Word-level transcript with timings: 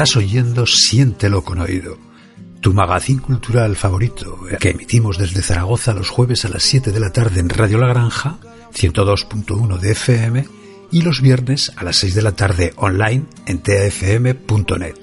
Estás 0.00 0.16
oyendo 0.16 0.64
Siéntelo 0.66 1.44
con 1.44 1.58
oído, 1.58 1.98
tu 2.62 2.72
magazín 2.72 3.18
cultural 3.18 3.76
favorito, 3.76 4.38
que 4.58 4.70
emitimos 4.70 5.18
desde 5.18 5.42
Zaragoza 5.42 5.92
los 5.92 6.08
jueves 6.08 6.46
a 6.46 6.48
las 6.48 6.62
7 6.62 6.90
de 6.90 7.00
la 7.00 7.12
tarde 7.12 7.38
en 7.38 7.50
Radio 7.50 7.76
La 7.76 7.88
Granja, 7.88 8.38
102.1 8.72 9.78
de 9.78 9.92
FM, 9.92 10.48
y 10.90 11.02
los 11.02 11.20
viernes 11.20 11.70
a 11.76 11.84
las 11.84 11.96
6 11.96 12.14
de 12.14 12.22
la 12.22 12.32
tarde 12.32 12.72
online 12.76 13.26
en 13.44 13.58
tfm.net. 13.58 14.96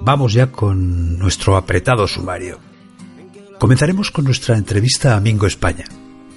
Vamos 0.00 0.32
ya 0.32 0.50
con 0.50 1.16
nuestro 1.16 1.56
apretado 1.56 2.08
sumario. 2.08 2.58
Comenzaremos 3.60 4.10
con 4.10 4.24
nuestra 4.24 4.56
entrevista 4.56 5.16
a 5.16 5.20
Mingo 5.20 5.46
España, 5.46 5.84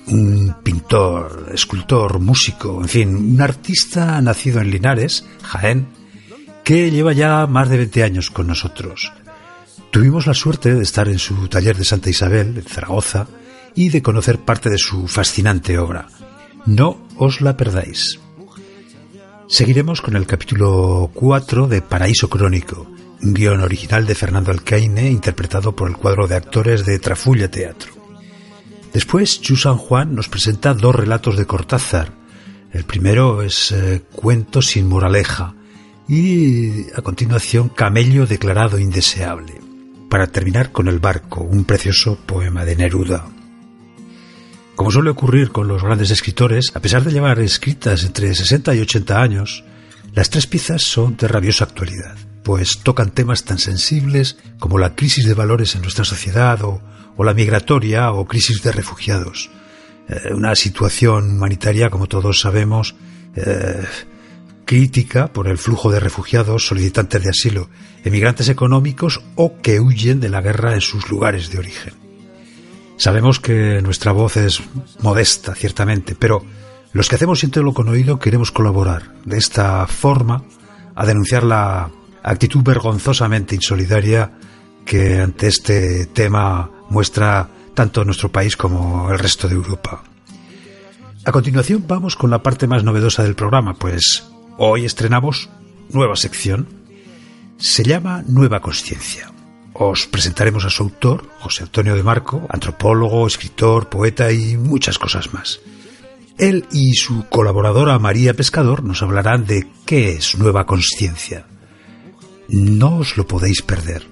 un 0.05 0.57
pintor, 0.61 1.49
escultor, 1.55 2.19
músico, 2.19 2.79
en 2.83 2.87
fin, 2.87 3.15
un 3.15 3.41
artista 3.41 4.21
nacido 4.21 4.61
en 4.61 4.69
Linares, 4.69 5.25
Jaén, 5.41 6.00
que 6.71 6.89
lleva 6.89 7.11
ya 7.11 7.47
más 7.47 7.67
de 7.67 7.75
20 7.75 8.01
años 8.01 8.31
con 8.31 8.47
nosotros. 8.47 9.11
Tuvimos 9.91 10.25
la 10.25 10.33
suerte 10.33 10.73
de 10.73 10.83
estar 10.83 11.09
en 11.09 11.19
su 11.19 11.49
taller 11.49 11.75
de 11.75 11.83
Santa 11.83 12.09
Isabel, 12.09 12.57
en 12.57 12.63
Zaragoza, 12.63 13.27
y 13.75 13.89
de 13.89 14.01
conocer 14.01 14.39
parte 14.39 14.69
de 14.69 14.77
su 14.77 15.05
fascinante 15.05 15.77
obra. 15.77 16.07
No 16.65 17.09
os 17.17 17.41
la 17.41 17.57
perdáis. 17.57 18.21
Seguiremos 19.49 19.99
con 19.99 20.15
el 20.15 20.25
capítulo 20.25 21.11
4 21.13 21.67
de 21.67 21.81
Paraíso 21.81 22.29
Crónico, 22.29 22.89
un 23.21 23.33
guion 23.33 23.59
original 23.59 24.07
de 24.07 24.15
Fernando 24.15 24.51
Alcaine 24.51 25.11
interpretado 25.11 25.75
por 25.75 25.89
el 25.89 25.97
cuadro 25.97 26.25
de 26.25 26.37
actores 26.37 26.85
de 26.85 26.99
Trafulla 26.99 27.51
Teatro. 27.51 27.91
Después, 28.93 29.41
Chu 29.41 29.57
San 29.57 29.75
Juan 29.75 30.15
nos 30.15 30.29
presenta 30.29 30.73
dos 30.73 30.95
relatos 30.95 31.35
de 31.35 31.45
Cortázar. 31.45 32.13
El 32.71 32.85
primero 32.85 33.41
es 33.41 33.73
eh, 33.73 34.03
Cuento 34.13 34.61
sin 34.61 34.87
moraleja, 34.87 35.55
y 36.11 36.87
a 36.93 37.01
continuación 37.01 37.69
Camello 37.69 38.27
declarado 38.27 38.77
indeseable, 38.77 39.61
para 40.09 40.27
terminar 40.27 40.73
con 40.73 40.89
El 40.89 40.99
barco, 40.99 41.39
un 41.41 41.63
precioso 41.63 42.17
poema 42.25 42.65
de 42.65 42.75
Neruda. 42.75 43.29
Como 44.75 44.91
suele 44.91 45.11
ocurrir 45.11 45.53
con 45.53 45.69
los 45.69 45.81
grandes 45.81 46.11
escritores, 46.11 46.75
a 46.75 46.81
pesar 46.81 47.05
de 47.05 47.13
llevar 47.13 47.39
escritas 47.39 48.03
entre 48.03 48.35
60 48.35 48.75
y 48.75 48.81
80 48.81 49.21
años, 49.21 49.63
las 50.13 50.29
tres 50.29 50.47
piezas 50.47 50.81
son 50.81 51.15
de 51.15 51.29
rabiosa 51.29 51.63
actualidad, 51.63 52.17
pues 52.43 52.79
tocan 52.83 53.11
temas 53.11 53.45
tan 53.45 53.57
sensibles 53.57 54.35
como 54.59 54.79
la 54.79 54.95
crisis 54.95 55.25
de 55.25 55.33
valores 55.33 55.75
en 55.75 55.81
nuestra 55.81 56.03
sociedad 56.03 56.61
o, 56.63 56.81
la 57.23 57.33
migratoria 57.33 58.11
o 58.11 58.25
crisis 58.25 58.63
de 58.63 58.73
refugiados. 58.73 59.49
Eh, 60.09 60.33
una 60.33 60.55
situación 60.55 61.37
humanitaria, 61.37 61.89
como 61.89 62.07
todos 62.07 62.41
sabemos, 62.41 62.95
eh, 63.35 63.85
crítica 64.71 65.27
por 65.27 65.49
el 65.49 65.57
flujo 65.57 65.91
de 65.91 65.99
refugiados, 65.99 66.65
solicitantes 66.65 67.21
de 67.21 67.29
asilo, 67.29 67.67
emigrantes 68.05 68.47
económicos 68.47 69.21
o 69.35 69.57
que 69.61 69.81
huyen 69.81 70.21
de 70.21 70.29
la 70.29 70.39
guerra 70.39 70.73
en 70.75 70.79
sus 70.79 71.09
lugares 71.09 71.51
de 71.51 71.59
origen. 71.59 71.93
Sabemos 72.95 73.41
que 73.41 73.81
nuestra 73.81 74.13
voz 74.13 74.37
es 74.37 74.61
modesta, 75.01 75.55
ciertamente, 75.55 76.15
pero 76.15 76.45
los 76.93 77.09
que 77.09 77.15
hacemos 77.15 77.39
Siéntelo 77.39 77.73
con 77.73 77.89
oído 77.89 78.17
queremos 78.17 78.53
colaborar 78.53 79.13
de 79.25 79.37
esta 79.37 79.85
forma 79.87 80.45
a 80.95 81.05
denunciar 81.05 81.43
la 81.43 81.91
actitud 82.23 82.63
vergonzosamente 82.63 83.55
insolidaria 83.55 84.31
que 84.85 85.19
ante 85.19 85.47
este 85.47 86.05
tema 86.05 86.71
muestra 86.89 87.49
tanto 87.73 88.05
nuestro 88.05 88.31
país 88.31 88.55
como 88.55 89.11
el 89.11 89.19
resto 89.19 89.49
de 89.49 89.55
Europa. 89.55 90.01
A 91.25 91.31
continuación 91.33 91.83
vamos 91.85 92.15
con 92.15 92.29
la 92.29 92.41
parte 92.41 92.67
más 92.67 92.85
novedosa 92.85 93.21
del 93.21 93.35
programa, 93.35 93.73
pues 93.73 94.30
Hoy 94.63 94.85
estrenamos 94.85 95.49
nueva 95.89 96.15
sección. 96.15 96.67
Se 97.57 97.83
llama 97.83 98.23
Nueva 98.27 98.59
Conciencia. 98.59 99.31
Os 99.73 100.05
presentaremos 100.05 100.65
a 100.65 100.69
su 100.69 100.83
autor, 100.83 101.27
José 101.39 101.63
Antonio 101.63 101.95
de 101.95 102.03
Marco, 102.03 102.45
antropólogo, 102.47 103.25
escritor, 103.25 103.89
poeta 103.89 104.31
y 104.31 104.57
muchas 104.57 104.99
cosas 104.99 105.33
más. 105.33 105.61
Él 106.37 106.67
y 106.71 106.93
su 106.93 107.27
colaboradora 107.27 107.97
María 107.97 108.35
Pescador 108.35 108.83
nos 108.83 109.01
hablarán 109.01 109.47
de 109.47 109.67
qué 109.87 110.11
es 110.11 110.37
Nueva 110.37 110.67
Conciencia. 110.67 111.47
No 112.47 112.97
os 112.97 113.17
lo 113.17 113.25
podéis 113.25 113.63
perder. 113.63 114.05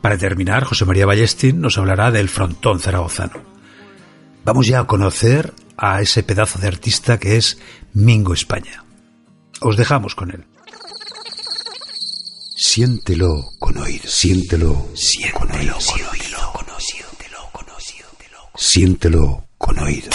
Para 0.00 0.16
terminar, 0.16 0.62
José 0.62 0.84
María 0.84 1.06
Ballestín 1.06 1.60
nos 1.60 1.76
hablará 1.76 2.12
del 2.12 2.28
frontón 2.28 2.78
zaragozano. 2.78 3.40
Vamos 4.44 4.68
ya 4.68 4.78
a 4.78 4.86
conocer 4.86 5.52
a 5.76 6.00
ese 6.00 6.22
pedazo 6.22 6.60
de 6.60 6.68
artista 6.68 7.18
que 7.18 7.36
es 7.36 7.58
Mingo 7.94 8.32
España. 8.32 8.84
Os 9.64 9.76
dejamos 9.76 10.14
con 10.14 10.30
él. 10.32 10.44
Siéntelo 12.56 13.50
con 13.58 13.76
oír, 13.78 14.02
siéntelo, 14.04 14.88
siéntelo 14.94 15.38
con 15.38 15.50
oído, 15.52 15.80
siéntelo 15.80 17.38
con 17.52 17.64
oído, 17.70 18.06
siéntelo 18.56 19.44
con 19.58 19.78
oído. 19.78 20.10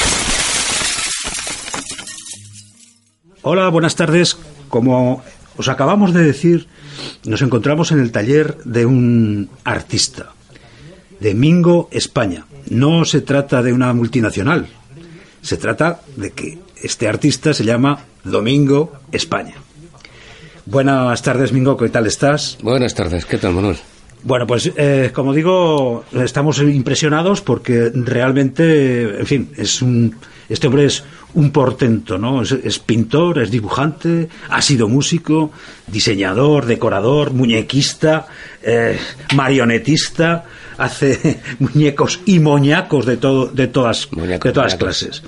Hola, 3.41 3.69
buenas 3.69 3.95
tardes. 3.95 4.37
Como 4.67 5.23
os 5.55 5.69
acabamos 5.69 6.13
de 6.13 6.23
decir, 6.23 6.67
nos 7.23 7.41
encontramos 7.41 7.91
en 7.93 7.99
el 7.99 8.11
taller 8.11 8.57
de 8.65 8.85
un 8.85 9.49
artista, 9.63 10.33
de 11.21 11.33
Mingo 11.33 11.87
España. 11.91 12.45
No 12.69 13.05
se 13.05 13.21
trata 13.21 13.61
de 13.61 13.71
una 13.71 13.93
multinacional, 13.93 14.67
se 15.41 15.55
trata 15.55 16.01
de 16.17 16.31
que 16.31 16.66
este 16.81 17.07
artista 17.07 17.53
se 17.53 17.63
llama 17.63 18.05
Domingo 18.23 18.93
España. 19.11 19.55
Buenas 20.65 21.21
tardes, 21.21 21.53
Mingo, 21.53 21.77
¿qué 21.77 21.89
tal 21.89 22.07
estás? 22.07 22.57
Buenas 22.61 22.93
tardes, 22.93 23.25
¿qué 23.25 23.37
tal, 23.37 23.53
Manuel? 23.53 23.77
Bueno, 24.23 24.45
pues 24.45 24.71
eh, 24.75 25.11
como 25.13 25.33
digo, 25.33 26.03
estamos 26.11 26.59
impresionados 26.59 27.41
porque 27.41 27.91
realmente, 27.93 29.19
en 29.19 29.25
fin, 29.25 29.49
es 29.55 29.81
un, 29.81 30.15
este 30.49 30.67
hombre 30.67 30.85
es 30.85 31.03
un 31.35 31.51
portento, 31.51 32.17
¿no? 32.17 32.41
Es, 32.41 32.79
pintor, 32.79 33.39
es 33.39 33.51
dibujante, 33.51 34.27
ha 34.49 34.61
sido 34.61 34.89
músico, 34.89 35.51
diseñador, 35.87 36.65
decorador, 36.65 37.31
muñequista, 37.31 38.27
eh, 38.61 38.97
marionetista, 39.35 40.45
hace 40.77 41.39
muñecos 41.59 42.19
y 42.25 42.39
moñacos 42.39 43.05
de, 43.05 43.17
todo, 43.17 43.47
de 43.47 43.67
todas, 43.67 44.09
de 44.11 44.51
todas 44.51 44.75
clases. 44.75 45.23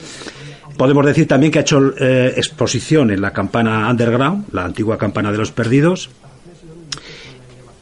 Podemos 0.80 1.06
decir 1.06 1.28
también 1.28 1.52
que 1.52 1.60
ha 1.60 1.64
hecho 1.64 1.94
eh, 2.00 2.36
exposición 2.38 3.12
en 3.12 3.20
la 3.20 3.34
campana 3.34 3.90
underground, 3.92 4.46
la 4.54 4.64
antigua 4.64 4.98
campana 4.98 5.30
de 5.30 5.38
los 5.38 5.52
perdidos, 5.52 6.10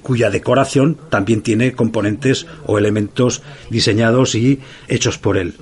cuya 0.02 0.32
decoración 0.32 0.98
también 1.12 1.44
tiene 1.44 1.74
componentes 1.74 2.48
o 2.66 2.80
elementos 2.80 3.44
diseñados 3.70 4.34
y 4.34 4.62
hechos 4.88 5.20
por 5.20 5.38
él. 5.38 5.54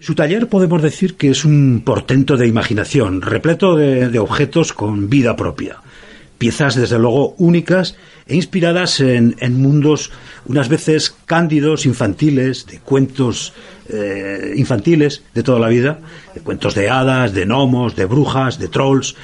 Su 0.00 0.14
taller 0.14 0.50
podemos 0.50 0.82
decir 0.82 1.14
que 1.14 1.30
es 1.30 1.46
un 1.46 1.80
portento 1.82 2.36
de 2.36 2.46
imaginación, 2.46 3.22
repleto 3.22 3.74
de 3.76 4.18
objetos 4.18 4.74
con 4.74 5.08
vida 5.08 5.34
propia 5.34 5.78
piezas 6.38 6.76
desde 6.76 6.98
luego 6.98 7.34
únicas 7.38 7.96
e 8.28 8.36
inspiradas 8.36 9.00
en, 9.00 9.34
mundos 9.56 10.12
unas 10.46 10.68
veces 10.68 11.16
cándidos, 11.24 11.86
infantiles, 11.86 12.66
de 12.66 12.78
cuentos 12.80 13.54
eh, 13.88 14.52
infantiles 14.56 15.22
de 15.34 15.42
toda 15.42 15.58
la 15.58 15.68
vida, 15.68 15.98
de 16.34 16.42
cuentos 16.42 16.74
de 16.74 16.90
hadas, 16.90 17.32
de 17.32 17.46
gnomos, 17.46 17.96
de 17.96 18.04
brujas, 18.04 18.58
de 18.58 18.68
trolls, 18.68 19.16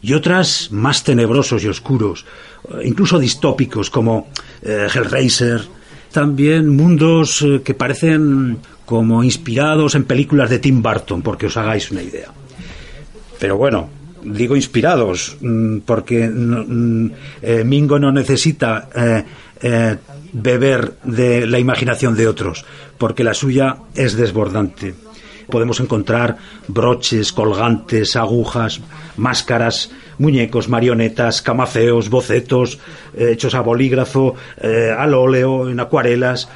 y 0.00 0.12
otras 0.14 0.70
más 0.70 1.02
tenebrosos 1.02 1.64
y 1.64 1.68
oscuros, 1.68 2.26
eh, 2.70 2.82
incluso 2.84 3.18
distópicos 3.18 3.90
como 3.90 4.28
eh, 4.62 4.86
Hellraiser, 4.92 5.62
también 6.12 6.68
mundos 6.68 7.44
que 7.64 7.74
parecen 7.74 8.58
como 8.84 9.24
inspirados 9.24 9.96
en 9.96 10.04
películas 10.04 10.48
de 10.48 10.60
Tim 10.60 10.80
Burton, 10.80 11.22
porque 11.22 11.46
os 11.46 11.56
hagáis 11.56 11.90
una 11.90 12.02
idea. 12.02 12.30
Pero 13.40 13.56
bueno, 13.56 13.88
digo 14.24 14.56
inspirados, 14.56 15.36
mm, 15.40 15.78
porque 15.80 16.28
mm, 16.28 17.10
eh, 17.42 17.64
Mingo 17.64 17.98
no 17.98 18.10
necesita 18.10 18.88
eh, 18.94 19.24
eh, 19.60 19.96
beber 20.32 20.94
de 21.04 21.46
la 21.46 21.58
imaginación 21.58 22.16
de 22.16 22.26
otros, 22.26 22.64
porque 22.98 23.24
la 23.24 23.34
suya 23.34 23.76
es 23.94 24.16
desbordante. 24.16 24.94
Podemos 25.48 25.78
encontrar 25.80 26.38
broches, 26.68 27.32
colgantes, 27.32 28.16
agujas, 28.16 28.80
máscaras, 29.18 29.90
muñecos, 30.18 30.68
marionetas, 30.70 31.42
camafeos, 31.42 32.08
bocetos, 32.08 32.78
hechos 33.14 33.54
a 33.54 33.60
bolígrafo, 33.60 34.36
al 34.96 35.12
óleo, 35.12 35.68
en 35.68 35.80
acuarelas. 35.80 36.48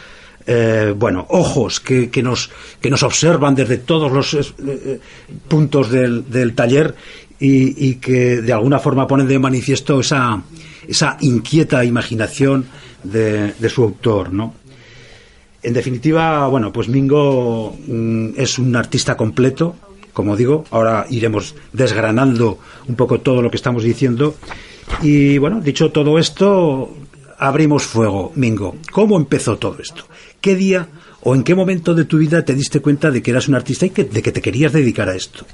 bueno, 0.97 1.27
ojos 1.29 1.81
que, 1.81 2.23
nos, 2.23 2.51
que 2.81 2.89
nos 2.89 3.03
observan 3.03 3.55
desde 3.55 3.77
todos 3.77 4.11
los 4.11 4.55
puntos 5.49 5.91
del, 5.91 6.31
del, 6.31 6.55
taller 6.55 6.95
y, 7.41 7.95
que 7.97 8.43
de 8.43 8.53
alguna 8.53 8.79
forma 8.79 9.07
ponen 9.07 9.29
de 9.29 9.39
manifiesto 9.39 10.01
esa, 10.01 10.43
esa 10.87 11.17
inquieta 11.21 11.85
imaginación 11.85 12.67
de, 13.05 13.69
su 13.69 13.85
autor, 13.85 14.33
¿no? 14.33 14.55
En 15.63 15.73
definitiva, 15.73 16.47
bueno, 16.49 16.73
pues 16.73 16.89
Mingo 16.89 17.77
mm, 17.87 18.31
es 18.37 18.59
un 18.59 18.75
artista 18.77 19.17
completo, 19.17 19.77
como 20.13 20.37
digo, 20.37 20.65
ahora 20.71 21.07
iremos 21.11 21.55
desgranando 21.73 22.59
un 22.89 22.97
poco 22.97 23.21
todo 23.21 23.43
lo 23.43 23.51
que 23.51 23.57
estamos 23.57 23.83
diciendo. 23.83 24.35
Y 25.03 25.39
bueno, 25.39 25.61
dicho 25.61 25.91
todo 25.91 26.19
esto, 26.19 26.93
abrimos 27.39 27.85
fuego, 27.85 28.33
Mingo. 28.35 28.77
¿Cómo 28.91 29.17
empezó 29.17 29.59
todo 29.59 29.79
esto? 29.81 30.05
¿Qué 30.41 30.57
día 30.57 30.89
o 31.23 31.35
en 31.35 31.45
qué 31.45 31.55
momento 31.55 31.95
de 31.95 32.05
tu 32.05 32.19
vida 32.19 32.45
te 32.45 32.55
diste 32.55 32.81
cuenta 32.81 33.11
de 33.11 33.23
que 33.23 33.31
eras 33.31 33.49
un 33.49 33.55
artista 33.55 33.87
y 33.87 33.91
de 33.91 34.23
que 34.23 34.33
te 34.33 34.43
querías 34.43 34.73
dedicar 34.73 35.09
a 35.09 35.17
esto? 35.17 35.45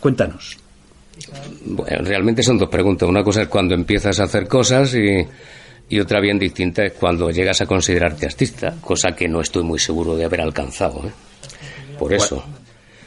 Cuéntanos. 0.00 0.61
Bueno, 1.64 2.04
realmente 2.04 2.42
son 2.42 2.58
dos 2.58 2.68
preguntas. 2.68 3.08
Una 3.08 3.22
cosa 3.22 3.42
es 3.42 3.48
cuando 3.48 3.74
empiezas 3.74 4.18
a 4.20 4.24
hacer 4.24 4.46
cosas 4.48 4.94
y, 4.94 6.00
otra 6.00 6.20
bien 6.20 6.38
distinta 6.38 6.84
es 6.84 6.92
cuando 6.92 7.30
llegas 7.30 7.60
a 7.60 7.66
considerarte 7.66 8.26
artista, 8.26 8.74
cosa 8.80 9.12
que 9.12 9.28
no 9.28 9.40
estoy 9.40 9.62
muy 9.62 9.78
seguro 9.78 10.16
de 10.16 10.24
haber 10.24 10.40
alcanzado. 10.40 11.06
¿eh? 11.06 11.12
Por 11.98 12.12
eso. 12.12 12.42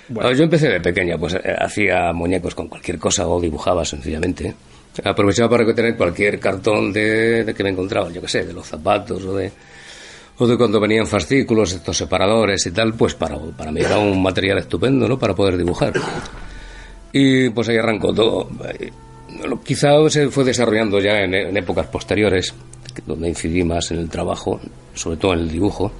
Yo 0.08 0.44
empecé 0.44 0.70
de 0.70 0.80
pequeña, 0.80 1.18
pues 1.18 1.34
eh, 1.34 1.56
hacía 1.58 2.14
muñecos 2.14 2.54
con 2.54 2.68
cualquier 2.68 3.00
cosa 3.00 3.28
o 3.28 3.42
dibujaba 3.42 3.84
sencillamente. 3.84 4.54
Aprovechaba 5.04 5.50
para 5.50 5.74
tener 5.74 5.98
cualquier 5.98 6.40
cartón 6.40 6.94
de, 6.94 7.54
que 7.58 7.64
me 7.64 7.72
encontraba, 7.72 8.10
yo 8.12 8.22
qué 8.22 8.28
sé, 8.28 8.46
de 8.46 8.54
los 8.54 8.68
zapatos 8.68 9.24
o 9.26 9.36
de, 9.36 9.52
o 10.38 10.48
de 10.48 10.58
cuando 10.58 10.80
venían 10.80 11.08
fascículos, 11.08 11.74
estos 11.74 11.98
separadores 11.98 12.66
y 12.68 12.72
tal, 12.72 12.94
pues 12.94 13.16
para, 13.16 13.38
para 13.58 13.72
mí 13.72 13.82
era 13.82 13.98
un 13.98 14.22
material 14.22 14.60
estupendo, 14.60 15.08
¿no? 15.08 15.18
Para 15.18 15.34
poder 15.34 15.58
dibujar. 15.58 15.94
Y 17.18 17.50
pues 17.52 17.70
ahí 17.70 17.78
arrancó 17.78 18.14
todo. 18.14 18.50
Quizá 19.64 19.92
se 20.10 20.28
fue 20.28 20.44
desarrollando 20.44 21.00
ya 21.00 21.22
en, 21.22 21.56
épocas 21.56 21.88
posteriores, 21.88 22.54
donde 23.08 23.30
incidí 23.30 23.64
más 23.64 23.90
en 23.92 24.00
el 24.00 24.10
trabajo, 24.10 24.60
sobre 24.94 25.16
todo 25.16 25.34
en 25.34 25.40
el 25.40 25.50
dibujo, 25.50 25.94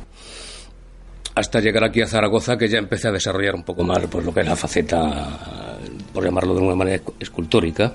hasta 1.34 1.62
llegar 1.62 1.86
aquí 1.86 2.02
a 2.02 2.08
Zaragoza, 2.08 2.58
que 2.58 2.68
ya 2.68 2.80
empecé 2.80 3.08
a 3.08 3.14
desarrollar 3.14 3.56
un 3.56 3.64
poco 3.64 3.86
más 3.86 4.00
pues, 4.12 4.26
lo 4.26 4.34
que 4.34 4.42
es 4.42 4.46
la 4.46 4.58
faceta, 4.58 5.80
por 6.12 6.26
llamarlo 6.26 6.54
de 6.54 6.62
una 6.62 6.76
manera 6.76 7.02
escultórica. 7.18 7.94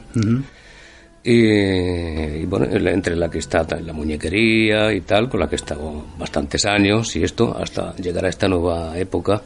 y, 1.23 2.47
bueno, 2.47 2.75
entre 2.75 3.17
la 3.17 3.29
que 3.29 3.41
está 3.41 3.67
la 3.83 3.93
muñequería 3.93 4.95
y 4.95 5.03
tal, 5.03 5.29
con 5.29 5.41
la 5.41 5.47
que 5.47 5.57
he 5.57 5.61
estado 5.61 6.07
bastantes 6.19 6.65
años 6.65 7.15
y 7.17 7.23
esto, 7.23 7.55
hasta 7.55 7.95
llegar 7.97 8.25
a 8.25 8.31
esta 8.31 8.49
nueva 8.49 8.99
época 8.99 9.43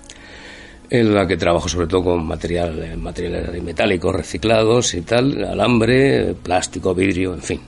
en 0.90 1.14
la 1.14 1.26
que 1.26 1.36
trabajo 1.36 1.69
sobre 1.69 1.86
todo 1.86 2.04
con 2.04 2.26
material, 2.26 2.82
eh, 2.82 2.96
materiales 2.96 3.62
metálicos 3.62 4.14
reciclados 4.14 4.94
y 4.94 5.02
tal, 5.02 5.44
alambre, 5.44 6.34
plástico, 6.34 6.94
vidrio, 6.94 7.34
en 7.34 7.42
fin. 7.42 7.60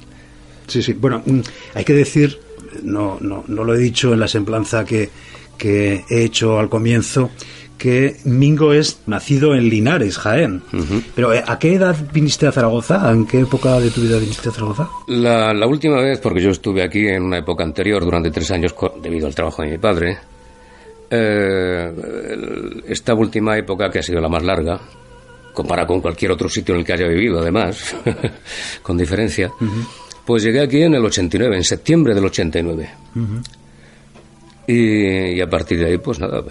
Sí, 0.66 0.82
sí. 0.82 0.92
Bueno, 0.92 1.22
mm, 1.24 1.40
hay 1.74 1.84
que 1.84 1.92
decir, 1.92 2.38
no, 2.82 3.18
no, 3.20 3.44
no 3.46 3.64
lo 3.64 3.74
he 3.74 3.78
dicho 3.78 4.12
en 4.12 4.20
la 4.20 4.28
semblanza 4.28 4.84
que, 4.84 5.08
que 5.56 6.04
he 6.10 6.24
hecho 6.24 6.58
al 6.58 6.68
comienzo, 6.68 7.30
que 7.78 8.16
Mingo 8.24 8.72
es 8.72 9.00
nacido 9.06 9.54
en 9.54 9.68
Linares, 9.68 10.18
Jaén. 10.18 10.62
Pero 11.14 11.34
eh, 11.34 11.44
¿a 11.46 11.58
qué 11.58 11.74
edad 11.74 11.96
viniste 12.12 12.46
a 12.46 12.52
Zaragoza? 12.52 13.10
¿En 13.10 13.26
qué 13.26 13.40
época 13.40 13.78
de 13.78 13.90
tu 13.90 14.00
vida 14.00 14.18
viniste 14.18 14.48
a 14.48 14.52
Zaragoza? 14.52 14.88
La, 15.08 15.52
la 15.52 15.66
última 15.66 16.00
vez, 16.00 16.18
porque 16.20 16.40
yo 16.40 16.50
estuve 16.50 16.82
aquí 16.82 17.06
en 17.06 17.22
una 17.22 17.38
época 17.38 17.64
anterior, 17.64 18.02
durante 18.04 18.30
tres 18.30 18.50
años, 18.50 18.74
debido 19.02 19.26
al 19.26 19.34
trabajo 19.34 19.62
de 19.62 19.72
mi 19.72 19.78
padre, 19.78 20.18
eh, 21.10 21.92
esta 22.86 23.14
última 23.14 23.56
época, 23.56 23.90
que 23.90 24.00
ha 24.00 24.02
sido 24.02 24.20
la 24.20 24.28
más 24.28 24.42
larga, 24.42 24.80
comparada 25.52 25.86
con 25.86 26.00
cualquier 26.00 26.32
otro 26.32 26.48
sitio 26.48 26.74
en 26.74 26.80
el 26.80 26.86
que 26.86 26.92
haya 26.92 27.06
vivido, 27.06 27.40
además, 27.40 27.96
con 28.82 28.96
diferencia, 28.96 29.50
pues 30.24 30.42
llegué 30.42 30.60
aquí 30.60 30.82
en 30.82 30.94
el 30.94 31.04
89, 31.04 31.56
en 31.56 31.64
septiembre 31.64 32.14
del 32.14 32.24
89. 32.26 32.90
y, 34.66 35.40
a 35.40 35.48
partir 35.48 35.78
de 35.78 35.86
ahí, 35.86 35.98
pues 35.98 36.18
nada, 36.18 36.42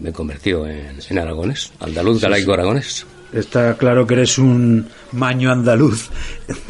me, 0.00 0.12
convirtió 0.12 0.66
en, 0.66 0.98
en 1.08 1.18
aragones, 1.18 1.72
andaluz, 1.80 2.20
galaico 2.20 2.52
aragones. 2.52 3.06
Está 3.32 3.76
claro 3.76 4.06
que 4.06 4.14
eres 4.14 4.38
un 4.38 4.88
maño 5.12 5.50
andaluz 5.50 6.08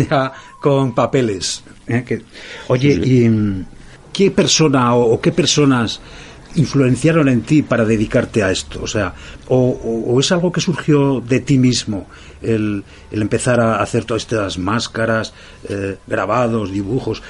con 0.61 0.95
papeles. 0.95 1.63
¿eh? 1.87 2.23
oye, 2.69 3.01
¿y 3.05 3.65
qué 4.15 4.31
persona 4.31 4.95
o 4.95 5.21
qué 5.21 5.31
personas 5.31 6.01
influenciaron 6.57 7.29
en 7.29 7.43
ti 7.43 7.63
para 7.63 7.85
dedicarte 7.85 8.43
a 8.43 8.51
esto? 8.51 8.81
O 8.83 8.87
sea, 8.87 9.15
o, 9.49 10.19
es 10.19 10.33
algo 10.33 10.53
que 10.53 10.61
surgió 10.61 11.21
de 11.21 11.41
ti 11.41 11.59
mismo, 11.59 12.07
el, 12.43 12.85
empezar 13.11 13.61
a 13.61 13.83
hacer 13.83 14.05
todas 14.05 14.23
estas 14.23 14.59
máscaras, 14.59 15.33
eh, 15.69 15.97
grabados, 16.07 16.71
dibujos. 16.71 17.23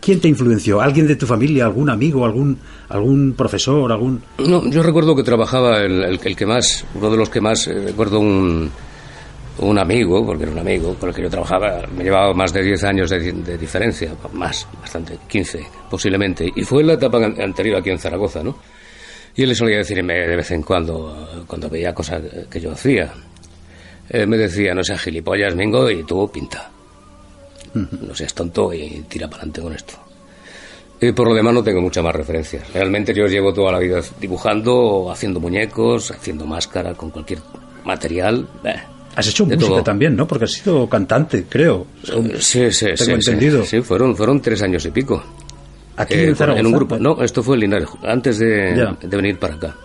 ¿Quién 0.00 0.20
te 0.20 0.28
influenció? 0.28 0.80
¿Alguien 0.80 1.08
de 1.08 1.16
tu 1.16 1.26
familia? 1.26 1.64
¿Algún 1.64 1.90
amigo? 1.90 2.24
¿Algún, 2.24 2.56
algún 2.90 3.34
profesor? 3.36 3.90
algún 3.90 4.22
No, 4.38 4.70
yo 4.70 4.82
recuerdo 4.84 5.16
que 5.16 5.24
trabajaba 5.24 5.80
el, 5.80 6.00
el, 6.04 6.20
que 6.20 6.46
más, 6.46 6.84
uno 6.94 7.10
de 7.10 7.16
los 7.16 7.28
que 7.28 7.40
más, 7.40 7.66
eh, 7.66 7.86
recuerdo 7.86 8.20
un, 8.20 8.70
un 9.58 9.78
amigo, 9.78 10.24
porque 10.24 10.44
era 10.44 10.52
un 10.52 10.58
amigo 10.58 10.94
con 10.94 11.08
el 11.08 11.14
que 11.14 11.22
yo 11.22 11.30
trabajaba, 11.30 11.82
me 11.96 12.04
llevaba 12.04 12.34
más 12.34 12.52
de 12.52 12.62
10 12.62 12.84
años 12.84 13.10
de, 13.10 13.56
diferencia, 13.56 14.14
más, 14.32 14.66
bastante, 14.80 15.18
15 15.26 15.66
posiblemente, 15.90 16.50
y 16.54 16.62
fue 16.62 16.82
en 16.82 16.88
la 16.88 16.92
etapa 16.94 17.18
anterior 17.24 17.78
aquí 17.78 17.90
en 17.90 17.98
Zaragoza, 17.98 18.42
¿no? 18.42 18.56
Y 19.34 19.42
él 19.42 19.50
le 19.50 19.54
solía 19.54 19.78
decirme 19.78 20.14
de 20.14 20.36
vez 20.36 20.50
en 20.50 20.62
cuando, 20.62 21.44
cuando 21.46 21.68
veía 21.68 21.92
cosas 21.94 22.22
que 22.50 22.60
yo 22.60 22.72
hacía, 22.72 23.12
eh, 24.08 24.26
me 24.26 24.36
decía, 24.36 24.74
no 24.74 24.82
seas 24.82 25.02
gilipollas, 25.02 25.54
Mingo, 25.54 25.90
y 25.90 26.04
tú 26.04 26.30
pinta. 26.30 26.70
No 27.74 28.14
seas 28.14 28.32
tonto 28.32 28.72
y 28.72 29.04
tira 29.08 29.28
para 29.28 29.42
adelante 29.42 29.60
con 29.60 29.74
esto. 29.74 29.94
Y 30.98 31.12
por 31.12 31.28
lo 31.28 31.34
demás 31.34 31.52
no 31.52 31.62
tengo 31.62 31.82
muchas 31.82 32.02
más 32.02 32.14
referencias. 32.14 32.72
Realmente 32.72 33.12
yo 33.12 33.26
llevo 33.26 33.52
toda 33.52 33.72
la 33.72 33.78
vida 33.78 34.00
dibujando, 34.18 35.10
haciendo 35.10 35.40
muñecos, 35.40 36.10
haciendo 36.10 36.46
máscaras 36.46 36.96
con 36.96 37.10
cualquier 37.10 37.40
material. 37.84 38.48
Has 39.16 39.28
hecho 39.28 39.46
música 39.46 39.82
también, 39.82 40.14
¿no? 40.14 40.28
Porque 40.28 40.44
has 40.44 40.52
sido 40.52 40.86
cantante, 40.88 41.46
creo. 41.48 41.86
Sí, 42.38 42.70
sí, 42.70 42.86
Tengo 42.96 43.14
entendido. 43.14 43.64
Sí, 43.64 43.80
fueron, 43.80 44.14
fueron 44.14 44.42
tres 44.42 44.62
años 44.62 44.84
y 44.84 44.90
pico. 44.90 45.24
¿Aquí 45.96 46.14
en 46.14 46.36
Zaragoza? 46.36 46.60
En 46.60 46.66
un 46.66 46.72
grupo. 46.72 46.98
No, 46.98 47.22
esto 47.22 47.42
fue 47.42 47.56
en 47.56 47.60
Linares, 47.62 47.88
antes 48.02 48.38
de, 48.38 48.94
venir 49.10 49.38
para 49.38 49.54
acá. 49.54 49.76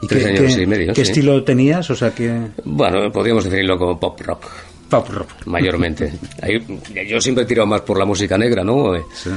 ¿Y 0.00 0.06
tres 0.06 0.24
qué, 0.24 0.30
años 0.30 0.56
y 0.56 0.66
medio. 0.66 0.94
¿Qué 0.94 1.02
estilo 1.02 1.42
tenías? 1.42 1.90
O 1.90 1.96
sea, 1.96 2.14
que... 2.14 2.32
Bueno, 2.64 3.10
podríamos 3.10 3.42
definirlo 3.42 3.76
como 3.76 3.98
pop 3.98 4.20
rock. 4.20 4.46
Pop 4.88 5.08
rock. 5.08 5.28
Mayormente. 5.46 6.12
yo 7.08 7.20
siempre 7.20 7.42
he 7.42 7.46
tirado 7.46 7.66
más 7.66 7.80
por 7.80 7.98
la 7.98 8.04
música 8.04 8.38
negra, 8.38 8.62
¿no? 8.62 8.94
Sí. 9.12 9.30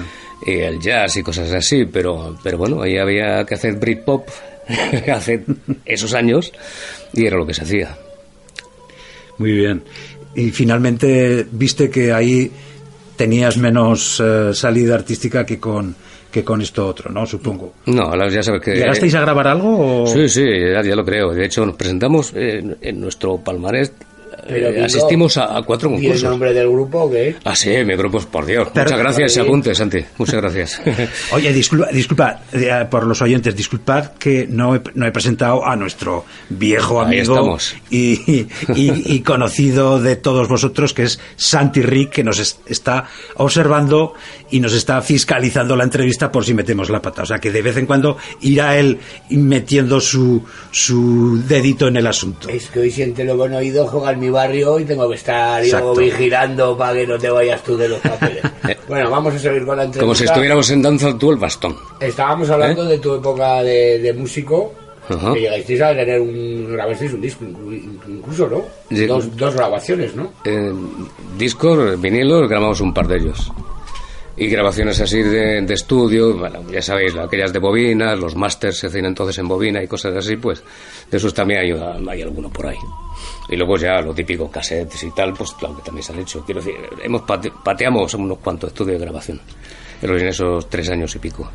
Y 0.46 0.60
el 0.60 0.80
jazz 0.80 1.18
y 1.18 1.24
cosas 1.24 1.52
así, 1.52 1.86
pero, 1.86 2.38
pero 2.44 2.60
bueno, 2.60 2.84
ahí 2.84 2.98
había 2.98 3.44
que 3.46 3.56
hacer 3.56 3.78
Britpop 3.78 4.28
hace 5.12 5.44
esos 5.86 6.14
años 6.14 6.52
y 7.14 7.26
era 7.26 7.38
lo 7.38 7.48
que 7.48 7.56
se 7.56 7.64
hacía. 7.64 7.98
Muy 9.42 9.54
bien. 9.54 9.82
Y 10.36 10.52
finalmente 10.52 11.48
viste 11.52 11.90
que 11.90 12.14
ahí 12.14 12.52
tenías 13.16 13.58
menos 13.58 14.22
eh, 14.24 14.52
salida 14.54 14.94
artística 14.94 15.44
que 15.44 15.60
con 15.60 15.96
que 16.32 16.44
con 16.44 16.62
esto 16.62 16.88
otro, 16.88 17.12
¿no? 17.12 17.26
Supongo. 17.26 17.74
No, 17.88 18.16
ya 18.30 18.42
sabes 18.42 18.62
que... 18.62 18.74
¿Llegasteis 18.76 19.14
a 19.16 19.22
grabar 19.22 19.48
algo? 19.48 20.06
Sí, 20.08 20.30
sí, 20.30 20.46
ya, 20.72 20.96
lo 20.96 21.04
creo. 21.04 21.34
De 21.34 21.46
hecho, 21.46 21.66
nos 21.66 21.76
presentamos 21.76 22.32
en, 22.36 23.02
nuestro 23.02 23.38
palmarés 23.40 23.92
Pero, 24.48 24.70
eh, 24.70 24.84
asistimos 24.86 25.38
a, 25.38 25.58
a 25.58 25.62
cuatro 25.64 25.90
¿Y 25.92 25.94
el 25.96 26.00
concursos. 26.02 26.30
nombre 26.30 26.54
del 26.54 26.70
grupo 26.70 27.00
o 27.04 27.12
qué? 27.12 27.36
Ah, 27.44 27.56
sí, 27.56 27.70
mi 27.86 27.96
grupo, 27.96 28.20
por 28.20 28.46
Dios. 28.46 28.70
Pero- 28.74 28.86
Muchas 28.86 29.00
gracias, 29.00 29.34
se 29.34 29.42
Sí. 29.42 29.46
apunte, 29.48 29.76
Santi. 29.76 30.00
Muchas 30.18 30.36
gracias. 30.42 30.82
Oye, 31.34 31.54
disculpa, 31.54 31.88
disculpa 31.92 32.42
eh, 32.54 32.86
por 32.90 33.06
los 33.06 33.22
oyentes, 33.22 33.56
disculpad 33.56 34.12
que 34.14 34.48
no 34.50 34.76
he, 34.76 34.82
no 34.96 35.06
he 35.06 35.12
presentado 35.12 35.66
a 35.66 35.76
nuestro 35.76 36.26
viejo 36.50 37.02
amigo 37.02 37.34
estamos. 37.36 37.76
y, 37.90 38.14
y- 38.30 38.48
y 38.76 39.20
conocido 39.22 40.00
de 40.00 40.16
todos 40.16 40.48
vosotros, 40.48 40.94
que 40.94 41.04
es 41.04 41.20
Santi 41.36 41.82
Rick, 41.82 42.10
que 42.12 42.24
nos 42.24 42.40
es- 42.40 42.60
está 42.66 43.08
observando 43.36 44.14
y 44.50 44.60
nos 44.60 44.74
está 44.74 45.02
fiscalizando 45.02 45.76
la 45.76 45.84
entrevista 45.84 46.32
por 46.32 46.46
si 46.46 46.54
metemos 46.54 46.90
la 46.90 47.02
pata. 47.02 47.24
O 47.24 47.26
sea, 47.26 47.40
que 47.40 47.52
de 47.52 47.62
vez 47.62 47.78
en 47.78 47.86
cuando 47.86 48.18
irá 48.42 48.78
él 48.78 49.00
metiendo 49.30 50.00
su, 50.00 50.44
su 50.72 51.42
dedito 51.48 51.88
en 51.88 51.98
el 51.98 52.08
asunto. 52.08 52.50
Es 52.50 52.68
que 52.68 52.80
hoy 52.80 52.92
siente 52.92 53.24
lo 53.24 53.38
con 53.38 53.54
oído, 53.54 53.88
juega 53.88 54.12
en 54.12 54.21
mi 54.22 54.30
barrio 54.30 54.80
y 54.80 54.86
tengo 54.86 55.10
que 55.10 55.16
estar 55.16 55.62
yo 55.64 55.94
vigilando 55.96 56.78
para 56.78 56.94
que 56.94 57.08
no 57.08 57.18
te 57.18 57.30
vayas 57.30 57.62
tú 57.64 57.76
de 57.76 57.90
los 57.90 58.00
papeles. 58.00 58.44
bueno, 58.88 59.10
vamos 59.10 59.34
a 59.36 59.40
seguir 59.40 59.66
con 59.66 59.76
la 59.78 59.84
entrevista. 59.84 60.02
Como 60.02 60.16
si 60.16 60.24
estuviéramos 60.26 60.70
en 60.70 60.82
danza 60.82 61.18
tú 61.18 61.32
el 61.32 61.38
bastón. 61.38 61.76
Estábamos 62.00 62.50
hablando 62.50 62.86
de 62.86 62.98
tu 63.00 63.16
época 63.16 63.64
de, 63.64 64.00
de 64.00 64.14
músico, 64.14 64.74
¿Eh? 65.10 65.16
Que 65.34 65.40
llegasteis 65.42 65.82
a 65.82 65.90
tener 65.90 66.22
un... 66.22 66.72
grabasteis 66.72 67.12
un 67.12 67.20
disco 67.22 67.44
inclu- 67.44 68.00
incluso, 68.08 68.48
¿no? 68.48 68.62
Dos, 69.08 69.36
dos 69.36 69.56
grabaciones, 69.56 70.16
¿no? 70.16 70.32
Eh, 70.46 70.72
discos, 71.38 72.00
vinilos, 72.00 72.48
grabamos 72.48 72.80
un 72.80 72.94
par 72.94 73.08
de 73.08 73.18
ellos. 73.18 73.52
Y 74.42 74.48
grabaciones 74.48 75.00
así 75.00 75.22
de, 75.22 75.62
de 75.62 75.74
estudio, 75.76 76.36
bueno, 76.36 76.64
ya 76.72 76.82
sabéis, 76.82 77.16
aquellas 77.16 77.54
de 77.54 77.60
bobinas, 77.60 78.18
los 78.18 78.36
másters 78.36 78.80
se 78.80 78.88
hacían 78.88 79.06
entonces 79.06 79.38
en 79.38 79.48
bobina 79.48 79.84
y 79.84 79.88
cosas 79.88 80.16
así, 80.16 80.36
pues 80.38 80.64
de 81.12 81.18
esos 81.18 81.32
también 81.32 81.60
hay, 81.60 81.72
hay 82.10 82.22
alguno 82.24 82.50
por 82.50 82.66
ahí. 82.66 82.78
Y 83.50 83.56
luego 83.56 83.78
ya 83.78 84.02
lo 84.02 84.16
típico, 84.16 84.50
cassettes 84.50 85.04
y 85.04 85.12
tal, 85.12 85.34
pues 85.34 85.52
claro 85.52 85.76
que 85.78 85.84
también 85.84 86.04
se 86.04 86.14
han 86.14 86.20
hecho. 86.22 86.44
Quiero 86.44 86.60
decir, 86.60 86.74
hemos 87.04 87.22
pate- 87.22 87.52
pateamos 87.64 88.12
unos 88.16 88.40
cuantos 88.40 88.70
estudios 88.72 88.98
de 89.00 89.06
grabación 89.06 89.40
en 90.02 90.28
esos 90.28 90.68
tres 90.70 90.90
años 90.90 91.16
y 91.16 91.20
pico. 91.20 91.48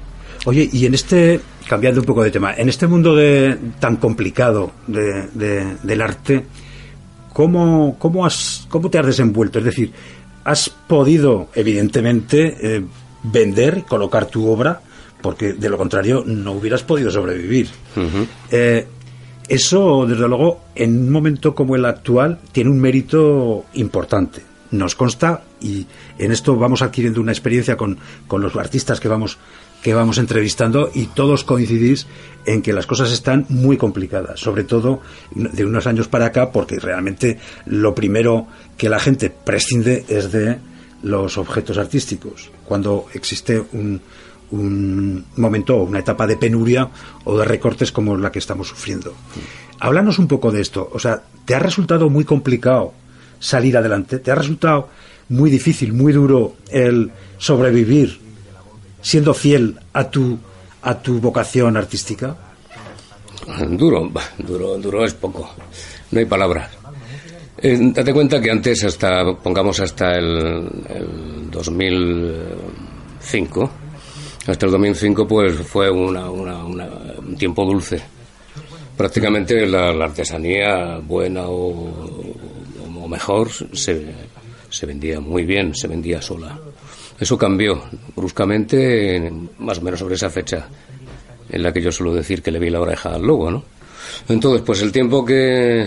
Oye, 0.44 0.68
y 0.72 0.86
en 0.86 0.94
este, 0.94 1.40
cambiando 1.68 2.00
un 2.02 2.06
poco 2.06 2.22
de 2.22 2.30
tema, 2.30 2.54
en 2.54 2.68
este 2.68 2.86
mundo 2.86 3.16
de, 3.16 3.56
tan 3.80 3.96
complicado 3.96 4.70
de- 4.86 5.26
de- 5.34 5.76
del 5.82 6.00
arte, 6.02 6.44
¿cómo, 7.32 7.96
cómo, 7.98 8.24
has, 8.24 8.66
¿cómo 8.68 8.88
te 8.90 8.98
has 9.00 9.06
desenvuelto? 9.06 9.58
Es 9.58 9.64
decir, 9.64 9.92
¿has 10.46 10.70
podido, 10.70 11.48
evidentemente, 11.56 12.56
eh, 12.60 12.84
vender, 13.24 13.82
colocar 13.82 14.26
tu 14.26 14.48
obra? 14.48 14.80
Porque 15.20 15.54
de 15.54 15.68
lo 15.68 15.76
contrario 15.76 16.22
no 16.24 16.52
hubieras 16.52 16.84
podido 16.84 17.10
sobrevivir. 17.10 17.68
Eh, 18.52 18.86
eso, 19.48 20.06
desde 20.06 20.28
luego, 20.28 20.60
en 20.76 21.00
un 21.00 21.10
momento 21.10 21.52
como 21.52 21.74
el 21.74 21.84
actual, 21.84 22.38
tiene 22.52 22.70
un 22.70 22.78
mérito 22.78 23.64
importante. 23.74 24.42
Nos 24.70 24.94
consta 24.94 25.42
y 25.60 25.84
en 26.16 26.30
esto 26.30 26.54
vamos 26.56 26.80
adquiriendo 26.80 27.20
una 27.20 27.32
experiencia 27.32 27.76
con, 27.76 27.98
con 28.28 28.40
los 28.40 28.54
artistas 28.54 29.00
que 29.00 29.08
vamos, 29.08 29.38
que 29.86 29.94
vamos 29.94 30.18
entrevistando 30.18 30.90
y 30.92 31.06
todos 31.06 31.44
coincidís 31.44 32.08
en 32.44 32.60
que 32.60 32.72
las 32.72 32.88
cosas 32.88 33.12
están 33.12 33.46
muy 33.50 33.76
complicadas, 33.76 34.40
sobre 34.40 34.64
todo 34.64 35.00
de 35.30 35.64
unos 35.64 35.86
años 35.86 36.08
para 36.08 36.26
acá, 36.26 36.50
porque 36.50 36.80
realmente 36.80 37.38
lo 37.66 37.94
primero 37.94 38.48
que 38.76 38.88
la 38.88 38.98
gente 38.98 39.30
prescinde 39.30 40.04
es 40.08 40.32
de 40.32 40.58
los 41.04 41.38
objetos 41.38 41.78
artísticos. 41.78 42.50
Cuando 42.64 43.06
existe 43.14 43.62
un, 43.74 44.02
momento 45.36 45.76
o 45.76 45.84
una 45.84 46.00
etapa 46.00 46.26
de 46.26 46.36
penuria 46.36 46.90
o 47.22 47.38
de 47.38 47.44
recortes 47.44 47.92
como 47.92 48.16
la 48.16 48.32
que 48.32 48.40
estamos 48.40 48.66
sufriendo. 48.66 49.14
Háblanos 49.78 50.18
un 50.18 50.26
poco 50.26 50.50
de 50.50 50.62
esto. 50.62 50.90
O 50.92 50.98
sea, 50.98 51.22
¿te 51.44 51.54
ha 51.54 51.60
resultado 51.60 52.10
muy 52.10 52.24
complicado 52.24 52.92
salir 53.38 53.76
adelante? 53.76 54.18
¿Te 54.18 54.32
ha 54.32 54.34
resultado 54.34 54.88
muy 55.28 55.48
difícil, 55.48 55.92
muy 55.92 56.12
duro 56.12 56.56
el 56.72 57.12
sobrevivir 57.38 58.25
siendo 59.06 59.32
fiel 59.34 59.78
a 59.92 60.10
tu 60.10 60.36
a 60.82 61.00
tu 61.00 61.20
vocación 61.20 61.76
artística? 61.76 62.36
Duro, 63.70 64.10
duro, 64.38 64.76
duro 64.78 65.04
es 65.04 65.14
poco. 65.14 65.48
No 66.10 66.18
hay 66.18 66.24
palabras. 66.26 66.70
Eh, 67.58 67.78
date 67.94 68.12
cuenta 68.12 68.40
que 68.40 68.50
antes, 68.50 68.82
hasta, 68.84 69.34
pongamos 69.42 69.78
hasta 69.80 70.12
el, 70.14 70.68
el 70.88 71.50
2005, 71.50 73.70
hasta 74.46 74.66
el 74.66 74.72
2005, 74.72 75.26
pues 75.28 75.54
fue 75.54 75.90
una, 75.90 76.30
una- 76.30 76.64
una- 76.64 76.88
un 77.18 77.36
tiempo 77.36 77.64
dulce. 77.64 78.00
Prácticamente 78.96 79.66
la, 79.66 79.92
la 79.92 80.04
artesanía 80.06 80.98
buena 80.98 81.46
o, 81.48 81.92
o 83.02 83.08
mejor 83.08 83.48
se, 83.72 84.06
se 84.68 84.86
vendía 84.86 85.20
muy 85.20 85.44
bien, 85.44 85.74
se 85.74 85.86
vendía 85.88 86.20
sola. 86.22 86.58
Eso 87.18 87.38
cambió 87.38 87.82
bruscamente, 88.14 89.16
en- 89.16 89.50
más 89.58 89.78
o 89.78 89.82
menos 89.82 90.00
sobre 90.00 90.14
esa 90.16 90.28
fecha 90.30 90.66
en 91.48 91.62
la 91.62 91.72
que 91.72 91.80
yo 91.80 91.90
suelo 91.92 92.12
decir 92.12 92.42
que 92.42 92.50
le 92.50 92.58
vi 92.58 92.70
la 92.70 92.80
oreja 92.80 93.14
al 93.14 93.22
lobo, 93.22 93.50
¿no? 93.50 93.64
Entonces, 94.28 94.62
pues 94.64 94.82
el 94.82 94.92
tiempo 94.92 95.24
que, 95.24 95.86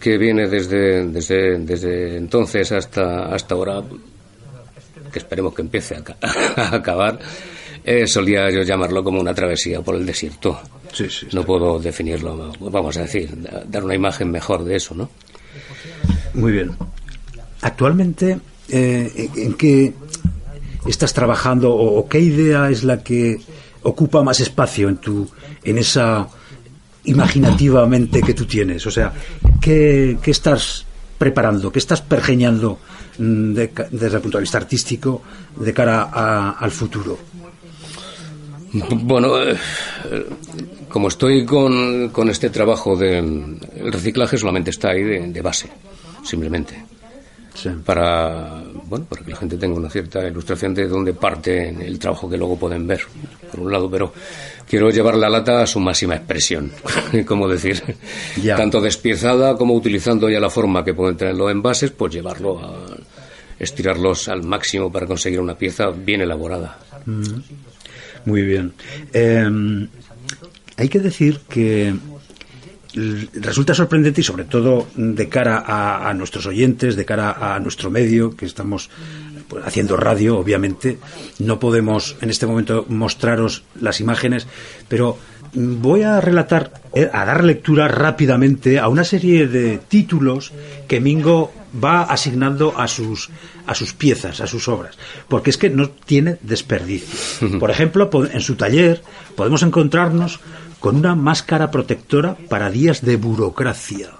que 0.00 0.18
viene 0.18 0.48
desde, 0.48 1.06
desde, 1.06 1.58
desde 1.60 2.16
entonces 2.16 2.70
hasta, 2.72 3.26
hasta 3.34 3.54
ahora, 3.54 3.82
que 5.12 5.18
esperemos 5.18 5.54
que 5.54 5.62
empiece 5.62 5.96
a, 5.96 6.02
a 6.60 6.74
acabar, 6.76 7.18
eh, 7.84 8.06
solía 8.06 8.50
yo 8.50 8.62
llamarlo 8.62 9.02
como 9.04 9.20
una 9.20 9.32
travesía 9.34 9.80
por 9.80 9.94
el 9.94 10.04
desierto. 10.04 10.60
Sí, 10.92 11.08
sí. 11.10 11.26
No 11.32 11.44
puedo 11.44 11.78
definirlo, 11.78 12.52
vamos 12.60 12.96
a 12.96 13.02
decir, 13.02 13.30
da- 13.40 13.62
dar 13.66 13.84
una 13.84 13.94
imagen 13.94 14.30
mejor 14.30 14.64
de 14.64 14.76
eso, 14.76 14.94
¿no? 14.94 15.08
Muy 16.34 16.52
bien. 16.52 16.76
Actualmente, 17.62 18.38
eh, 18.68 19.30
¿en- 19.36 19.42
¿en 19.42 19.54
qué 19.54 19.92
estás 20.86 21.12
trabajando 21.12 21.72
o, 21.74 22.08
qué 22.08 22.20
idea 22.20 22.70
es 22.70 22.84
la 22.84 23.02
que 23.02 23.38
ocupa 23.82 24.22
más 24.22 24.40
espacio 24.40 24.88
en 24.88 24.96
tu 24.98 25.28
en 25.64 25.78
esa 25.78 26.28
imaginativamente 27.04 28.22
que 28.22 28.34
tú 28.34 28.44
tienes? 28.46 28.86
O 28.86 28.90
sea, 28.90 29.12
¿qué, 29.60 30.18
qué 30.22 30.30
estás 30.30 30.84
preparando? 31.18 31.70
¿Qué 31.72 31.78
estás 31.78 32.02
pergeñando 32.02 32.78
mm, 33.18 33.52
desde 33.90 34.16
el 34.16 34.20
punto 34.22 34.38
de 34.38 34.42
vista 34.42 34.58
artístico 34.58 35.22
de 35.56 35.72
cara 35.72 36.10
a- 36.12 36.50
al 36.58 36.70
futuro? 36.70 37.18
Bueno, 38.72 39.40
eh, 39.42 39.56
como 40.90 41.08
estoy 41.08 41.46
con, 41.46 42.10
con 42.10 42.28
este 42.28 42.50
trabajo 42.50 42.96
de 42.96 43.56
reciclaje 43.90 44.36
solamente 44.36 44.70
está 44.70 44.90
ahí 44.90 45.02
de 45.02 45.40
base, 45.42 45.68
simplemente. 46.24 46.84
Sí. 47.56 47.70
Para, 47.84 48.62
bueno, 48.84 49.06
para 49.08 49.24
que 49.24 49.30
la 49.30 49.36
gente 49.38 49.56
tenga 49.56 49.76
una 49.78 49.88
cierta 49.88 50.26
ilustración 50.28 50.74
de 50.74 50.86
dónde 50.86 51.14
parte 51.14 51.68
el 51.70 51.98
trabajo 51.98 52.28
que 52.28 52.36
luego 52.36 52.58
pueden 52.58 52.86
ver, 52.86 53.00
por 53.50 53.60
un 53.60 53.72
lado, 53.72 53.90
pero 53.90 54.12
quiero 54.68 54.90
llevar 54.90 55.16
la 55.16 55.30
lata 55.30 55.62
a 55.62 55.66
su 55.66 55.80
máxima 55.80 56.16
expresión, 56.16 56.70
como 57.26 57.48
decir, 57.48 57.82
Ya. 58.42 58.56
tanto 58.56 58.80
despiezada 58.80 59.56
como 59.56 59.72
utilizando 59.74 60.28
ya 60.28 60.38
la 60.38 60.50
forma 60.50 60.84
que 60.84 60.92
pueden 60.92 61.16
tener 61.16 61.34
los 61.34 61.50
envases, 61.50 61.90
pues 61.92 62.12
llevarlo 62.12 62.58
a 62.60 62.84
estirarlos 63.58 64.28
al 64.28 64.42
máximo 64.42 64.92
para 64.92 65.06
conseguir 65.06 65.40
una 65.40 65.56
pieza 65.56 65.86
bien 65.90 66.20
elaborada. 66.20 66.78
Muy 68.26 68.42
bien. 68.42 68.74
Eh, 69.14 69.88
hay 70.76 70.88
que 70.90 70.98
decir 71.00 71.40
que 71.48 71.94
resulta 73.34 73.74
sorprendente 73.74 74.22
y 74.22 74.24
sobre 74.24 74.44
todo 74.44 74.86
de 74.96 75.28
cara 75.28 75.62
a, 75.66 76.08
a 76.08 76.14
nuestros 76.14 76.46
oyentes, 76.46 76.96
de 76.96 77.04
cara 77.04 77.54
a 77.54 77.60
nuestro 77.60 77.90
medio, 77.90 78.34
que 78.34 78.46
estamos 78.46 78.90
pues, 79.48 79.64
haciendo 79.64 79.96
radio, 79.96 80.38
obviamente, 80.38 80.98
no 81.38 81.60
podemos 81.60 82.16
en 82.20 82.30
este 82.30 82.46
momento 82.46 82.86
mostraros 82.88 83.64
las 83.80 84.00
imágenes, 84.00 84.46
pero 84.88 85.18
voy 85.54 86.02
a 86.02 86.20
relatar, 86.20 86.72
eh, 86.94 87.08
a 87.12 87.24
dar 87.24 87.44
lectura 87.44 87.88
rápidamente 87.88 88.78
a 88.78 88.88
una 88.88 89.04
serie 89.04 89.46
de 89.46 89.78
títulos 89.78 90.52
que 90.88 91.00
Mingo 91.00 91.52
va 91.82 92.02
asignando 92.02 92.78
a 92.78 92.88
sus 92.88 93.30
a 93.66 93.74
sus 93.74 93.92
piezas, 93.92 94.40
a 94.40 94.46
sus 94.46 94.68
obras, 94.68 94.96
porque 95.28 95.50
es 95.50 95.58
que 95.58 95.70
no 95.70 95.90
tiene 95.90 96.38
desperdicio. 96.42 97.58
Por 97.58 97.70
ejemplo, 97.70 98.08
en 98.32 98.40
su 98.40 98.54
taller 98.54 99.02
podemos 99.34 99.62
encontrarnos 99.62 100.38
con 100.80 100.96
una 100.96 101.14
máscara 101.14 101.70
protectora 101.70 102.36
para 102.48 102.70
días 102.70 103.02
de 103.02 103.16
burocracia. 103.16 104.10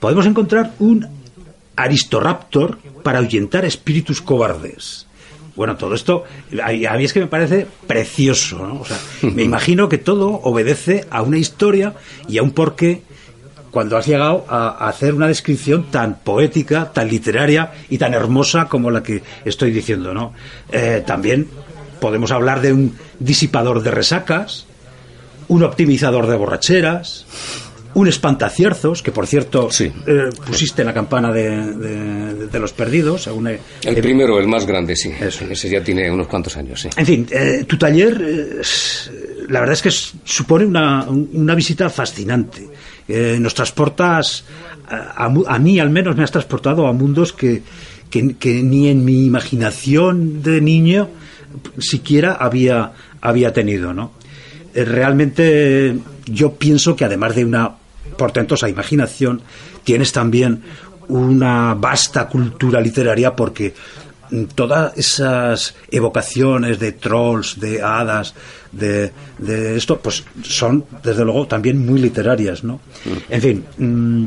Podemos 0.00 0.26
encontrar 0.26 0.74
un 0.78 1.06
aristoraptor 1.76 2.78
para 3.02 3.18
ahuyentar 3.18 3.64
espíritus 3.64 4.20
cobardes. 4.20 5.06
Bueno, 5.54 5.76
todo 5.76 5.94
esto 5.94 6.24
a 6.62 6.96
mí 6.96 7.04
es 7.04 7.12
que 7.12 7.20
me 7.20 7.26
parece 7.26 7.66
precioso, 7.86 8.66
¿no? 8.66 8.80
O 8.80 8.84
sea, 8.84 8.98
me 9.30 9.42
imagino 9.42 9.88
que 9.88 9.98
todo 9.98 10.40
obedece 10.42 11.06
a 11.10 11.22
una 11.22 11.38
historia 11.38 11.94
y 12.28 12.38
a 12.38 12.42
un 12.42 12.52
porqué 12.52 13.02
cuando 13.70 13.96
has 13.96 14.06
llegado 14.06 14.44
a, 14.48 14.68
a 14.68 14.88
hacer 14.88 15.14
una 15.14 15.26
descripción 15.26 15.90
tan 15.90 16.18
poética, 16.20 16.92
tan 16.92 17.08
literaria 17.08 17.72
y 17.88 17.98
tan 17.98 18.12
hermosa 18.12 18.68
como 18.68 18.90
la 18.90 19.02
que 19.02 19.22
estoy 19.44 19.70
diciendo, 19.70 20.12
¿no? 20.12 20.34
Eh, 20.70 21.02
también 21.06 21.48
podemos 22.00 22.32
hablar 22.32 22.60
de 22.60 22.72
un 22.72 22.96
disipador 23.18 23.82
de 23.82 23.90
resacas, 23.90 24.66
un 25.48 25.62
optimizador 25.62 26.26
de 26.26 26.36
borracheras, 26.36 27.26
un 27.94 28.08
espantacierzos, 28.08 29.02
que 29.02 29.12
por 29.12 29.26
cierto 29.26 29.70
Sí. 29.70 29.92
eh, 30.06 30.30
pusiste 30.46 30.80
en 30.82 30.86
la 30.86 30.94
campana 30.94 31.30
de, 31.30 31.50
de- 31.74 32.46
de 32.46 32.58
los 32.58 32.72
perdidos. 32.72 33.22
según 33.24 33.48
he- 33.48 33.60
El 33.84 33.98
he- 33.98 34.02
primero, 34.02 34.38
el 34.38 34.48
más 34.48 34.64
grande, 34.66 34.96
sí. 34.96 35.12
Eso. 35.20 35.44
Ese 35.44 35.68
ya 35.68 35.84
tiene 35.84 36.10
unos 36.10 36.26
cuantos 36.26 36.56
años, 36.56 36.80
sí. 36.80 36.88
En 36.96 37.04
fin, 37.06 37.26
eh, 37.30 37.64
tu 37.68 37.76
taller, 37.76 38.18
eh, 38.24 38.60
la 39.50 39.60
verdad 39.60 39.74
es 39.74 39.82
que 39.82 39.90
supone 40.24 40.64
una, 40.64 41.04
un- 41.04 41.28
una 41.34 41.54
visita 41.54 41.90
fascinante. 41.90 42.68
Nos 43.08 43.52
transportas, 43.52 44.44
a, 44.88 45.24
a 45.26 45.58
mí 45.58 45.78
al 45.78 45.90
menos 45.90 46.16
me 46.16 46.24
has 46.24 46.30
transportado 46.30 46.86
a 46.86 46.92
mundos 46.94 47.34
que, 47.34 47.62
que- 48.08 48.36
que 48.36 48.62
ni 48.62 48.88
en 48.88 49.04
mi 49.04 49.26
imaginación 49.26 50.42
de 50.42 50.62
niño 50.62 51.08
siquiera 51.78 52.32
había, 52.34 52.92
había 53.20 53.52
tenido, 53.52 53.92
¿no? 53.92 54.12
Eh, 54.74 54.84
realmente 54.84 55.96
yo 56.26 56.54
pienso 56.54 56.96
que 56.96 57.04
además 57.04 57.34
de 57.34 57.44
una 57.44 57.72
portentosa 58.16 58.68
imaginación, 58.68 59.42
tienes 59.84 60.12
también 60.12 60.62
una 61.08 61.74
vasta 61.74 62.28
cultura 62.28 62.80
literaria 62.80 63.34
porque 63.34 63.74
mm, 64.30 64.44
todas 64.54 64.96
esas 64.96 65.74
evocaciones 65.90 66.78
de 66.78 66.92
trolls, 66.92 67.58
de 67.58 67.82
hadas, 67.82 68.34
de, 68.70 69.12
de 69.38 69.76
esto, 69.76 69.98
pues 70.00 70.24
son 70.42 70.84
desde 71.02 71.24
luego 71.24 71.46
también 71.46 71.84
muy 71.84 72.00
literarias, 72.00 72.64
¿no? 72.64 72.80
En 73.28 73.42
fin, 73.42 73.64
mm, 73.78 74.26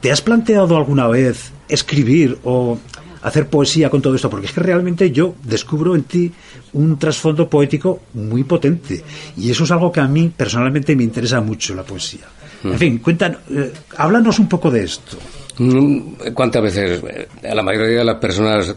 ¿te 0.00 0.12
has 0.12 0.20
planteado 0.20 0.76
alguna 0.76 1.06
vez 1.08 1.52
escribir 1.68 2.38
o 2.44 2.78
hacer 3.22 3.48
poesía 3.48 3.88
con 3.90 4.02
todo 4.02 4.14
esto? 4.14 4.28
Porque 4.28 4.46
es 4.46 4.52
que 4.52 4.60
realmente 4.60 5.10
yo 5.10 5.34
descubro 5.44 5.94
en 5.94 6.04
ti 6.04 6.32
un 6.74 6.98
trasfondo 6.98 7.48
poético 7.48 8.02
muy 8.14 8.44
potente 8.44 9.02
y 9.36 9.50
eso 9.50 9.64
es 9.64 9.70
algo 9.70 9.90
que 9.92 10.00
a 10.00 10.06
mí 10.08 10.30
personalmente 10.36 10.94
me 10.96 11.04
interesa 11.04 11.40
mucho, 11.40 11.74
la 11.74 11.82
poesía. 11.82 12.26
En 12.64 12.78
fin, 12.78 12.98
cuéntanos, 12.98 13.38
eh, 13.50 13.72
háblanos 13.96 14.38
un 14.38 14.48
poco 14.48 14.70
de 14.70 14.84
esto. 14.84 15.16
Mm, 15.58 16.14
¿Cuántas 16.32 16.62
veces? 16.62 17.02
eh, 17.08 17.28
A 17.50 17.54
la 17.54 17.62
mayoría 17.62 17.98
de 17.98 18.04
las 18.04 18.16
personas 18.18 18.74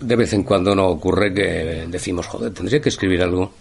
de 0.00 0.16
vez 0.16 0.32
en 0.32 0.42
cuando 0.42 0.74
nos 0.74 0.94
ocurre 0.94 1.32
que 1.32 1.86
decimos, 1.88 2.26
joder, 2.26 2.52
tendría 2.52 2.80
que 2.80 2.88
escribir 2.88 3.22
algo, 3.22 3.52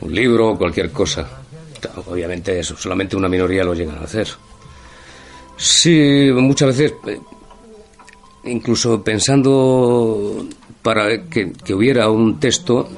un 0.00 0.14
libro, 0.14 0.56
cualquier 0.56 0.90
cosa. 0.92 1.26
Obviamente 2.08 2.58
eso, 2.60 2.76
solamente 2.76 3.16
una 3.16 3.28
minoría 3.28 3.64
lo 3.64 3.74
llegan 3.74 3.98
a 3.98 4.02
hacer. 4.04 4.28
Sí, 5.56 6.28
muchas 6.32 6.68
veces, 6.68 6.94
eh, 7.06 7.18
incluso 8.46 9.02
pensando 9.02 10.46
para 10.82 11.24
que, 11.24 11.52
que 11.52 11.74
hubiera 11.74 12.08
un 12.10 12.38
texto 12.38 12.88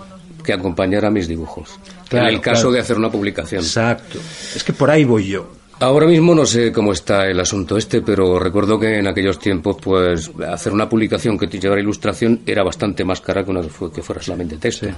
que 0.44 0.52
acompañara 0.52 1.10
mis 1.10 1.28
dibujos. 1.28 1.78
Claro, 2.08 2.28
en 2.28 2.34
el 2.34 2.40
caso 2.40 2.62
claro. 2.62 2.72
de 2.72 2.80
hacer 2.80 2.96
una 2.96 3.10
publicación. 3.10 3.62
Exacto. 3.62 4.18
Es 4.54 4.64
que 4.64 4.72
por 4.72 4.90
ahí 4.90 5.04
voy 5.04 5.28
yo. 5.28 5.58
Ahora 5.80 6.06
mismo 6.06 6.34
no 6.34 6.44
sé 6.44 6.72
cómo 6.72 6.92
está 6.92 7.26
el 7.26 7.38
asunto 7.38 7.76
este, 7.76 8.02
pero 8.02 8.38
recuerdo 8.38 8.80
que 8.80 8.98
en 8.98 9.06
aquellos 9.06 9.38
tiempos, 9.38 9.76
pues, 9.80 10.30
hacer 10.48 10.72
una 10.72 10.88
publicación 10.88 11.38
que 11.38 11.46
te 11.46 11.60
llevara 11.60 11.80
ilustración 11.80 12.40
era 12.46 12.64
bastante 12.64 13.04
más 13.04 13.20
cara 13.20 13.44
que 13.44 13.50
una 13.50 13.60
que 13.62 14.02
fuera 14.02 14.20
solamente 14.20 14.56
texto. 14.56 14.88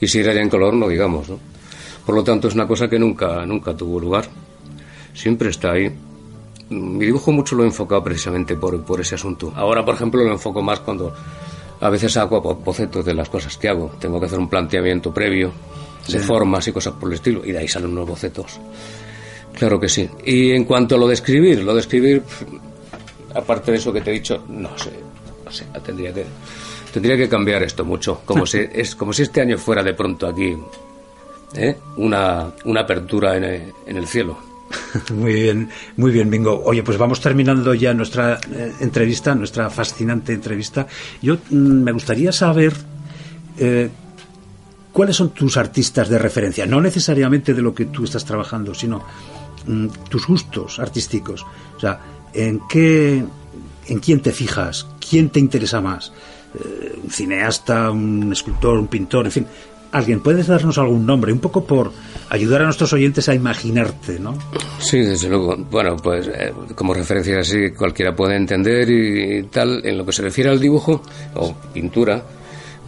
Y 0.00 0.08
si 0.08 0.18
era 0.18 0.34
ya 0.34 0.40
en 0.40 0.48
color, 0.48 0.74
no 0.74 0.88
digamos, 0.88 1.28
¿no? 1.28 1.38
Por 2.04 2.14
lo 2.14 2.24
tanto, 2.24 2.48
es 2.48 2.54
una 2.54 2.66
cosa 2.66 2.88
que 2.88 2.98
nunca, 2.98 3.46
nunca 3.46 3.76
tuvo 3.76 4.00
lugar. 4.00 4.24
Siempre 5.14 5.50
está 5.50 5.72
ahí. 5.72 5.92
Mi 6.70 7.06
dibujo 7.06 7.30
mucho 7.32 7.54
lo 7.54 7.62
he 7.62 7.66
enfocado 7.66 8.02
precisamente 8.02 8.56
por, 8.56 8.82
por 8.82 9.00
ese 9.00 9.14
asunto. 9.14 9.52
Ahora, 9.54 9.84
por 9.84 9.94
ejemplo, 9.94 10.22
lo 10.24 10.32
enfoco 10.32 10.62
más 10.62 10.80
cuando 10.80 11.12
a 11.80 11.88
veces 11.90 12.16
hago 12.16 12.40
bo- 12.40 12.56
bocetos 12.56 13.04
de 13.04 13.14
las 13.14 13.28
cosas 13.28 13.56
que 13.56 13.68
hago. 13.68 13.92
Tengo 14.00 14.18
que 14.18 14.26
hacer 14.26 14.38
un 14.38 14.48
planteamiento 14.48 15.12
previo 15.14 15.52
de 16.08 16.18
formas 16.18 16.66
y 16.68 16.72
cosas 16.72 16.94
por 16.94 17.08
el 17.08 17.14
estilo, 17.14 17.44
y 17.44 17.52
de 17.52 17.58
ahí 17.58 17.68
salen 17.68 17.90
unos 17.90 18.08
bocetos. 18.08 18.58
Claro 19.54 19.78
que 19.80 19.88
sí. 19.88 20.08
Y 20.24 20.52
en 20.52 20.64
cuanto 20.64 20.94
a 20.96 20.98
lo 20.98 21.06
de 21.08 21.14
escribir, 21.14 21.62
lo 21.62 21.74
de 21.74 21.80
escribir, 21.80 22.22
aparte 23.34 23.72
de 23.72 23.78
eso 23.78 23.92
que 23.92 24.00
te 24.00 24.10
he 24.10 24.14
dicho, 24.14 24.44
no 24.48 24.76
sé, 24.78 24.90
no 25.44 25.50
sé, 25.50 25.66
tendría 25.84 26.12
que, 26.12 26.24
tendría 26.92 27.16
que 27.16 27.28
cambiar 27.28 27.62
esto 27.62 27.84
mucho. 27.84 28.20
Como 28.24 28.44
si, 28.46 28.58
es 28.72 28.94
como 28.94 29.12
si 29.12 29.22
este 29.22 29.40
año 29.40 29.56
fuera 29.58 29.82
de 29.82 29.94
pronto 29.94 30.26
aquí 30.26 30.56
¿eh? 31.54 31.76
una, 31.96 32.50
una 32.64 32.80
apertura 32.82 33.36
en 33.36 33.72
en 33.86 33.96
el 33.96 34.06
cielo. 34.06 34.36
Muy 35.14 35.34
bien, 35.34 35.68
muy 35.96 36.10
bien, 36.10 36.30
Bingo. 36.30 36.62
Oye, 36.64 36.82
pues 36.82 36.98
vamos 36.98 37.20
terminando 37.20 37.74
ya 37.74 37.94
nuestra 37.94 38.38
eh, 38.52 38.72
entrevista, 38.80 39.34
nuestra 39.34 39.70
fascinante 39.70 40.32
entrevista. 40.32 40.86
Yo 41.22 41.36
mm, 41.50 41.56
me 41.56 41.92
gustaría 41.92 42.32
saber 42.32 42.72
eh, 43.58 43.88
cuáles 44.92 45.16
son 45.16 45.30
tus 45.30 45.56
artistas 45.56 46.08
de 46.08 46.18
referencia, 46.18 46.66
no 46.66 46.80
necesariamente 46.80 47.54
de 47.54 47.62
lo 47.62 47.74
que 47.74 47.86
tú 47.86 48.04
estás 48.04 48.24
trabajando, 48.24 48.74
sino 48.74 49.02
mm, 49.66 49.86
tus 50.08 50.26
gustos 50.26 50.78
artísticos. 50.78 51.44
O 51.76 51.80
sea, 51.80 52.00
¿en 52.32 52.60
qué, 52.68 53.24
en 53.86 53.98
quién 54.00 54.20
te 54.20 54.32
fijas? 54.32 54.86
¿Quién 55.08 55.30
te 55.30 55.38
interesa 55.38 55.80
más? 55.80 56.12
Eh, 56.54 56.98
un 57.04 57.10
cineasta, 57.10 57.90
un 57.90 58.32
escultor, 58.32 58.78
un 58.78 58.88
pintor, 58.88 59.26
en 59.26 59.32
fin. 59.32 59.46
Alguien, 59.96 60.20
¿puedes 60.20 60.46
darnos 60.46 60.76
algún 60.76 61.06
nombre? 61.06 61.32
Un 61.32 61.38
poco 61.38 61.64
por 61.64 61.90
ayudar 62.28 62.60
a 62.60 62.64
nuestros 62.66 62.92
oyentes 62.92 63.30
a 63.30 63.34
imaginarte, 63.34 64.20
¿no? 64.20 64.36
Sí, 64.78 64.98
desde 64.98 65.30
luego. 65.30 65.56
Bueno, 65.56 65.96
pues 65.96 66.28
eh, 66.28 66.52
como 66.74 66.92
referencia 66.92 67.40
así 67.40 67.70
cualquiera 67.70 68.14
puede 68.14 68.36
entender 68.36 68.90
y, 68.90 69.44
tal. 69.44 69.80
En 69.86 69.96
lo 69.96 70.04
que 70.04 70.12
se 70.12 70.20
refiere 70.20 70.50
al 70.50 70.60
dibujo 70.60 71.00
o 71.36 71.54
pintura, 71.72 72.22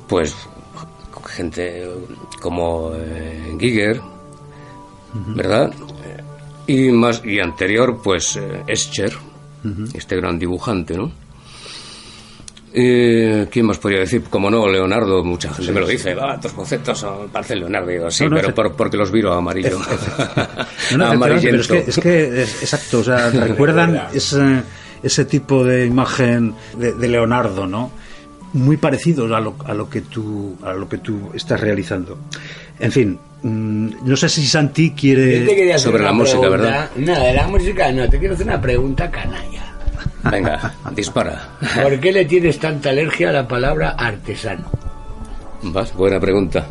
pues 0.07 0.37
gente 1.29 1.89
como 2.43 2.93
eh, 2.95 3.57
Giger, 3.59 4.03
¿verdad? 5.35 5.73
Y 6.67 6.91
más 6.91 7.23
y 7.25 7.41
anterior, 7.41 8.03
pues 8.05 8.37
eh, 8.37 8.65
Escher, 8.67 9.15
este 9.95 10.15
gran 10.17 10.39
dibujante, 10.39 10.95
¿no? 10.95 11.11
Eh, 12.81 13.49
¿Quién 13.51 13.67
más 13.67 13.79
podría 13.79 13.99
decir? 14.01 14.23
Como 14.31 14.49
no, 14.51 14.69
Leonardo, 14.69 15.25
mucha 15.25 15.53
gente 15.53 15.73
me 15.73 15.81
lo 15.81 15.87
dice, 15.89 16.15
ah, 16.21 16.39
tus 16.41 16.53
conceptos 16.53 16.97
son, 16.99 17.29
parecen 17.29 17.59
Leonardo, 17.59 17.89
digo, 17.89 18.11
sí, 18.11 18.23
No, 18.25 18.31
no, 18.31 18.37
pero 18.37 18.55
por- 18.55 18.77
porque 18.77 18.97
los 18.97 19.11
viro 19.11 19.33
a 19.33 19.39
amarillo. 19.39 19.81
No, 20.97 21.13
no, 21.15 21.27
efectivamente, 21.27 21.41
pero 21.51 21.59
es 21.59 21.69
que, 21.69 21.91
es 21.91 21.99
que 21.99 22.43
es- 22.43 22.63
exacto, 22.63 23.01
o 23.01 23.03
sea, 23.05 23.31
recuerdan 23.31 24.01
ese, 24.15 24.63
ese 25.03 25.25
tipo 25.25 25.65
de 25.65 25.87
imagen 25.87 26.55
de, 26.77 26.93
de 26.93 27.09
Leonardo, 27.09 27.67
¿no? 27.67 27.91
Muy 28.53 28.77
parecido 28.77 29.35
a 29.35 29.41
lo, 29.41 29.57
a 29.65 29.75
lo 29.75 29.91
que 29.91 30.03
tú 30.03 30.57
a 30.63 30.73
lo 30.73 30.89
que 30.89 30.99
tú 30.99 31.31
estás 31.35 31.61
realizando. 31.61 32.17
En 32.79 32.93
fin, 32.93 33.19
mm, 33.43 33.89
no 34.09 34.17
sé 34.17 34.29
si 34.29 34.47
Santi 34.47 34.91
Yo 34.91 34.95
te 34.95 35.01
quiere 35.01 35.47
quería 35.47 35.75
hacer 35.75 35.81
Sobre 35.91 35.99
una 36.03 36.07
la 36.11 36.13
música. 36.13 36.49
¿verdad? 36.49 36.91
Nada, 36.97 37.25
de 37.25 37.35
la 37.35 37.49
música 37.49 37.91
no, 37.91 38.09
te 38.09 38.19
quiero 38.21 38.35
hacer 38.35 38.47
una 38.47 38.61
pregunta 38.61 39.11
canalla. 39.11 39.68
Venga, 40.25 40.75
dispara. 40.93 41.49
¿Por 41.83 42.01
qué 42.01 42.13
le 42.13 42.25
tienes 42.25 42.59
tanta 42.59 42.91
alergia 42.91 43.31
a 43.31 43.33
la 43.33 43.49
palabra 43.49 43.91
artesano? 43.91 44.71
Vas, 45.63 45.93
buena 45.95 46.19
pregunta. 46.21 46.67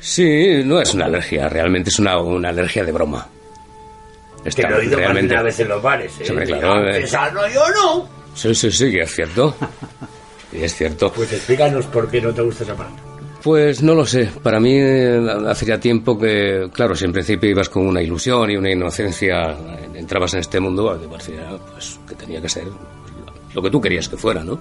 Sí, 0.00 0.62
no 0.64 0.80
es 0.80 0.94
una 0.94 1.04
alergia, 1.06 1.48
realmente 1.48 1.90
es 1.90 1.98
una, 1.98 2.18
una 2.20 2.48
alergia 2.48 2.84
de 2.84 2.92
broma. 2.92 3.26
Te 4.42 4.48
Está 4.48 4.68
lo 4.70 4.76
he 4.76 4.80
oído 4.80 4.90
más 4.90 4.98
de 4.98 5.04
realmente. 5.04 5.34
una 5.34 5.42
vez 5.42 5.60
en 5.60 5.68
los 5.68 5.82
bares. 5.82 6.12
¿eh? 6.20 6.24
Eh. 6.26 6.64
artesano 6.64 7.40
yo 7.48 7.62
no. 7.70 8.08
Sí, 8.34 8.54
sí, 8.54 8.70
sí, 8.72 8.98
es 8.98 9.14
cierto. 9.14 9.54
Y 10.52 10.64
es 10.64 10.74
cierto. 10.74 11.10
Pues 11.10 11.32
explícanos 11.32 11.86
por 11.86 12.10
qué 12.10 12.20
no 12.20 12.30
te 12.34 12.42
gusta 12.42 12.64
esa 12.64 12.74
palabra. 12.74 13.00
Pues 13.42 13.82
no 13.82 13.94
lo 13.94 14.06
sé. 14.06 14.30
Para 14.42 14.60
mí 14.60 14.74
eh, 14.74 15.20
hace 15.48 15.66
ya 15.66 15.78
tiempo 15.80 16.16
que, 16.16 16.68
claro, 16.72 16.94
si 16.94 17.04
en 17.04 17.12
principio 17.12 17.50
ibas 17.50 17.68
con 17.68 17.86
una 17.86 18.00
ilusión 18.00 18.50
y 18.50 18.56
una 18.56 18.70
inocencia, 18.70 19.56
entrabas 19.94 20.34
en 20.34 20.40
este 20.40 20.60
mundo, 20.60 20.96
parecía 21.10 21.58
pues, 21.72 21.98
que 22.08 22.14
tenía 22.14 22.40
que 22.40 22.48
ser 22.48 22.64
lo 23.54 23.62
que 23.62 23.70
tú 23.70 23.80
querías 23.80 24.08
que 24.08 24.16
fuera, 24.16 24.44
¿no? 24.44 24.60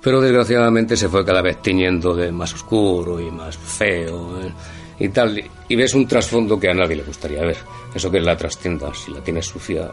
Pero 0.00 0.20
desgraciadamente 0.20 0.96
se 0.96 1.08
fue 1.08 1.24
cada 1.24 1.42
vez 1.42 1.60
tiñendo 1.60 2.14
de 2.14 2.32
más 2.32 2.54
oscuro 2.54 3.20
y 3.20 3.30
más 3.30 3.56
feo 3.58 4.40
eh, 4.40 4.52
y 5.00 5.08
tal. 5.10 5.42
Y 5.68 5.76
ves 5.76 5.92
un 5.94 6.06
trasfondo 6.06 6.58
que 6.58 6.70
a 6.70 6.74
nadie 6.74 6.96
le 6.96 7.02
gustaría 7.02 7.42
ver. 7.42 7.58
Eso 7.94 8.10
que 8.10 8.18
es 8.18 8.24
la 8.24 8.36
trastienda, 8.36 8.92
si 8.94 9.12
la 9.12 9.20
tienes 9.20 9.46
sucia, 9.46 9.90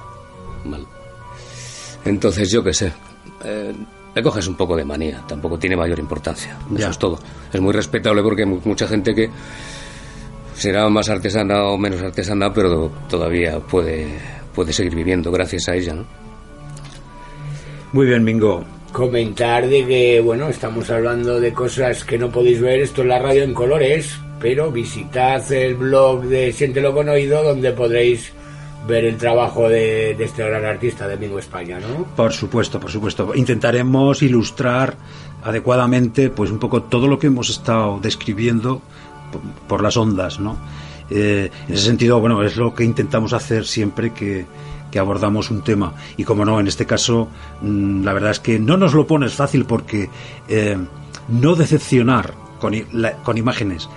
mal. 0.63 0.85
Entonces, 2.05 2.49
yo 2.49 2.63
qué 2.63 2.73
sé. 2.73 2.93
eh, 3.43 3.73
le 4.15 4.21
coges 4.23 4.47
un 4.47 4.55
poco 4.55 4.75
de 4.75 4.85
manía, 4.85 5.21
tampoco 5.27 5.57
tiene 5.57 5.75
mayor 5.75 5.99
importancia. 5.99 6.57
Ya. 6.71 6.79
Eso 6.79 6.89
es 6.91 6.97
todo. 6.99 7.19
Es 7.51 7.59
muy 7.61 7.73
respetable 7.73 8.21
porque 8.21 8.43
hay 8.43 8.47
mu- 8.49 8.61
mucha 8.65 8.87
gente 8.87 9.13
que 9.15 9.29
será 10.55 10.87
más 10.89 11.09
artesana 11.09 11.63
o 11.65 11.77
menos 11.77 12.01
artesana, 12.01 12.53
pero 12.53 12.91
todavía 13.09 13.59
puede, 13.59 14.07
puede 14.53 14.71
seguir 14.71 14.95
viviendo 14.95 15.31
gracias 15.31 15.67
a 15.69 15.75
ella, 15.75 15.93
¿no? 15.95 16.05
Muy 17.91 18.05
bien, 18.07 18.23
Mingo. 18.23 18.63
Comentar 18.91 19.67
de 19.67 19.85
que, 19.85 20.21
bueno, 20.21 20.49
estamos 20.49 20.89
hablando 20.91 21.39
de 21.39 21.51
cosas 21.53 22.03
que 22.03 22.17
no 22.19 22.29
podéis 22.31 22.61
ver, 22.61 22.81
esto 22.81 23.01
es 23.01 23.07
la 23.07 23.17
radio 23.19 23.43
en 23.43 23.53
colores, 23.55 24.15
pero 24.39 24.71
visitad 24.71 25.51
el 25.51 25.75
blog 25.75 26.23
de 26.25 26.51
Siéntelo 26.53 26.93
con 26.93 27.09
Oído, 27.09 27.43
donde 27.43 27.71
podréis 27.71 28.31
ver 28.87 29.05
el 29.05 29.17
trabajo 29.17 29.69
de, 29.69 30.15
de 30.17 30.23
este 30.25 30.43
gran 30.47 30.65
artista 30.65 31.07
de 31.07 31.15
Mingo 31.17 31.39
España, 31.39 31.79
¿no? 31.79 32.03
Por 32.15 32.33
supuesto, 32.33 32.79
por 32.79 32.91
supuesto. 32.91 33.33
Intentaremos 33.35 34.21
ilustrar 34.21 34.95
adecuadamente, 35.43 36.29
pues 36.29 36.51
un 36.51 36.59
poco 36.59 36.83
todo 36.83 37.07
lo 37.07 37.19
que 37.19 37.27
hemos 37.27 37.49
estado 37.49 37.99
describiendo 38.01 38.81
por, 39.31 39.41
por 39.67 39.83
las 39.83 39.97
ondas, 39.97 40.39
¿no? 40.39 40.57
Eh, 41.09 41.49
en 41.67 41.73
ese 41.73 41.85
sentido, 41.85 42.19
bueno, 42.19 42.41
es 42.43 42.55
lo 42.57 42.73
que 42.73 42.83
intentamos 42.83 43.33
hacer 43.33 43.65
siempre 43.65 44.13
que, 44.13 44.45
que 44.91 44.99
abordamos 44.99 45.51
un 45.51 45.61
tema. 45.63 45.93
Y 46.17 46.23
como 46.23 46.43
no, 46.45 46.59
en 46.59 46.67
este 46.67 46.85
caso, 46.85 47.27
mm, 47.61 48.03
la 48.03 48.13
verdad 48.13 48.31
es 48.31 48.39
que 48.39 48.57
no 48.59 48.77
nos 48.77 48.93
lo 48.93 49.05
pones 49.05 49.33
fácil 49.33 49.65
porque 49.65 50.09
eh, 50.47 50.77
no 51.29 51.55
decepcionar 51.55 52.33
con, 52.59 52.73
la- 52.93 53.13
con 53.23 53.37
imágenes 53.37 53.89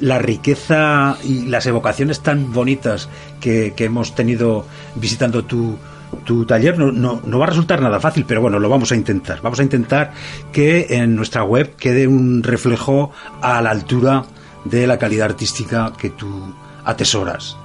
la 0.00 0.18
riqueza 0.18 1.16
y 1.24 1.46
las 1.46 1.66
evocaciones 1.66 2.20
tan 2.20 2.52
bonitas 2.52 3.08
que, 3.40 3.74
hemos 3.78 4.14
tenido 4.14 4.64
visitando 4.94 5.44
tu, 5.44 5.76
tu 6.24 6.44
taller 6.44 6.78
no, 6.78 6.92
no, 6.92 7.20
no 7.24 7.38
va 7.38 7.46
a 7.46 7.48
resultar 7.48 7.80
nada 7.80 8.00
fácil, 8.00 8.24
pero 8.26 8.40
bueno, 8.40 8.58
lo 8.58 8.68
vamos 8.68 8.92
a 8.92 8.96
intentar. 8.96 9.40
Vamos 9.42 9.60
a 9.60 9.62
intentar 9.62 10.12
que 10.52 10.86
en 10.90 11.16
nuestra 11.16 11.42
web 11.42 11.74
quede 11.76 12.06
un 12.06 12.42
reflejo 12.42 13.10
a 13.40 13.60
la 13.62 13.70
altura 13.70 14.24
de 14.64 14.86
la 14.86 14.98
calidad 14.98 15.26
artística 15.26 15.92
que 15.98 16.10
tú 16.10 16.54
atesoras. 16.84 17.56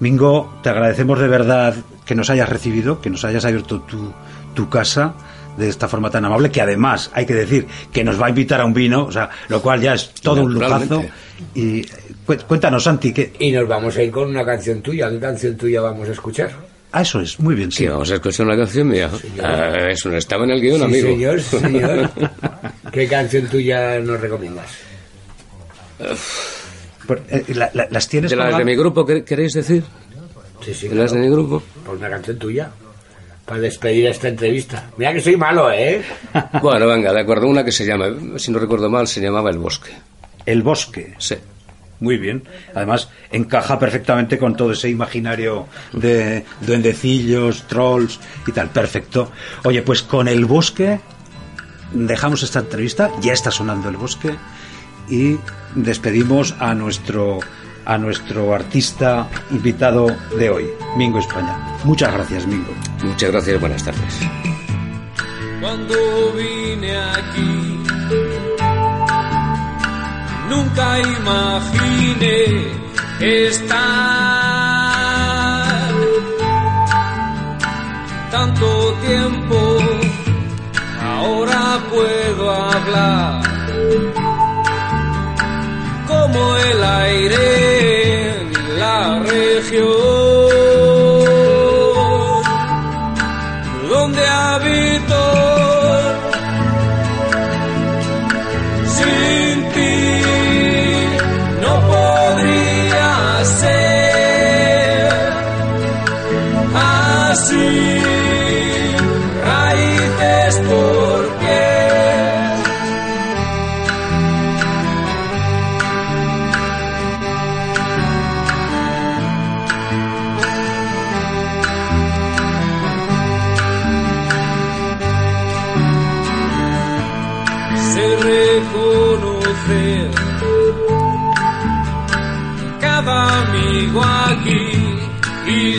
Mingo, 0.00 0.52
te 0.62 0.70
agradecemos 0.70 1.18
de 1.20 1.28
verdad 1.28 1.74
que 2.04 2.14
nos 2.14 2.30
hayas 2.30 2.48
recibido, 2.48 3.00
que 3.00 3.10
nos 3.10 3.24
hayas 3.24 3.44
abierto 3.44 3.80
tu, 3.80 4.12
tu 4.54 4.68
casa 4.68 5.14
de 5.56 5.68
esta 5.68 5.88
forma 5.88 6.10
tan 6.10 6.24
amable, 6.24 6.50
que 6.50 6.60
además 6.60 7.10
hay 7.14 7.26
que 7.26 7.34
decir 7.34 7.66
que 7.92 8.02
nos 8.04 8.20
va 8.20 8.26
a 8.26 8.28
invitar 8.30 8.60
a 8.60 8.64
un 8.64 8.72
vino, 8.74 9.04
o 9.06 9.12
sea, 9.12 9.28
lo 9.48 9.60
cual 9.62 9.80
ya 9.80 9.94
es 9.94 10.10
todo 10.22 10.42
un 10.42 10.54
lujazo. 10.54 11.04
Y 11.54 11.82
cu- 12.24 12.36
cuéntanos, 12.46 12.84
Santi, 12.84 13.12
que 13.12 13.32
Y 13.38 13.50
nos 13.52 13.66
vamos 13.68 13.96
a 13.96 14.02
ir 14.02 14.10
con 14.10 14.28
una 14.28 14.44
canción 14.44 14.80
tuya. 14.80 15.10
¿Qué 15.10 15.18
canción 15.18 15.56
tuya 15.56 15.80
vamos 15.80 16.08
a 16.08 16.12
escuchar? 16.12 16.50
ah, 16.92 17.02
eso 17.02 17.20
es, 17.20 17.40
muy 17.40 17.54
bien, 17.54 17.72
sí. 17.72 17.86
Vamos 17.88 18.10
a 18.10 18.14
escuchar 18.14 18.46
una 18.46 18.56
canción 18.56 18.88
mía. 18.88 19.10
Ah, 19.42 19.88
eso 19.90 20.08
no 20.10 20.16
estaba 20.18 20.44
en 20.44 20.50
el 20.50 20.60
guion, 20.60 20.78
Sí, 20.78 20.84
amigo. 20.84 21.08
señor, 21.08 21.40
señor. 21.40 22.10
¿Qué 22.92 23.06
canción 23.08 23.46
tuya 23.48 23.98
nos 24.00 24.20
recomiendas? 24.20 24.66
Por- 27.06 27.22
eh, 27.28 27.44
la- 27.54 27.70
la- 27.74 27.88
¿Las 27.90 28.08
tienes 28.08 28.30
¿De 28.30 28.36
las 28.36 28.56
de 28.56 28.64
mi 28.64 28.76
grupo 28.76 29.04
quer- 29.06 29.24
queréis 29.24 29.52
decir? 29.54 29.82
Sí, 30.64 30.72
sí, 30.74 30.88
¿De 30.88 30.94
las 30.94 31.12
de 31.12 31.18
mi 31.18 31.28
grupo? 31.28 31.62
Por 31.84 31.96
una 31.96 32.08
canción 32.08 32.38
tuya. 32.38 32.70
Para 33.44 33.60
despedir 33.60 34.06
esta 34.06 34.28
entrevista. 34.28 34.90
Mira 34.96 35.12
que 35.12 35.20
soy 35.20 35.36
malo, 35.36 35.70
¿eh? 35.70 36.02
Bueno, 36.62 36.86
venga, 36.86 37.12
de 37.12 37.20
acuerdo. 37.20 37.48
Una 37.48 37.64
que 37.64 37.72
se 37.72 37.84
llama, 37.84 38.06
si 38.36 38.52
no 38.52 38.58
recuerdo 38.58 38.88
mal, 38.88 39.08
se 39.08 39.20
llamaba 39.20 39.50
El 39.50 39.58
Bosque. 39.58 39.92
El 40.46 40.62
bosque. 40.62 41.14
Sí. 41.18 41.36
Muy 42.00 42.18
bien. 42.18 42.42
Además, 42.74 43.08
encaja 43.30 43.78
perfectamente 43.78 44.36
con 44.36 44.56
todo 44.56 44.72
ese 44.72 44.88
imaginario 44.88 45.68
de 45.92 46.44
duendecillos, 46.60 47.68
trolls 47.68 48.18
y 48.46 48.50
tal. 48.50 48.70
Perfecto. 48.70 49.30
Oye, 49.62 49.82
pues 49.82 50.02
con 50.02 50.26
el 50.26 50.44
bosque 50.44 50.98
dejamos 51.92 52.42
esta 52.42 52.58
entrevista. 52.58 53.10
Ya 53.20 53.32
está 53.32 53.52
sonando 53.52 53.88
el 53.88 53.96
bosque. 53.96 54.34
Y 55.08 55.36
despedimos 55.76 56.56
a 56.58 56.74
nuestro, 56.74 57.38
a 57.84 57.98
nuestro 57.98 58.54
artista 58.54 59.28
invitado 59.50 60.06
de 60.38 60.50
hoy, 60.50 60.66
Mingo 60.96 61.18
España. 61.18 61.56
Muchas 61.84 62.12
gracias, 62.12 62.46
Mingo. 62.46 62.72
Muchas 63.02 63.30
gracias, 63.30 63.60
buenas 63.60 63.84
tardes. 63.84 64.20
Cuando 65.60 65.94
vine 66.32 66.96
aquí, 66.96 67.78
nunca 70.48 70.98
imaginé 71.00 72.66
estar 73.20 73.92
tanto 78.30 78.94
tiempo. 79.06 79.78
Ahora 81.00 81.78
puedo 81.90 82.50
hablar 82.50 83.42
como 86.32 86.56
el 86.56 86.82
aire 86.82 88.40
en 88.40 88.78
la 88.78 89.18
región 89.20 90.11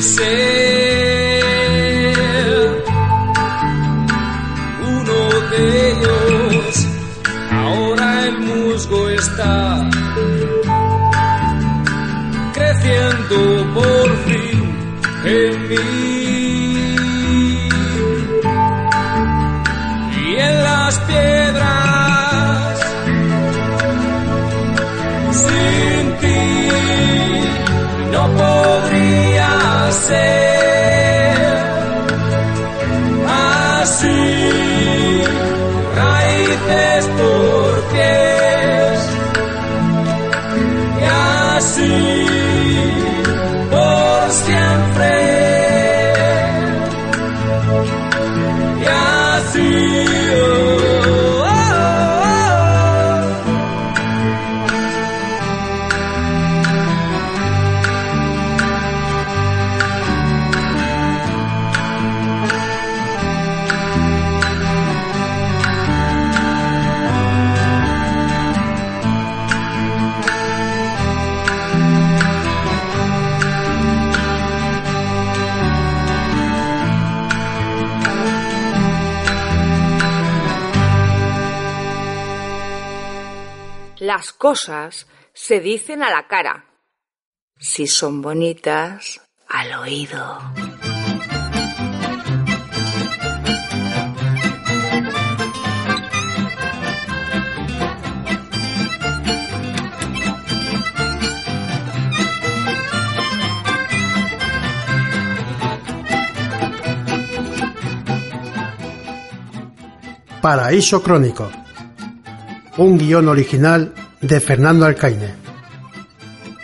y 0.04 0.43
cosas 84.44 85.08
se 85.34 85.62
dicen 85.62 86.04
a 86.04 86.10
la 86.10 86.28
cara. 86.28 86.66
Si 87.58 87.88
son 87.88 88.22
bonitas, 88.22 89.22
al 89.48 89.74
oído. 89.80 90.38
Paraíso 110.42 111.02
Crónico. 111.02 111.50
Un 112.76 112.98
guion 112.98 113.30
original 113.30 114.03
de 114.24 114.40
Fernando 114.40 114.86
Alcaine. 114.86 115.36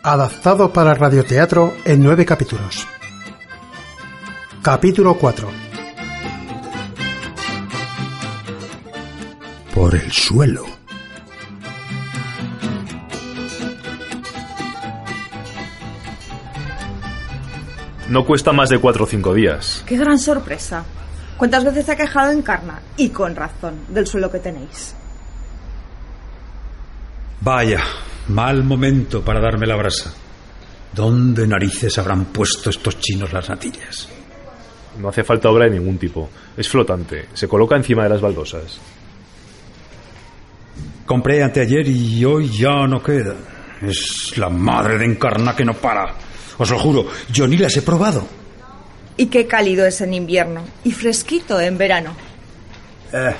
Adaptado 0.01 0.71
para 0.71 0.93
radioteatro 0.93 1.73
en 1.83 2.01
nueve 2.01 2.25
capítulos. 2.25 2.87
Capítulo 4.61 5.15
4. 5.17 5.49
Por 9.75 9.95
el 9.95 10.09
suelo. 10.09 10.65
No 18.07 18.25
cuesta 18.25 18.53
más 18.53 18.69
de 18.69 18.79
cuatro 18.79 19.03
o 19.03 19.07
cinco 19.07 19.33
días. 19.33 19.83
¡Qué 19.85 19.97
gran 19.97 20.17
sorpresa! 20.17 20.83
¿Cuántas 21.37 21.63
veces 21.65 21.85
se 21.85 21.91
ha 21.91 21.95
quejado 21.95 22.31
Encarna? 22.31 22.81
Y 22.95 23.09
con 23.09 23.35
razón, 23.35 23.75
del 23.89 24.07
suelo 24.07 24.31
que 24.31 24.39
tenéis. 24.39 24.95
Vaya, 27.41 27.81
mal 28.27 28.63
momento 28.63 29.23
para 29.23 29.39
darme 29.39 29.65
la 29.65 29.75
brasa. 29.75 30.13
¿Dónde 30.93 31.47
narices 31.47 31.97
habrán 31.97 32.25
puesto 32.25 32.69
estos 32.69 32.99
chinos 32.99 33.31
las 33.31 33.47
natillas? 33.49 34.09
No 34.99 35.09
hace 35.09 35.23
falta 35.23 35.49
obra 35.49 35.65
de 35.65 35.79
ningún 35.79 35.97
tipo. 35.97 36.29
Es 36.57 36.67
flotante. 36.67 37.27
Se 37.33 37.47
coloca 37.47 37.75
encima 37.75 38.03
de 38.03 38.09
las 38.09 38.21
baldosas. 38.21 38.79
Compré 41.05 41.41
anteayer 41.41 41.87
y 41.87 42.25
hoy 42.25 42.49
ya 42.49 42.85
no 42.87 43.01
queda. 43.01 43.35
Es 43.81 44.37
la 44.37 44.49
madre 44.49 44.97
de 44.97 45.05
encarna 45.05 45.55
que 45.55 45.63
no 45.63 45.73
para. 45.73 46.13
Os 46.57 46.69
lo 46.69 46.77
juro, 46.77 47.07
yo 47.31 47.47
ni 47.47 47.55
las 47.55 47.75
he 47.77 47.81
probado. 47.81 48.27
Y 49.15 49.27
qué 49.27 49.47
cálido 49.47 49.85
es 49.85 50.01
en 50.01 50.13
invierno 50.13 50.63
y 50.83 50.91
fresquito 50.91 51.59
en 51.59 51.77
verano. 51.77 52.13
Eh, 53.13 53.35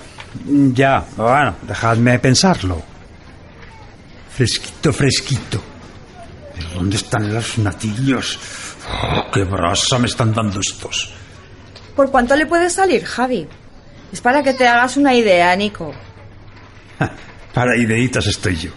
ya, 0.73 1.05
bueno, 1.17 1.55
dejadme 1.63 2.17
pensarlo. 2.19 2.88
Fresquito, 4.29 4.93
fresquito. 4.93 5.61
¿Pero 6.55 6.69
dónde 6.75 6.97
están 6.97 7.33
los 7.33 7.57
natillos? 7.57 8.39
Oh, 8.91 9.31
¡Qué 9.31 9.43
brasa 9.43 9.99
me 9.99 10.07
están 10.07 10.33
dando 10.33 10.59
estos! 10.59 11.13
¿Por 11.95 12.09
cuánto 12.11 12.35
le 12.35 12.45
puede 12.45 12.69
salir, 12.69 13.03
Javi? 13.03 13.47
Es 14.11 14.21
para 14.21 14.41
que 14.41 14.53
te 14.53 14.67
hagas 14.67 14.97
una 14.97 15.13
idea, 15.13 15.55
Nico. 15.55 15.93
Para 17.53 17.75
ideitas 17.75 18.27
estoy 18.27 18.55
yo. 18.55 18.71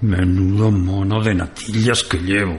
Menudo 0.00 0.70
mono 0.70 1.22
de 1.22 1.34
natillas 1.34 2.02
que 2.04 2.18
llevo. 2.18 2.58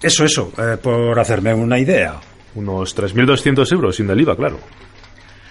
Eso, 0.00 0.24
eso, 0.24 0.52
eh, 0.58 0.76
por 0.78 1.18
hacerme 1.18 1.54
una 1.54 1.78
idea. 1.78 2.18
Unos 2.54 2.96
3.200 2.96 3.72
euros 3.72 3.96
sin 3.96 4.10
el 4.10 4.20
IVA, 4.20 4.36
claro. 4.36 4.58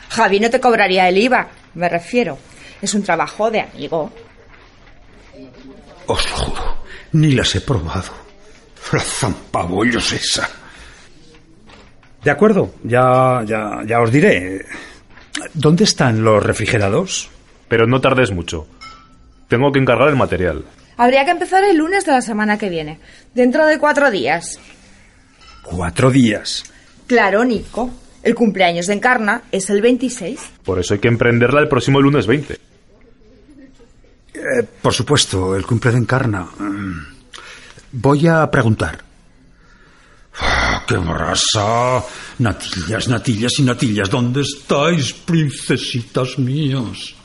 Javi 0.10 0.40
no 0.40 0.50
te 0.50 0.60
cobraría 0.60 1.08
el 1.08 1.18
IVA, 1.18 1.48
me 1.76 1.88
refiero. 1.88 2.38
Es 2.82 2.94
un 2.94 3.04
trabajo 3.04 3.50
de 3.50 3.62
amigo. 3.62 4.12
Os 6.08 6.30
lo 6.30 6.36
juro, 6.36 6.78
ni 7.14 7.32
las 7.32 7.56
he 7.56 7.62
probado. 7.62 8.12
La 8.92 9.00
zampabollos 9.00 10.12
esa. 10.12 10.50
De 12.24 12.30
acuerdo, 12.30 12.74
ya, 12.84 13.42
ya, 13.46 13.82
ya 13.86 14.02
os 14.02 14.12
diré. 14.12 14.66
¿Dónde 15.54 15.86
están 15.86 16.24
los 16.24 16.44
refrigerados? 16.44 17.30
Pero 17.68 17.88
no 17.88 18.02
tardes 18.02 18.32
mucho. 18.32 18.68
Tengo 19.48 19.72
que 19.72 19.80
encargar 19.80 20.10
el 20.10 20.16
material. 20.16 20.66
Habría 20.98 21.26
que 21.26 21.32
empezar 21.32 21.64
el 21.64 21.78
lunes 21.78 22.06
de 22.06 22.12
la 22.12 22.22
semana 22.22 22.58
que 22.58 22.70
viene, 22.70 23.00
dentro 23.34 23.66
de 23.66 23.80
cuatro 23.80 24.12
días. 24.12 24.60
Cuatro 25.64 26.12
días. 26.12 26.64
Claro, 27.08 27.44
Nico. 27.44 27.90
El 28.24 28.36
cumpleaños 28.36 28.88
de 28.88 28.94
Encarna 28.94 29.44
es 29.52 29.70
el 29.70 29.82
26. 29.82 30.40
Por 30.64 30.80
eso 30.80 30.94
hay 30.94 31.00
que 31.00 31.08
emprenderla 31.08 31.60
el 31.60 31.70
próximo 31.70 32.00
lunes 32.00 32.28
20. 32.28 32.58
Eh, 34.34 34.63
por 34.82 34.94
supuesto, 34.94 35.56
el 35.56 35.65
cumple 35.65 35.91
de 35.91 35.98
Encarna. 35.98 36.41
Mm. 36.58 37.06
Voy 37.94 38.28
a 38.28 38.50
preguntar. 38.50 39.04
Ah, 40.39 40.84
¡Qué 40.88 40.96
brasa! 40.98 42.04
Natillas, 42.39 43.08
natillas 43.10 43.60
y 43.60 43.63
natillas. 43.63 44.10
¿Dónde 44.10 44.41
estáis, 44.41 45.13
princesitas 45.13 46.39
mías? 46.39 47.15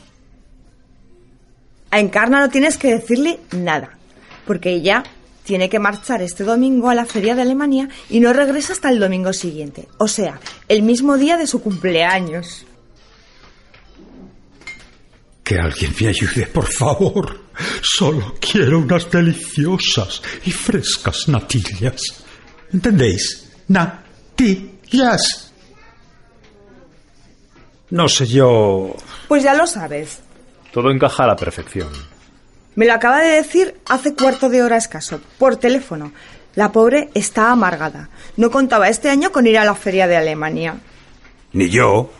A 1.89 1.99
Encarna 1.99 2.41
no 2.41 2.49
tienes 2.49 2.77
que 2.77 2.93
decirle 2.93 3.39
nada, 3.51 3.97
porque 4.45 4.71
ella 4.71 5.03
tiene 5.43 5.69
que 5.69 5.79
marchar 5.79 6.21
este 6.21 6.43
domingo 6.43 6.89
a 6.89 6.95
la 6.95 7.05
feria 7.05 7.33
de 7.33 7.43
Alemania 7.43 7.87
y 8.09 8.19
no 8.19 8.33
regresa 8.33 8.73
hasta 8.73 8.89
el 8.89 8.99
domingo 8.99 9.31
siguiente, 9.31 9.87
o 9.97 10.09
sea, 10.09 10.41
el 10.67 10.83
mismo 10.83 11.17
día 11.17 11.37
de 11.37 11.47
su 11.47 11.61
cumpleaños. 11.61 12.65
Que 15.47 15.57
alguien 15.57 15.95
me 15.97 16.09
ayude, 16.09 16.45
por 16.47 16.67
favor. 16.67 17.39
Solo 17.81 18.35
quiero 18.37 18.79
unas 18.79 19.09
deliciosas 19.09 20.21
y 20.43 20.51
frescas 20.51 21.29
natillas. 21.29 22.01
¿Entendéis? 22.73 23.49
Natillas. 23.69 25.53
No 27.91 28.09
sé 28.09 28.27
yo. 28.27 28.93
Pues 29.29 29.41
ya 29.43 29.53
lo 29.53 29.65
sabes. 29.65 30.19
Todo 30.73 30.91
encaja 30.91 31.23
a 31.23 31.27
la 31.27 31.37
perfección. 31.37 31.93
Me 32.75 32.85
lo 32.85 32.91
acaba 32.91 33.21
de 33.21 33.37
decir 33.37 33.79
hace 33.85 34.15
cuarto 34.15 34.49
de 34.49 34.61
hora 34.61 34.75
escaso, 34.75 35.21
por 35.37 35.55
teléfono. 35.55 36.11
La 36.55 36.73
pobre 36.73 37.09
está 37.13 37.51
amargada. 37.51 38.09
No 38.35 38.51
contaba 38.51 38.89
este 38.89 39.09
año 39.09 39.31
con 39.31 39.47
ir 39.47 39.57
a 39.57 39.63
la 39.63 39.75
feria 39.75 40.07
de 40.07 40.17
Alemania. 40.17 40.75
Ni 41.53 41.69
yo. 41.69 42.11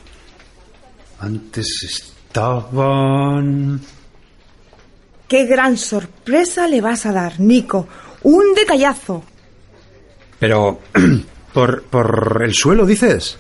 Antes 1.20 2.16
estaban. 2.28 3.82
¡Qué 5.28 5.46
gran 5.46 5.78
sorpresa 5.78 6.68
le 6.68 6.82
vas 6.82 7.06
a 7.06 7.12
dar, 7.12 7.40
Nico! 7.40 7.88
¡Un 8.24 8.54
decallazo! 8.54 9.24
Pero. 10.40 10.80
¿Por, 11.54 11.84
por 11.86 12.44
el 12.44 12.54
suelo, 12.54 12.86
dices? 12.86 13.40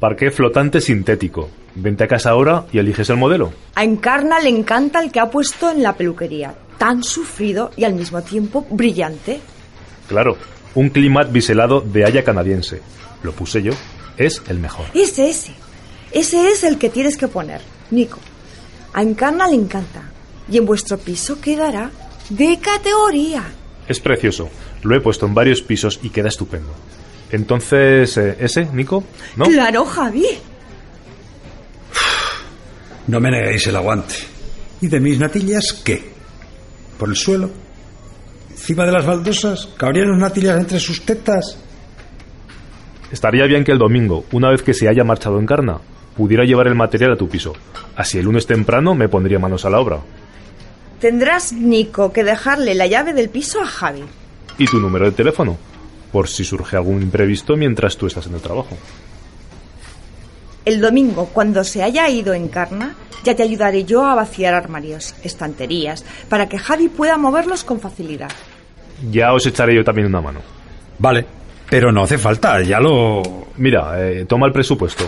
Parque 0.00 0.32
flotante 0.32 0.80
sintético. 0.80 1.48
Vente 1.76 2.02
a 2.02 2.08
casa 2.08 2.30
ahora 2.30 2.64
y 2.72 2.78
eliges 2.78 3.08
el 3.10 3.18
modelo. 3.18 3.52
A 3.76 3.84
Encarna 3.84 4.40
le 4.40 4.48
encanta 4.48 5.00
el 5.00 5.12
que 5.12 5.20
ha 5.20 5.30
puesto 5.30 5.70
en 5.70 5.82
la 5.82 5.92
peluquería. 5.92 6.54
Tan 6.76 7.04
sufrido 7.04 7.70
y 7.76 7.84
al 7.84 7.94
mismo 7.94 8.20
tiempo 8.22 8.66
brillante. 8.68 9.38
Claro, 10.08 10.36
un 10.74 10.88
climat 10.88 11.30
biselado 11.30 11.80
de 11.80 12.04
haya 12.04 12.24
canadiense. 12.24 12.80
Lo 13.22 13.30
puse 13.32 13.62
yo. 13.62 13.72
Es 14.16 14.42
el 14.48 14.58
mejor. 14.58 14.86
Ese, 14.92 15.30
ese. 15.30 15.52
Ese 16.10 16.48
es 16.50 16.64
el 16.64 16.78
que 16.78 16.90
tienes 16.90 17.16
que 17.16 17.28
poner, 17.28 17.60
Nico. 17.90 18.18
A 18.92 19.02
Encarna 19.02 19.46
le 19.46 19.54
encanta. 19.54 20.02
Y 20.50 20.58
en 20.58 20.66
vuestro 20.66 20.98
piso 20.98 21.40
quedará 21.40 21.90
de 22.30 22.58
categoría. 22.60 23.44
Es 23.88 24.00
precioso. 24.00 24.48
Lo 24.82 24.96
he 24.96 25.00
puesto 25.00 25.26
en 25.26 25.34
varios 25.34 25.62
pisos 25.62 26.00
y 26.02 26.10
queda 26.10 26.28
estupendo. 26.28 26.72
Entonces, 27.30 28.16
eh, 28.16 28.36
¿ese, 28.40 28.64
Nico? 28.66 29.04
¿No? 29.36 29.46
Claro, 29.46 29.84
Javi. 29.84 30.26
No 33.08 33.20
me 33.20 33.30
neguéis 33.30 33.64
el 33.68 33.76
aguante. 33.76 34.14
¿Y 34.80 34.88
de 34.88 34.98
mis 34.98 35.18
natillas 35.18 35.80
qué? 35.84 36.10
¿Por 36.98 37.08
el 37.08 37.14
suelo? 37.14 37.50
¿Encima 38.50 38.84
de 38.84 38.90
las 38.90 39.06
baldosas? 39.06 39.68
¿Cabrían 39.76 40.10
las 40.10 40.18
natillas 40.18 40.58
entre 40.58 40.80
sus 40.80 41.02
tetas? 41.02 41.56
Estaría 43.12 43.46
bien 43.46 43.62
que 43.62 43.70
el 43.70 43.78
domingo, 43.78 44.24
una 44.32 44.50
vez 44.50 44.62
que 44.62 44.74
se 44.74 44.88
haya 44.88 45.04
marchado 45.04 45.38
en 45.38 45.46
Carna, 45.46 45.78
pudiera 46.16 46.44
llevar 46.44 46.66
el 46.66 46.74
material 46.74 47.12
a 47.12 47.16
tu 47.16 47.28
piso. 47.28 47.52
Así 47.94 48.18
el 48.18 48.24
lunes 48.24 48.46
temprano 48.46 48.94
me 48.94 49.08
pondría 49.08 49.38
manos 49.38 49.64
a 49.64 49.70
la 49.70 49.80
obra. 49.80 50.00
Tendrás, 51.00 51.52
Nico, 51.52 52.12
que 52.12 52.24
dejarle 52.24 52.74
la 52.74 52.86
llave 52.86 53.12
del 53.12 53.28
piso 53.28 53.60
a 53.60 53.66
Javi. 53.66 54.04
Y 54.58 54.66
tu 54.66 54.80
número 54.80 55.04
de 55.04 55.12
teléfono, 55.12 55.58
por 56.10 56.28
si 56.28 56.44
surge 56.44 56.76
algún 56.76 57.02
imprevisto 57.02 57.56
mientras 57.56 57.96
tú 57.96 58.06
estás 58.06 58.26
en 58.26 58.34
el 58.34 58.40
trabajo. 58.40 58.76
El 60.64 60.80
domingo, 60.80 61.30
cuando 61.32 61.62
se 61.62 61.82
haya 61.82 62.08
ido 62.08 62.32
en 62.32 62.48
Carna, 62.48 62.96
ya 63.22 63.36
te 63.36 63.42
ayudaré 63.42 63.84
yo 63.84 64.04
a 64.04 64.14
vaciar 64.14 64.54
armarios, 64.54 65.14
estanterías, 65.22 66.04
para 66.28 66.48
que 66.48 66.58
Javi 66.58 66.88
pueda 66.88 67.18
moverlos 67.18 67.62
con 67.62 67.78
facilidad. 67.78 68.30
Ya 69.10 69.32
os 69.32 69.46
echaré 69.46 69.74
yo 69.74 69.84
también 69.84 70.08
una 70.08 70.20
mano. 70.22 70.40
Vale, 70.98 71.26
pero 71.68 71.92
no 71.92 72.04
hace 72.04 72.18
falta, 72.18 72.62
ya 72.62 72.80
lo... 72.80 73.22
Mira, 73.58 74.00
eh, 74.00 74.24
toma 74.24 74.46
el 74.46 74.52
presupuesto. 74.52 75.04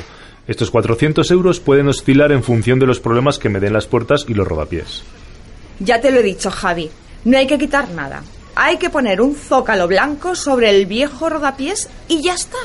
Estos 0.49 0.71
400 0.71 1.31
euros 1.31 1.61
pueden 1.61 1.89
oscilar 1.89 2.33
en 2.33 2.43
función 2.43 2.79
de 2.79 2.87
los 2.87 3.01
problemas 3.01 3.39
que 3.39 3.51
me 3.51 3.61
den 3.61 3.75
las 3.75 3.87
puertas 3.87 4.25
y 4.27 4.33
los 4.33 4.49
rodapiés. 4.49 5.03
Ya 5.79 6.01
te 6.01 6.11
lo 6.11 6.21
he 6.21 6.23
dicho, 6.23 6.51
Javi. 6.51 6.91
No 7.27 7.37
hay 7.37 7.47
que 7.47 7.59
quitar 7.59 7.91
nada. 7.91 8.23
Hay 8.55 8.79
que 8.79 8.89
poner 8.89 9.21
un 9.21 9.35
zócalo 9.35 9.87
blanco 9.87 10.35
sobre 10.35 10.71
el 10.71 10.87
viejo 10.87 11.29
rodapiés 11.29 11.91
y 12.09 12.23
ya 12.23 12.33
está. 12.33 12.57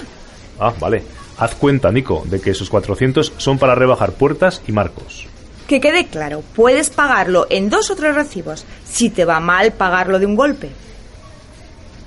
Ah, 0.62 0.74
vale. 0.80 1.04
Haz 1.38 1.56
cuenta, 1.56 1.91
Nico, 1.91 2.24
de 2.26 2.39
que 2.39 2.52
esos 2.52 2.69
400 2.69 3.34
son 3.36 3.60
para 3.60 3.76
rebajar 3.76 4.13
puertas 4.13 4.62
y 4.65 4.72
marcos. 4.72 5.28
Que 5.67 5.82
quede 5.82 6.08
claro, 6.08 6.41
puedes 6.56 6.89
pagarlo 6.89 7.48
en 7.50 7.69
dos 7.69 7.91
o 7.91 7.96
tres 7.96 8.15
recibos, 8.15 8.65
si 8.86 9.10
te 9.10 9.26
va 9.26 9.41
mal 9.41 9.74
pagarlo 9.74 10.19
de 10.19 10.26
un 10.26 10.36
golpe. 10.36 10.69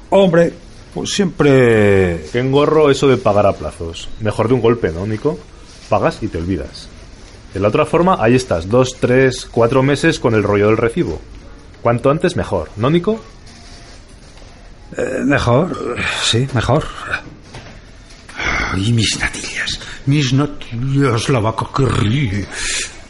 Hombre, 0.08 0.54
pues 0.94 1.10
siempre... 1.12 2.24
Qué 2.32 2.38
engorro 2.38 2.90
eso 2.90 3.08
de 3.08 3.18
pagar 3.18 3.44
a 3.44 3.52
plazos. 3.52 4.08
Mejor 4.20 4.48
de 4.48 4.54
un 4.54 4.62
golpe, 4.62 4.90
¿no, 4.90 5.06
Nico? 5.06 5.38
Pagas 5.88 6.22
y 6.22 6.29
te 6.29 6.38
olvidas. 6.38 6.88
De 7.55 7.61
la 7.61 7.68
otra 7.68 7.87
forma, 7.87 8.18
ahí 8.20 8.35
estás, 8.35 8.68
dos, 8.68 8.96
tres, 9.01 9.49
cuatro 9.51 9.83
meses 9.83 10.18
con 10.20 10.35
el 10.35 10.42
rollo 10.42 10.66
del 10.66 10.77
recibo. 10.77 11.20
Cuanto 11.81 12.11
antes, 12.11 12.37
mejor, 12.37 12.70
¿no, 12.77 12.90
Nico? 12.90 13.20
Eh, 14.96 15.20
mejor, 15.25 15.96
sí, 16.22 16.46
mejor. 16.53 16.85
Y 18.77 18.92
mis 18.92 19.18
natillas, 19.18 19.81
mis 20.07 20.33
natillas, 20.33 21.29
la 21.29 21.40
vaca 21.40 21.66
que 21.75 21.87
ríe. 21.87 22.46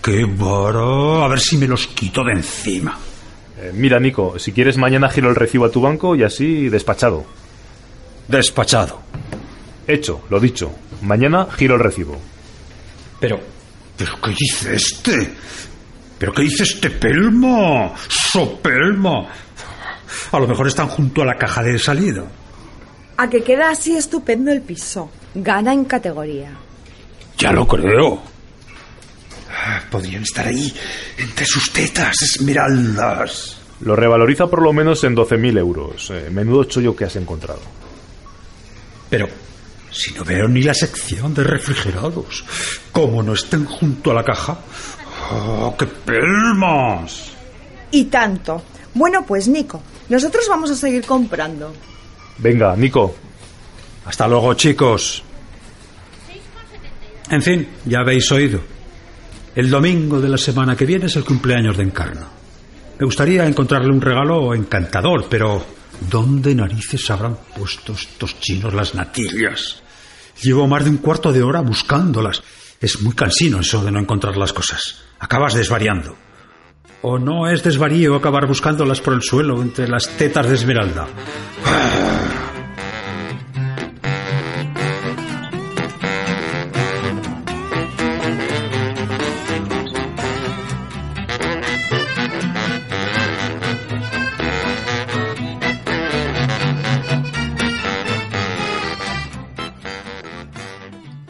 ¡Qué 0.03 0.25
vara! 0.25 1.25
A 1.25 1.29
ver 1.29 1.41
si 1.41 1.57
me 1.57 1.67
los 1.67 1.87
quito 1.89 2.23
de 2.23 2.33
encima. 2.33 2.97
Eh, 3.59 3.73
mira, 3.75 3.99
Nico, 3.99 4.39
si 4.39 4.53
quieres 4.53 4.77
mañana 4.77 5.09
giro 5.09 5.29
el 5.29 5.35
recibo 5.35 5.65
a 5.65 5.71
tu 5.71 5.81
banco 5.81 6.15
y 6.15 6.23
así 6.23 6.69
despachado. 6.69 7.25
Despachado. 8.29 9.01
Hecho, 9.89 10.23
lo 10.31 10.39
dicho. 10.39 10.71
Mañana 11.03 11.49
giro 11.57 11.75
el 11.75 11.81
recibo. 11.81 12.17
Pero, 13.20 13.40
¿pero 13.96 14.20
qué 14.20 14.31
dice 14.31 14.74
este? 14.74 15.35
¿Pero 16.18 16.33
qué 16.33 16.42
dice 16.42 16.62
este 16.64 16.90
pelmo? 16.90 17.94
¡Sopelmo! 18.09 19.29
A 20.33 20.38
lo 20.38 20.46
mejor 20.46 20.66
están 20.68 20.88
junto 20.88 21.22
a 21.22 21.26
la 21.26 21.37
caja 21.37 21.62
de 21.62 21.79
salida. 21.79 22.24
A 23.16 23.29
que 23.29 23.42
queda 23.42 23.70
así 23.70 23.96
estupendo 23.96 24.52
el 24.52 24.62
piso. 24.62 25.11
Gana 25.35 25.72
en 25.72 25.85
categoría. 25.85 26.50
Ya 27.38 27.52
lo 27.52 27.66
creo. 27.66 28.20
Podrían 29.90 30.22
estar 30.22 30.46
ahí 30.46 30.72
entre 31.18 31.46
sus 31.46 31.72
tetas, 31.72 32.14
esmeraldas. 32.22 33.59
Lo 33.81 33.94
revaloriza 33.94 34.46
por 34.46 34.62
lo 34.62 34.72
menos 34.72 35.05
en 35.05 35.14
12.000 35.14 35.59
euros. 35.59 36.11
Eh, 36.11 36.29
menudo 36.31 36.64
chollo 36.64 36.96
que 36.96 37.05
has 37.05 37.16
encontrado. 37.16 37.61
Pero, 39.11 39.29
si 39.96 40.12
no 40.12 40.24
veo 40.24 40.46
ni 40.46 40.62
la 40.62 40.74
sección 40.74 41.32
de 41.32 41.42
refrigerados, 41.42 42.44
¿cómo 42.92 43.22
no 43.22 43.32
estén 43.32 43.64
junto 43.64 44.11
a 44.11 44.14
la 44.14 44.24
caja? 44.24 44.59
¡Oh, 45.32 45.74
qué 45.76 45.87
pelmas! 45.87 47.32
Y 47.90 48.04
tanto. 48.04 48.62
Bueno, 48.94 49.24
pues 49.26 49.48
Nico, 49.48 49.82
nosotros 50.09 50.46
vamos 50.48 50.70
a 50.70 50.76
seguir 50.76 51.04
comprando. 51.04 51.72
Venga, 52.38 52.76
Nico. 52.76 53.14
Hasta 54.04 54.28
luego, 54.28 54.54
chicos. 54.54 55.22
En 57.30 57.42
fin, 57.42 57.66
ya 57.87 58.00
habéis 58.00 58.30
oído. 58.30 58.61
El 59.54 59.70
domingo 59.70 60.20
de 60.20 60.28
la 60.28 60.38
semana 60.38 60.76
que 60.76 60.85
viene 60.85 61.06
es 61.06 61.16
el 61.16 61.24
cumpleaños 61.24 61.76
de 61.76 61.82
Encarno. 61.85 62.26
Me 62.98 63.04
gustaría 63.06 63.46
encontrarle 63.46 63.90
un 63.90 64.00
regalo 64.00 64.54
encantador, 64.54 65.26
pero 65.28 65.64
¿dónde 66.09 66.54
narices 66.54 67.11
habrán 67.11 67.37
puesto 67.56 67.92
estos 67.92 68.38
chinos 68.38 68.72
las 68.74 68.94
natillas? 68.94 69.82
Llevo 70.42 70.66
más 70.66 70.85
de 70.85 70.90
un 70.90 70.99
cuarto 70.99 71.33
de 71.33 71.42
hora 71.42 71.61
buscándolas. 71.61 72.42
Es 72.81 73.01
muy 73.03 73.14
cansino 73.14 73.61
eso 73.61 73.83
de 73.83 73.90
no 73.90 74.01
encontrar 74.01 74.37
las 74.37 74.53
cosas. 74.53 75.03
Acabas 75.18 75.55
desvariando. 75.55 76.16
¿O 77.03 77.18
no 77.18 77.49
es 77.49 77.62
desvarío 77.62 78.16
acabar 78.16 78.46
buscándolas 78.46 79.01
por 79.01 79.14
el 79.14 79.22
suelo 79.22 79.62
entre 79.62 79.88
las 79.88 80.09
tetas 80.16 80.49
de 80.49 80.55
Esmeralda? 80.55 81.07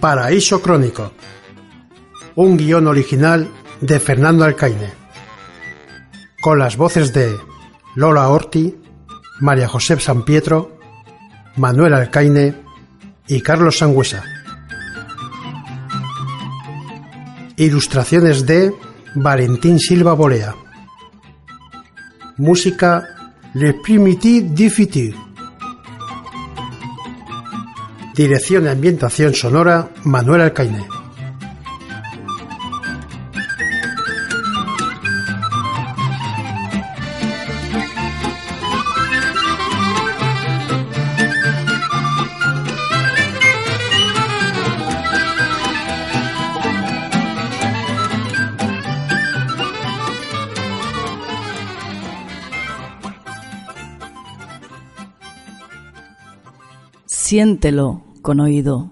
Paraíso 0.06 0.62
Crónico. 0.62 1.10
Un 2.36 2.56
guion 2.56 2.86
original 2.86 3.50
de 3.80 3.98
Fernando 3.98 4.44
Alcaine. 4.44 4.92
Con 6.40 6.60
las 6.60 6.76
voces 6.76 7.12
de 7.12 7.36
Lola 7.96 8.28
Orti, 8.28 8.78
María 9.40 9.66
José 9.66 9.98
San 9.98 10.24
Pietro, 10.24 10.78
Manuel 11.56 11.92
Alcaine 11.94 12.54
y 13.26 13.40
Carlos 13.40 13.78
Sangüesa. 13.78 14.22
Ilustraciones 17.56 18.46
de 18.46 18.72
Valentín 19.16 19.80
Silva 19.80 20.12
Bolea. 20.12 20.54
Música 22.36 23.32
Le 23.54 23.74
Primitif 23.74 24.72
Futur. 24.72 25.25
Dirección 28.16 28.64
y 28.64 28.68
ambientación 28.68 29.34
sonora 29.34 29.90
Manuel 30.04 30.40
Alcaine. 30.40 30.86
Siéntelo 57.04 58.05
con 58.26 58.40
oído. 58.40 58.90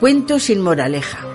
Cuento 0.00 0.38
sin 0.38 0.62
moraleja. 0.62 1.29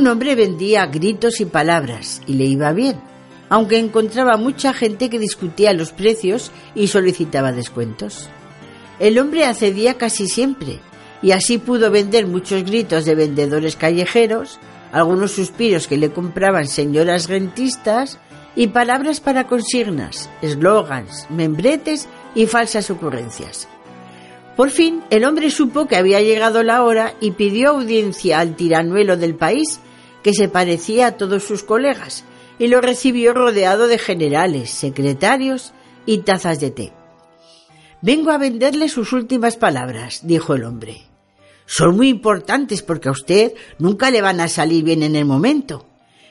Un 0.00 0.08
hombre 0.08 0.34
vendía 0.34 0.86
gritos 0.86 1.42
y 1.42 1.44
palabras 1.44 2.22
y 2.26 2.32
le 2.32 2.46
iba 2.46 2.72
bien, 2.72 2.98
aunque 3.50 3.76
encontraba 3.76 4.38
mucha 4.38 4.72
gente 4.72 5.10
que 5.10 5.18
discutía 5.18 5.74
los 5.74 5.92
precios 5.92 6.52
y 6.74 6.86
solicitaba 6.86 7.52
descuentos. 7.52 8.30
El 8.98 9.18
hombre 9.18 9.44
accedía 9.44 9.98
casi 9.98 10.26
siempre 10.26 10.78
y 11.20 11.32
así 11.32 11.58
pudo 11.58 11.90
vender 11.90 12.26
muchos 12.26 12.64
gritos 12.64 13.04
de 13.04 13.14
vendedores 13.14 13.76
callejeros, 13.76 14.58
algunos 14.90 15.32
suspiros 15.32 15.86
que 15.86 15.98
le 15.98 16.10
compraban 16.10 16.66
señoras 16.66 17.28
rentistas 17.28 18.18
y 18.56 18.68
palabras 18.68 19.20
para 19.20 19.46
consignas, 19.46 20.30
eslogans, 20.40 21.26
membretes 21.28 22.08
y 22.34 22.46
falsas 22.46 22.90
ocurrencias. 22.90 23.68
Por 24.56 24.70
fin, 24.70 25.02
el 25.10 25.26
hombre 25.26 25.50
supo 25.50 25.86
que 25.86 25.96
había 25.96 26.22
llegado 26.22 26.62
la 26.62 26.84
hora 26.84 27.12
y 27.20 27.32
pidió 27.32 27.72
audiencia 27.72 28.40
al 28.40 28.56
tiranuelo 28.56 29.18
del 29.18 29.34
país, 29.34 29.78
que 30.22 30.34
se 30.34 30.48
parecía 30.48 31.06
a 31.06 31.16
todos 31.16 31.44
sus 31.44 31.62
colegas, 31.62 32.24
y 32.58 32.68
lo 32.68 32.80
recibió 32.80 33.32
rodeado 33.32 33.86
de 33.86 33.98
generales, 33.98 34.70
secretarios 34.70 35.72
y 36.06 36.18
tazas 36.18 36.60
de 36.60 36.70
té. 36.70 36.92
Vengo 38.02 38.30
a 38.30 38.38
venderle 38.38 38.88
sus 38.88 39.12
últimas 39.12 39.56
palabras, 39.56 40.20
dijo 40.24 40.54
el 40.54 40.64
hombre. 40.64 41.02
Son 41.66 41.96
muy 41.96 42.08
importantes 42.08 42.82
porque 42.82 43.08
a 43.08 43.12
usted 43.12 43.52
nunca 43.78 44.10
le 44.10 44.22
van 44.22 44.40
a 44.40 44.48
salir 44.48 44.84
bien 44.84 45.02
en 45.02 45.16
el 45.16 45.24
momento. 45.24 45.86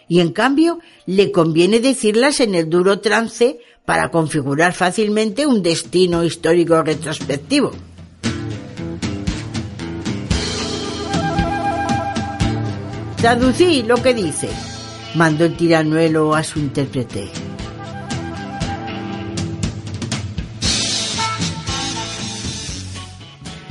Y 0.07 0.19
en 0.19 0.33
cambio, 0.33 0.79
le 1.05 1.31
conviene 1.31 1.79
decirlas 1.79 2.39
en 2.39 2.55
el 2.55 2.69
duro 2.69 2.99
trance 2.99 3.59
para 3.85 4.09
configurar 4.09 4.73
fácilmente 4.73 5.45
un 5.45 5.63
destino 5.63 6.23
histórico 6.23 6.81
retrospectivo. 6.83 7.71
Traducí 13.21 13.83
lo 13.83 14.01
que 14.01 14.13
dice, 14.13 14.49
mandó 15.13 15.43
el 15.43 15.57
tiranuelo 15.57 16.33
a 16.33 16.41
su 16.41 16.57
intérprete. 16.57 17.29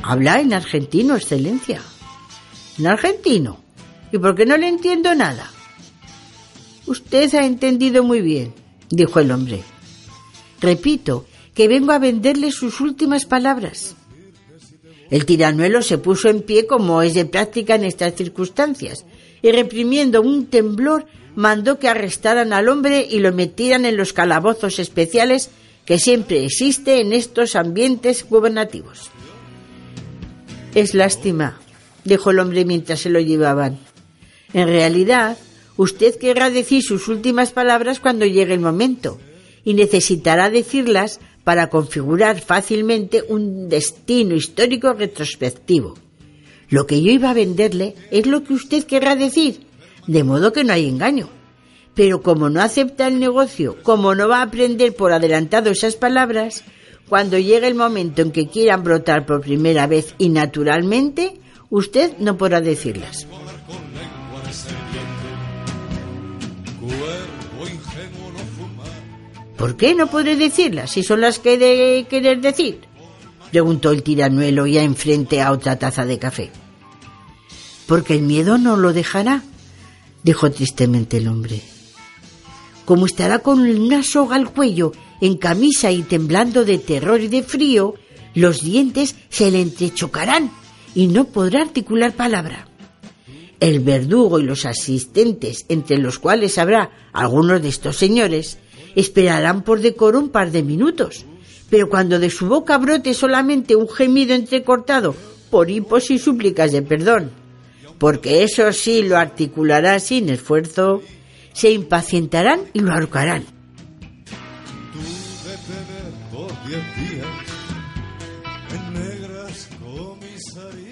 Habla 0.03 0.39
en 0.41 0.53
argentino, 0.53 1.15
excelencia. 1.15 1.81
En 2.77 2.85
argentino. 2.85 3.59
¿Y 4.11 4.19
por 4.19 4.35
qué 4.35 4.45
no 4.45 4.55
le 4.55 4.67
entiendo 4.67 5.15
nada? 5.15 5.49
Usted 6.85 7.33
ha 7.33 7.43
entendido 7.43 8.03
muy 8.03 8.21
bien, 8.21 8.53
dijo 8.91 9.19
el 9.19 9.31
hombre. 9.31 9.63
Repito, 10.61 11.25
que 11.55 11.67
vengo 11.67 11.91
a 11.91 11.97
venderle 11.97 12.51
sus 12.51 12.79
últimas 12.81 13.25
palabras. 13.25 13.95
El 15.09 15.25
tiranuelo 15.25 15.81
se 15.81 15.97
puso 15.97 16.29
en 16.29 16.41
pie 16.41 16.67
como 16.67 17.01
es 17.01 17.13
de 17.13 17.25
práctica 17.25 17.75
en 17.75 17.83
estas 17.83 18.15
circunstancias 18.15 19.05
y 19.41 19.51
reprimiendo 19.51 20.21
un 20.21 20.47
temblor 20.47 21.05
mandó 21.35 21.79
que 21.79 21.87
arrestaran 21.87 22.53
al 22.53 22.69
hombre 22.69 23.07
y 23.09 23.19
lo 23.19 23.31
metieran 23.31 23.85
en 23.85 23.97
los 23.97 24.13
calabozos 24.13 24.79
especiales 24.79 25.49
que 25.85 25.97
siempre 25.97 26.45
existe 26.45 27.01
en 27.01 27.13
estos 27.13 27.55
ambientes 27.55 28.25
gubernativos. 28.29 29.09
Es 30.75 30.93
lástima, 30.93 31.59
dijo 32.03 32.29
el 32.29 32.39
hombre 32.39 32.65
mientras 32.65 32.99
se 32.99 33.09
lo 33.09 33.19
llevaban. 33.19 33.79
En 34.53 34.67
realidad, 34.67 35.37
usted 35.77 36.15
querrá 36.19 36.49
decir 36.49 36.83
sus 36.83 37.07
últimas 37.07 37.51
palabras 37.51 37.99
cuando 37.99 38.25
llegue 38.25 38.53
el 38.53 38.59
momento, 38.59 39.19
y 39.63 39.73
necesitará 39.73 40.49
decirlas 40.49 41.19
para 41.43 41.69
configurar 41.69 42.39
fácilmente 42.41 43.23
un 43.27 43.69
destino 43.69 44.35
histórico 44.35 44.93
retrospectivo. 44.93 45.95
Lo 46.69 46.85
que 46.85 47.01
yo 47.01 47.11
iba 47.11 47.31
a 47.31 47.33
venderle 47.33 47.95
es 48.11 48.27
lo 48.27 48.43
que 48.43 48.53
usted 48.53 48.83
querrá 48.83 49.15
decir. 49.15 49.67
de 50.07 50.23
modo 50.23 50.51
que 50.51 50.63
no 50.63 50.73
hay 50.73 50.87
engaño. 50.87 51.29
Pero 51.93 52.21
como 52.21 52.49
no 52.49 52.61
acepta 52.61 53.07
el 53.07 53.19
negocio, 53.19 53.77
como 53.83 54.15
no 54.15 54.27
va 54.27 54.39
a 54.39 54.43
aprender 54.43 54.95
por 54.95 55.11
adelantado 55.11 55.69
esas 55.69 55.95
palabras, 55.95 56.63
cuando 57.07 57.37
llegue 57.37 57.67
el 57.67 57.75
momento 57.75 58.21
en 58.21 58.31
que 58.31 58.47
quieran 58.47 58.83
brotar 58.83 59.25
por 59.27 59.41
primera 59.41 59.85
vez 59.85 60.15
y 60.17 60.29
naturalmente, 60.29 61.39
usted 61.69 62.17
no 62.17 62.37
podrá 62.37 62.61
decirlas. 62.61 63.27
¿Por 69.59 69.75
qué 69.75 69.93
no 69.93 70.07
podré 70.07 70.37
decirlas 70.37 70.91
si 70.91 71.03
son 71.03 71.19
las 71.19 71.37
que 71.37 71.55
he 71.55 71.57
de 71.57 72.07
querer 72.09 72.39
decir? 72.39 72.79
Preguntó 73.51 73.91
el 73.91 74.03
tiranuelo 74.03 74.65
ya 74.65 74.83
enfrente 74.83 75.41
a 75.41 75.51
otra 75.51 75.77
taza 75.77 76.05
de 76.05 76.17
café. 76.17 76.49
Porque 77.85 78.15
el 78.15 78.21
miedo 78.21 78.57
no 78.57 78.77
lo 78.77 78.93
dejará, 78.93 79.43
dijo 80.23 80.49
tristemente 80.49 81.17
el 81.17 81.27
hombre. 81.27 81.61
Como 82.85 83.05
estará 83.05 83.39
con 83.39 83.59
una 83.59 84.01
soga 84.01 84.37
al 84.37 84.49
cuello, 84.49 84.93
en 85.19 85.35
camisa 85.35 85.91
y 85.91 86.03
temblando 86.03 86.63
de 86.63 86.77
terror 86.77 87.19
y 87.19 87.27
de 87.27 87.43
frío, 87.43 87.95
los 88.35 88.61
dientes 88.63 89.17
se 89.27 89.51
le 89.51 89.61
entrechocarán 89.61 90.51
y 90.95 91.07
no 91.07 91.25
podrá 91.25 91.63
articular 91.63 92.13
palabra. 92.13 92.69
El 93.59 93.81
verdugo 93.81 94.39
y 94.39 94.43
los 94.43 94.65
asistentes, 94.65 95.65
entre 95.67 95.97
los 95.97 96.17
cuales 96.17 96.57
habrá 96.57 96.91
algunos 97.11 97.61
de 97.61 97.67
estos 97.67 97.97
señores, 97.97 98.57
esperarán 98.99 99.63
por 99.63 99.81
decoro 99.81 100.19
un 100.19 100.29
par 100.29 100.51
de 100.51 100.63
minutos, 100.63 101.25
pero 101.69 101.89
cuando 101.89 102.19
de 102.19 102.29
su 102.29 102.47
boca 102.47 102.77
brote 102.77 103.13
solamente 103.13 103.75
un 103.75 103.87
gemido 103.87 104.33
entrecortado 104.33 105.15
por 105.49 105.69
hipos 105.69 106.11
y 106.11 106.19
súplicas 106.19 106.71
de 106.71 106.81
perdón, 106.81 107.31
porque 107.97 108.43
eso 108.43 108.71
sí 108.73 109.03
lo 109.03 109.17
articulará 109.17 109.99
sin 109.99 110.29
esfuerzo, 110.29 111.01
se 111.53 111.71
impacientarán 111.71 112.61
y 112.73 112.79
lo 112.79 112.93
ahorcarán. 112.93 113.45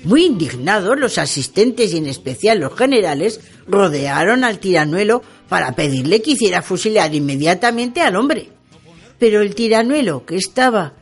Muy 0.03 0.25
indignados, 0.25 0.97
los 0.97 1.17
asistentes 1.17 1.93
y 1.93 1.97
en 1.97 2.07
especial 2.07 2.59
los 2.59 2.77
generales 2.77 3.41
rodearon 3.67 4.45
al 4.45 4.59
tiranuelo 4.59 5.21
para 5.49 5.73
pedirle 5.73 6.21
que 6.21 6.31
hiciera 6.31 6.61
fusilar 6.61 7.13
inmediatamente 7.13 8.01
al 8.01 8.15
hombre. 8.15 8.49
Pero 9.19 9.41
el 9.41 9.55
tiranuelo, 9.55 10.25
que 10.25 10.35
estaba 10.35 10.93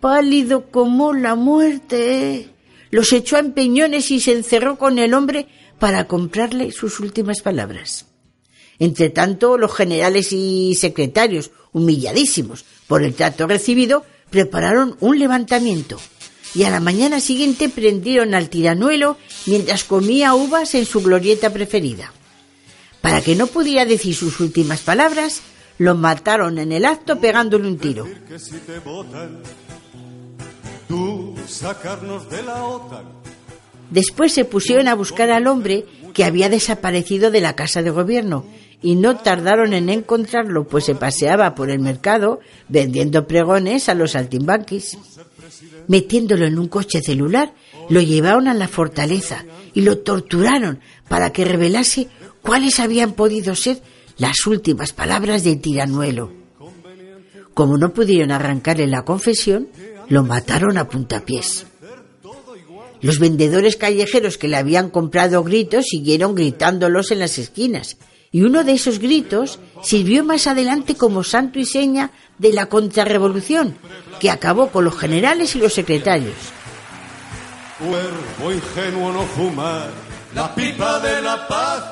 pálido 0.00 0.70
como 0.70 1.12
la 1.12 1.34
muerte, 1.34 2.48
los 2.90 3.12
echó 3.12 3.36
a 3.36 3.40
empeñones 3.40 4.10
y 4.10 4.20
se 4.20 4.32
encerró 4.32 4.78
con 4.78 4.98
el 4.98 5.14
hombre 5.14 5.48
para 5.78 6.06
comprarle 6.06 6.72
sus 6.72 7.00
últimas 7.00 7.42
palabras. 7.42 8.06
Entre 8.78 9.10
tanto, 9.10 9.58
los 9.58 9.74
generales 9.74 10.32
y 10.32 10.74
secretarios, 10.76 11.50
humilladísimos 11.72 12.64
por 12.86 13.02
el 13.02 13.14
trato 13.14 13.46
recibido, 13.46 14.04
prepararon 14.30 14.96
un 15.00 15.18
levantamiento 15.18 15.98
y 16.54 16.62
a 16.64 16.70
la 16.70 16.80
mañana 16.80 17.20
siguiente 17.20 17.68
prendieron 17.68 18.34
al 18.34 18.48
tiranuelo 18.48 19.16
mientras 19.46 19.84
comía 19.84 20.34
uvas 20.34 20.74
en 20.74 20.86
su 20.86 21.02
glorieta 21.02 21.52
preferida. 21.52 22.12
Para 23.00 23.20
que 23.20 23.36
no 23.36 23.46
pudiera 23.46 23.84
decir 23.84 24.14
sus 24.14 24.40
últimas 24.40 24.80
palabras, 24.80 25.40
lo 25.78 25.94
mataron 25.94 26.58
en 26.58 26.72
el 26.72 26.84
acto 26.84 27.20
pegándole 27.20 27.68
un 27.68 27.78
tiro. 27.78 28.06
Después 33.90 34.32
se 34.32 34.44
pusieron 34.44 34.88
a 34.88 34.94
buscar 34.94 35.30
al 35.30 35.46
hombre 35.46 35.86
que 36.12 36.24
había 36.24 36.48
desaparecido 36.48 37.30
de 37.30 37.40
la 37.40 37.54
casa 37.54 37.82
de 37.82 37.90
gobierno 37.90 38.44
y 38.82 38.96
no 38.96 39.16
tardaron 39.16 39.72
en 39.72 39.88
encontrarlo, 39.88 40.64
pues 40.64 40.84
se 40.84 40.94
paseaba 40.94 41.54
por 41.54 41.70
el 41.70 41.80
mercado 41.80 42.40
vendiendo 42.68 43.26
pregones 43.26 43.88
a 43.88 43.94
los 43.94 44.14
altimbanquis 44.14 44.96
metiéndolo 45.86 46.46
en 46.46 46.58
un 46.58 46.68
coche 46.68 47.02
celular, 47.02 47.52
lo 47.88 48.00
llevaron 48.00 48.48
a 48.48 48.54
la 48.54 48.68
fortaleza 48.68 49.44
y 49.74 49.82
lo 49.82 49.98
torturaron 49.98 50.80
para 51.08 51.32
que 51.32 51.44
revelase 51.44 52.08
cuáles 52.42 52.80
habían 52.80 53.12
podido 53.12 53.54
ser 53.54 53.80
las 54.16 54.46
últimas 54.46 54.92
palabras 54.92 55.44
del 55.44 55.60
tiranuelo. 55.60 56.32
Como 57.54 57.76
no 57.76 57.92
pudieron 57.92 58.30
arrancarle 58.30 58.86
la 58.86 59.04
confesión, 59.04 59.68
lo 60.08 60.22
mataron 60.24 60.78
a 60.78 60.88
puntapiés. 60.88 61.66
Los 63.00 63.18
vendedores 63.18 63.76
callejeros 63.76 64.38
que 64.38 64.48
le 64.48 64.56
habían 64.56 64.90
comprado 64.90 65.44
gritos 65.44 65.86
siguieron 65.86 66.34
gritándolos 66.34 67.10
en 67.10 67.20
las 67.20 67.38
esquinas, 67.38 67.96
y 68.30 68.42
uno 68.42 68.64
de 68.64 68.72
esos 68.72 68.98
gritos 68.98 69.58
sirvió 69.82 70.24
más 70.24 70.46
adelante 70.46 70.94
como 70.94 71.22
santo 71.24 71.58
y 71.58 71.64
seña 71.64 72.10
de 72.38 72.52
la 72.52 72.66
contrarrevolución, 72.66 73.76
que 74.20 74.30
acabó 74.30 74.70
con 74.70 74.84
los 74.84 74.98
generales 74.98 75.54
y 75.54 75.60
los 75.60 75.74
secretarios. 75.74 76.34
La 80.34 80.54
pipa 80.54 81.00
de 81.00 81.22
la 81.22 81.48
paz 81.48 81.84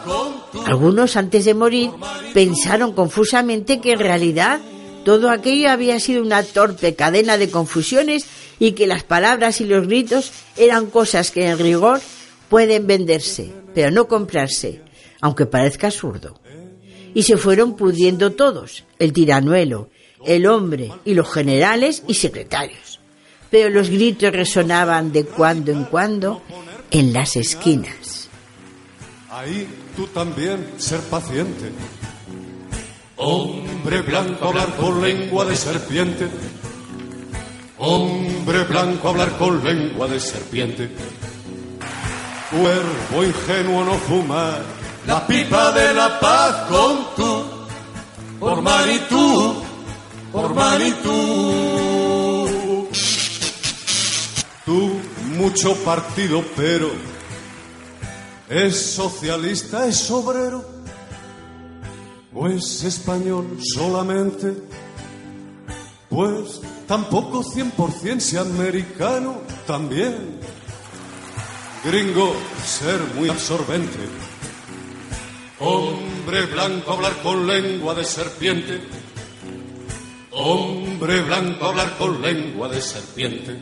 Algunos 0.66 1.16
antes 1.16 1.44
de 1.44 1.54
morir 1.54 1.90
pensaron 2.34 2.92
confusamente 2.92 3.80
que 3.80 3.92
en 3.92 3.98
realidad 3.98 4.60
todo 5.04 5.30
aquello 5.30 5.70
había 5.70 6.00
sido 6.00 6.22
una 6.22 6.42
torpe 6.42 6.94
cadena 6.94 7.38
de 7.38 7.50
confusiones 7.50 8.26
y 8.58 8.72
que 8.72 8.86
las 8.86 9.04
palabras 9.04 9.60
y 9.60 9.64
los 9.64 9.86
gritos 9.86 10.32
eran 10.56 10.86
cosas 10.86 11.30
que 11.30 11.46
en 11.46 11.58
rigor 11.58 12.00
pueden 12.48 12.86
venderse, 12.86 13.52
pero 13.74 13.90
no 13.90 14.08
comprarse, 14.08 14.82
aunque 15.20 15.46
parezca 15.46 15.88
absurdo. 15.88 16.40
Y 17.14 17.22
se 17.22 17.36
fueron 17.36 17.76
pudiendo 17.76 18.32
todos, 18.32 18.84
el 18.98 19.12
tiranuelo, 19.12 19.88
el 20.24 20.46
hombre 20.46 20.90
y 21.04 21.14
los 21.14 21.32
generales 21.32 22.02
y 22.06 22.14
secretarios. 22.14 23.00
Pero 23.50 23.70
los 23.70 23.88
gritos 23.88 24.32
resonaban 24.32 25.12
de 25.12 25.24
cuando 25.24 25.70
en 25.70 25.84
cuando 25.84 26.42
en 26.90 27.12
las 27.12 27.36
esquinas. 27.36 28.15
Ahí 29.36 29.68
tú 29.94 30.06
también 30.06 30.76
ser 30.78 30.98
paciente. 31.10 31.70
Hombre 33.16 34.00
blanco 34.00 34.48
hablar 34.48 34.74
con 34.76 35.02
lengua 35.02 35.44
de 35.44 35.54
serpiente. 35.54 36.26
Hombre 37.76 38.64
blanco 38.64 39.10
hablar 39.10 39.36
con 39.36 39.62
lengua 39.62 40.08
de 40.08 40.20
serpiente. 40.20 40.90
Cuervo 42.50 43.24
ingenuo 43.24 43.84
no 43.84 43.92
fumar 43.98 44.62
la 45.06 45.26
pipa 45.26 45.70
de 45.72 45.92
la 45.92 46.18
paz 46.18 46.68
con 46.70 46.96
tú, 47.14 47.44
por 48.40 48.64
tú 49.10 49.62
por 50.32 50.54
Manitou. 50.54 52.48
Tú, 54.64 54.98
mucho 55.36 55.74
partido, 55.84 56.42
pero 56.56 57.15
es 58.48 58.94
socialista, 58.94 59.86
es 59.86 60.10
obrero, 60.10 60.64
o 62.34 62.48
es 62.48 62.84
español 62.84 63.58
solamente, 63.74 64.54
pues 66.08 66.60
tampoco 66.86 67.42
100% 67.42 68.20
si 68.20 68.36
americano 68.36 69.40
también. 69.66 70.38
Gringo, 71.84 72.34
ser 72.64 73.00
muy 73.14 73.28
absorbente. 73.28 73.98
Hombre 75.60 76.46
blanco, 76.46 76.92
hablar 76.92 77.22
con 77.22 77.46
lengua 77.46 77.94
de 77.94 78.04
serpiente 78.04 78.80
Hombre 80.38 81.22
blanco 81.22 81.64
hablar 81.64 81.96
con 81.96 82.20
lengua 82.20 82.68
de 82.68 82.82
serpiente. 82.82 83.58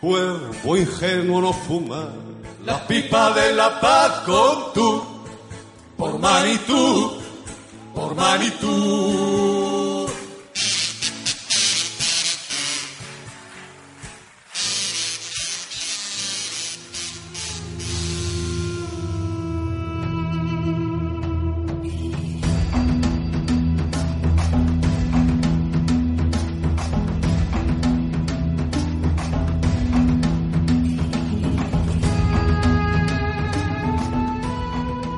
Cuervo 0.00 0.76
ingenuo 0.76 1.40
no 1.40 1.52
fumar 1.52 2.25
la 2.66 2.84
pipa 2.84 3.30
de 3.32 3.52
la 3.52 3.80
paz 3.80 4.22
con 4.26 4.72
tú. 4.74 5.02
Por 5.96 6.18
Manitú, 6.18 7.16
por 7.94 8.14
Manitú. 8.14 9.85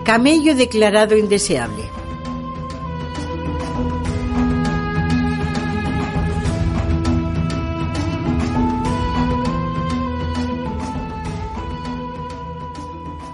Camello 0.09 0.55
declarado 0.55 1.19
indeseable. 1.19 1.83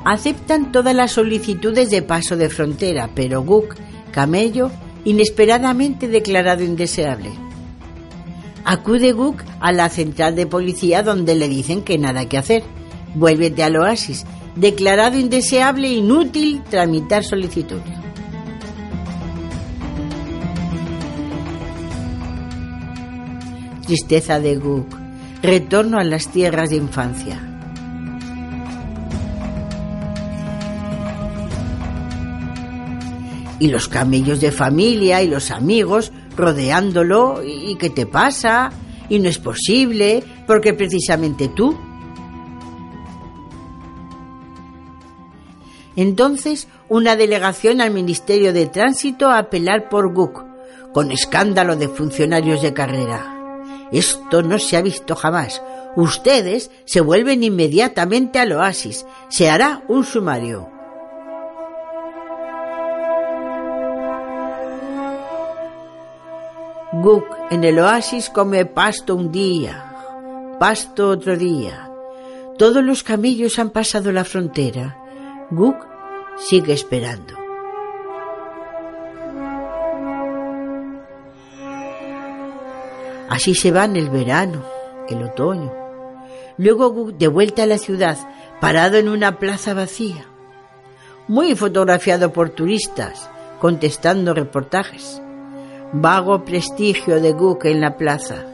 Aceptan 0.04 0.72
todas 0.72 0.96
las 0.96 1.12
solicitudes 1.12 1.90
de 1.90 2.02
paso 2.02 2.36
de 2.36 2.50
frontera, 2.50 3.08
pero 3.14 3.42
Guk, 3.42 3.76
camello, 4.10 4.72
inesperadamente 5.04 6.08
declarado 6.08 6.64
indeseable. 6.64 7.30
Acude 8.64 9.12
Guk 9.12 9.44
a 9.60 9.70
la 9.70 9.88
central 9.90 10.34
de 10.34 10.48
policía 10.48 11.04
donde 11.04 11.36
le 11.36 11.48
dicen 11.48 11.82
que 11.82 11.98
nada 11.98 12.28
que 12.28 12.36
hacer. 12.36 12.64
Vuélvete 13.14 13.62
al 13.62 13.76
oasis. 13.76 14.26
Declarado 14.56 15.18
indeseable, 15.18 15.88
inútil 15.88 16.62
tramitar 16.70 17.24
solicitud. 17.24 17.80
Tristeza 23.86 24.38
de 24.38 24.56
Guk. 24.56 24.86
Retorno 25.42 25.98
a 25.98 26.04
las 26.04 26.28
tierras 26.28 26.70
de 26.70 26.76
infancia. 26.76 27.50
y 33.60 33.68
los 33.68 33.88
camellos 33.88 34.40
de 34.40 34.52
familia 34.52 35.22
y 35.22 35.28
los 35.28 35.50
amigos 35.50 36.12
rodeándolo 36.36 37.40
y 37.42 37.76
qué 37.76 37.88
te 37.88 38.04
pasa 38.04 38.70
y 39.08 39.18
no 39.18 39.28
es 39.28 39.38
posible 39.38 40.22
porque 40.46 40.74
precisamente 40.74 41.48
tú. 41.48 41.78
Entonces 45.96 46.68
una 46.88 47.16
delegación 47.16 47.80
al 47.80 47.90
Ministerio 47.90 48.52
de 48.52 48.66
Tránsito 48.66 49.28
a 49.28 49.38
apelar 49.38 49.88
por 49.88 50.12
Guk 50.12 50.44
con 50.92 51.10
escándalo 51.10 51.76
de 51.76 51.88
funcionarios 51.88 52.62
de 52.62 52.72
carrera. 52.72 53.34
Esto 53.90 54.42
no 54.42 54.58
se 54.58 54.76
ha 54.76 54.82
visto 54.82 55.14
jamás. 55.16 55.60
Ustedes 55.96 56.70
se 56.84 57.00
vuelven 57.00 57.44
inmediatamente 57.44 58.38
al 58.38 58.52
oasis. 58.52 59.04
Se 59.28 59.50
hará 59.50 59.82
un 59.88 60.04
sumario. 60.04 60.68
Guk 66.92 67.26
en 67.50 67.64
el 67.64 67.78
oasis 67.80 68.30
come 68.30 68.66
pasto 68.66 69.16
un 69.16 69.32
día, 69.32 70.56
pasto 70.60 71.10
otro 71.10 71.36
día. 71.36 71.90
Todos 72.56 72.84
los 72.84 73.02
camellos 73.02 73.58
han 73.58 73.70
pasado 73.70 74.12
la 74.12 74.24
frontera. 74.24 75.03
Guk 75.50 75.76
sigue 76.36 76.72
esperando. 76.72 77.34
Así 83.28 83.54
se 83.54 83.70
van 83.72 83.96
el 83.96 84.10
verano, 84.10 84.62
el 85.08 85.22
otoño. 85.22 85.72
Luego 86.56 86.90
Guk 86.90 87.16
de 87.16 87.28
vuelta 87.28 87.64
a 87.64 87.66
la 87.66 87.78
ciudad, 87.78 88.18
parado 88.60 88.96
en 88.96 89.08
una 89.08 89.38
plaza 89.38 89.74
vacía. 89.74 90.24
Muy 91.26 91.54
fotografiado 91.56 92.32
por 92.32 92.50
turistas, 92.50 93.30
contestando 93.60 94.34
reportajes 94.34 95.20
vago 95.96 96.44
prestigio 96.44 97.20
de 97.20 97.32
Guk 97.32 97.66
en 97.66 97.80
la 97.80 97.96
plaza. 97.96 98.53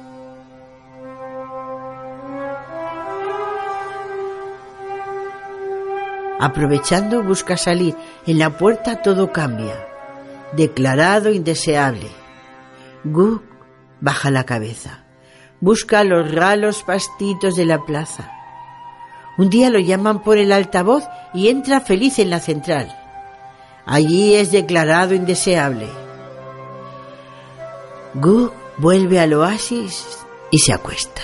Aprovechando 6.41 7.23
busca 7.23 7.59
salir. 7.59 7.95
En 8.27 8.39
la 8.39 8.57
puerta 8.57 9.03
todo 9.03 9.31
cambia. 9.31 9.87
Declarado 10.53 11.31
indeseable. 11.31 12.09
Guk 13.05 13.43
baja 14.01 14.31
la 14.31 14.45
cabeza. 14.45 15.05
Busca 15.61 16.03
los 16.03 16.33
ralos 16.33 16.83
pastitos 16.83 17.57
de 17.57 17.67
la 17.67 17.85
plaza. 17.85 18.33
Un 19.37 19.51
día 19.51 19.69
lo 19.69 19.79
llaman 19.79 20.23
por 20.23 20.39
el 20.39 20.53
altavoz 20.53 21.05
y 21.35 21.49
entra 21.49 21.83
feliz 21.83 22.19
en 22.19 22.31
la 22.31 22.41
central. 22.41 22.97
Allí 23.85 24.35
es 24.35 24.51
declarado 24.51 25.15
indeseable. 25.15 25.89
Gu 28.15 28.51
vuelve 28.79 29.21
al 29.21 29.35
oasis 29.35 30.25
y 30.51 30.59
se 30.59 30.73
acuesta. 30.73 31.23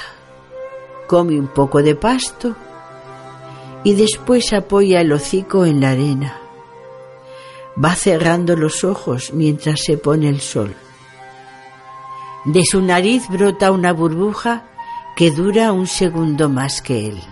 Come 1.07 1.41
un 1.41 1.49
poco 1.49 1.83
de 1.83 1.95
pasto 1.95 2.55
y 3.87 3.95
después 3.95 4.53
apoya 4.53 5.01
el 5.01 5.13
hocico 5.13 5.65
en 5.65 5.81
la 5.81 5.91
arena. 5.91 6.41
Va 7.83 7.95
cerrando 7.95 8.57
los 8.57 8.83
ojos 8.83 9.33
mientras 9.33 9.79
se 9.85 9.97
pone 9.97 10.29
el 10.29 10.41
sol. 10.41 10.75
De 12.47 12.65
su 12.65 12.83
nariz 12.83 13.29
brota 13.29 13.71
una 13.71 13.93
burbuja 13.93 14.65
que 15.15 15.31
dura 15.31 15.71
un 15.71 15.87
segundo 15.87 16.49
más 16.49 16.83
que 16.83 17.11
él. 17.11 17.23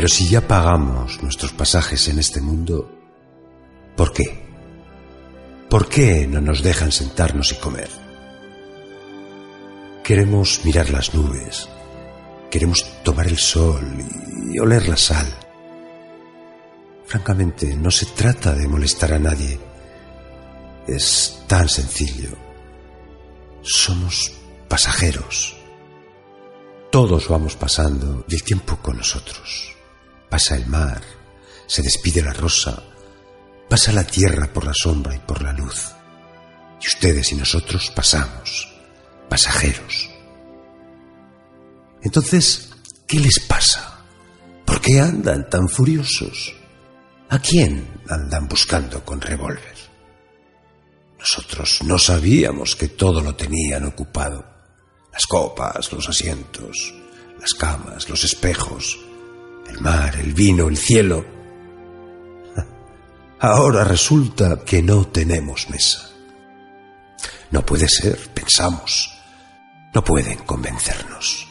Pero 0.00 0.08
si 0.08 0.30
ya 0.30 0.48
pagamos 0.48 1.22
nuestros 1.22 1.52
pasajes 1.52 2.08
en 2.08 2.18
este 2.18 2.40
mundo, 2.40 2.90
¿por 3.98 4.14
qué? 4.14 4.46
¿Por 5.68 5.90
qué 5.90 6.26
no 6.26 6.40
nos 6.40 6.62
dejan 6.62 6.90
sentarnos 6.90 7.52
y 7.52 7.56
comer? 7.56 7.90
Queremos 10.02 10.64
mirar 10.64 10.88
las 10.88 11.12
nubes, 11.12 11.68
queremos 12.50 12.86
tomar 13.02 13.26
el 13.28 13.36
sol 13.36 13.84
y 14.50 14.58
oler 14.58 14.88
la 14.88 14.96
sal. 14.96 15.26
Francamente, 17.04 17.76
no 17.76 17.90
se 17.90 18.06
trata 18.06 18.54
de 18.54 18.68
molestar 18.68 19.12
a 19.12 19.18
nadie. 19.18 19.60
Es 20.88 21.42
tan 21.46 21.68
sencillo. 21.68 22.38
Somos 23.60 24.32
pasajeros. 24.66 25.54
Todos 26.90 27.28
vamos 27.28 27.54
pasando 27.54 28.24
y 28.26 28.34
el 28.36 28.42
tiempo 28.42 28.78
con 28.78 28.96
nosotros. 28.96 29.76
Pasa 30.30 30.54
el 30.54 30.66
mar, 30.66 31.02
se 31.66 31.82
despide 31.82 32.22
la 32.22 32.32
rosa, 32.32 32.80
pasa 33.68 33.92
la 33.92 34.04
tierra 34.04 34.52
por 34.52 34.64
la 34.64 34.72
sombra 34.72 35.14
y 35.14 35.18
por 35.18 35.42
la 35.42 35.52
luz. 35.52 35.88
Y 36.80 36.86
ustedes 36.86 37.32
y 37.32 37.34
nosotros 37.34 37.90
pasamos, 37.94 38.68
pasajeros. 39.28 40.08
Entonces, 42.02 42.70
¿qué 43.06 43.18
les 43.18 43.40
pasa? 43.40 43.98
¿Por 44.64 44.80
qué 44.80 45.00
andan 45.00 45.50
tan 45.50 45.68
furiosos? 45.68 46.54
¿A 47.28 47.38
quién 47.40 48.02
andan 48.08 48.48
buscando 48.48 49.04
con 49.04 49.20
revólver? 49.20 49.76
Nosotros 51.18 51.82
no 51.82 51.98
sabíamos 51.98 52.76
que 52.76 52.88
todo 52.88 53.20
lo 53.20 53.34
tenían 53.34 53.84
ocupado. 53.84 54.44
Las 55.12 55.26
copas, 55.26 55.92
los 55.92 56.08
asientos, 56.08 56.94
las 57.38 57.52
camas, 57.52 58.08
los 58.08 58.24
espejos, 58.24 58.98
el 59.70 59.80
mar, 59.80 60.16
el 60.16 60.34
vino, 60.34 60.68
el 60.68 60.76
cielo. 60.76 61.24
Ahora 63.40 63.84
resulta 63.84 64.64
que 64.64 64.82
no 64.82 65.06
tenemos 65.06 65.68
mesa. 65.70 66.10
No 67.50 67.64
puede 67.64 67.88
ser, 67.88 68.18
pensamos. 68.34 69.16
No 69.92 70.04
pueden 70.04 70.38
convencernos. 70.38 71.48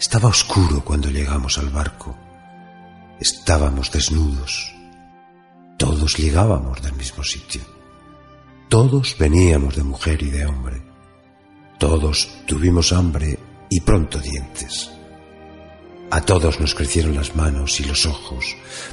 Estaba 0.00 0.28
oscuro 0.28 0.82
cuando 0.84 1.10
llegamos 1.10 1.58
al 1.58 1.68
barco. 1.70 2.16
Estábamos 3.20 3.92
desnudos. 3.92 4.74
Todos 5.76 6.16
llegábamos 6.16 6.80
del 6.82 6.94
mismo 6.94 7.22
sitio. 7.22 7.60
Todos 8.68 9.16
veníamos 9.18 9.76
de 9.76 9.82
mujer 9.82 10.22
y 10.22 10.30
de 10.30 10.46
hombre. 10.46 10.82
Todos 11.78 12.28
tuvimos 12.46 12.92
hambre 12.92 13.38
y 13.68 13.80
pronto 13.80 14.18
dientes. 14.18 14.90
A 16.12 16.20
todos 16.20 16.60
nos 16.60 16.74
crecieron 16.74 17.14
las 17.14 17.34
manos 17.36 17.80
y 17.80 17.84
los 17.84 18.04
ojos 18.04 18.44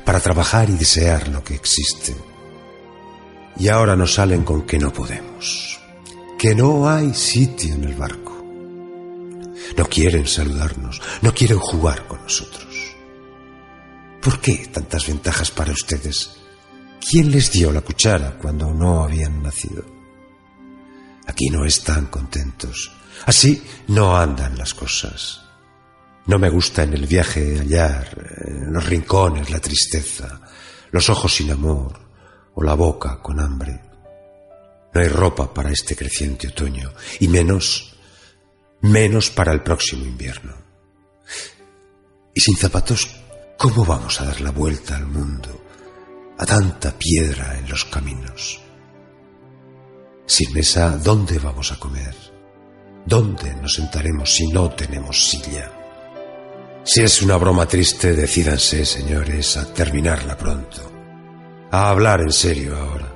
para 0.05 0.21
trabajar 0.21 0.69
y 0.69 0.77
desear 0.77 1.27
lo 1.27 1.43
que 1.43 1.53
existe. 1.53 2.15
Y 3.57 3.67
ahora 3.67 3.97
nos 3.97 4.13
salen 4.13 4.45
con 4.45 4.65
que 4.65 4.79
no 4.79 4.93
podemos, 4.93 5.81
que 6.37 6.55
no 6.55 6.89
hay 6.89 7.13
sitio 7.13 7.73
en 7.73 7.83
el 7.83 7.95
barco. 7.95 8.41
No 9.75 9.85
quieren 9.89 10.27
saludarnos, 10.27 11.01
no 11.21 11.33
quieren 11.33 11.59
jugar 11.59 12.07
con 12.07 12.23
nosotros. 12.23 12.95
¿Por 14.21 14.39
qué 14.39 14.69
tantas 14.71 15.05
ventajas 15.05 15.51
para 15.51 15.73
ustedes? 15.73 16.37
¿Quién 17.01 17.31
les 17.31 17.51
dio 17.51 17.73
la 17.73 17.81
cuchara 17.81 18.37
cuando 18.37 18.73
no 18.73 19.03
habían 19.03 19.43
nacido? 19.43 19.83
Aquí 21.27 21.49
no 21.49 21.65
están 21.65 22.05
contentos. 22.05 22.93
Así 23.25 23.61
no 23.89 24.15
andan 24.15 24.57
las 24.57 24.73
cosas. 24.73 25.48
No 26.27 26.37
me 26.37 26.49
gusta 26.49 26.83
en 26.83 26.93
el 26.93 27.07
viaje 27.07 27.57
hallar 27.57 28.43
en 28.45 28.73
los 28.73 28.85
rincones 28.85 29.49
la 29.49 29.59
tristeza, 29.59 30.41
los 30.91 31.09
ojos 31.09 31.33
sin 31.33 31.51
amor 31.51 31.99
o 32.53 32.63
la 32.63 32.73
boca 32.73 33.19
con 33.21 33.39
hambre. 33.39 33.81
No 34.93 35.01
hay 35.01 35.07
ropa 35.07 35.53
para 35.53 35.71
este 35.71 35.95
creciente 35.95 36.47
otoño 36.47 36.93
y 37.19 37.27
menos, 37.27 37.95
menos 38.81 39.29
para 39.29 39.53
el 39.53 39.61
próximo 39.61 40.05
invierno. 40.05 40.53
Y 42.33 42.41
sin 42.41 42.57
zapatos, 42.57 43.09
¿cómo 43.57 43.85
vamos 43.85 44.19
a 44.21 44.25
dar 44.25 44.41
la 44.41 44.51
vuelta 44.51 44.95
al 44.95 45.05
mundo, 45.05 45.65
a 46.37 46.45
tanta 46.45 46.97
piedra 46.97 47.57
en 47.57 47.69
los 47.69 47.85
caminos? 47.85 48.59
Sin 50.25 50.53
mesa, 50.53 50.97
¿dónde 50.97 51.39
vamos 51.39 51.71
a 51.71 51.79
comer? 51.79 52.15
¿Dónde 53.05 53.55
nos 53.55 53.73
sentaremos 53.73 54.31
si 54.31 54.47
no 54.47 54.69
tenemos 54.69 55.27
silla? 55.27 55.78
Si 56.83 57.01
es 57.01 57.21
una 57.21 57.37
broma 57.37 57.67
triste, 57.67 58.13
decídanse, 58.13 58.85
señores, 58.85 59.57
a 59.57 59.73
terminarla 59.73 60.37
pronto. 60.37 60.91
A 61.71 61.89
hablar 61.89 62.21
en 62.21 62.31
serio 62.31 62.75
ahora. 62.75 63.13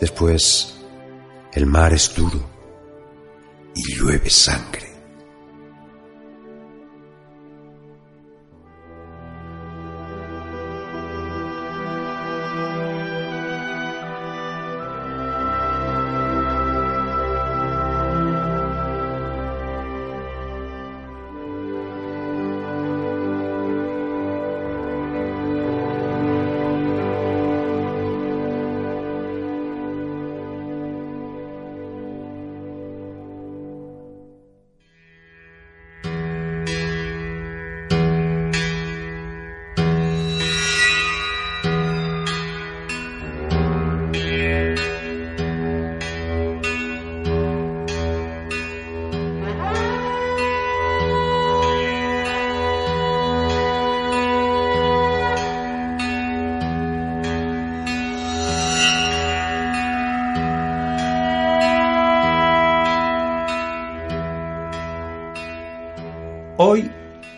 Después, 0.00 0.74
el 1.52 1.66
mar 1.66 1.92
es 1.92 2.14
duro 2.14 2.48
y 3.74 3.94
llueve 3.94 4.30
sangre. 4.30 4.85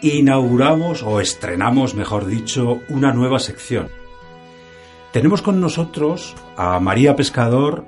Inauguramos 0.03 1.03
o 1.03 1.21
estrenamos, 1.21 1.95
mejor 1.95 2.27
dicho, 2.27 2.81
una 2.89 3.13
nueva 3.13 3.39
sección. 3.39 3.89
Tenemos 5.13 5.43
con 5.43 5.61
nosotros 5.61 6.35
a 6.57 6.79
María 6.81 7.17
Pescador 7.17 7.87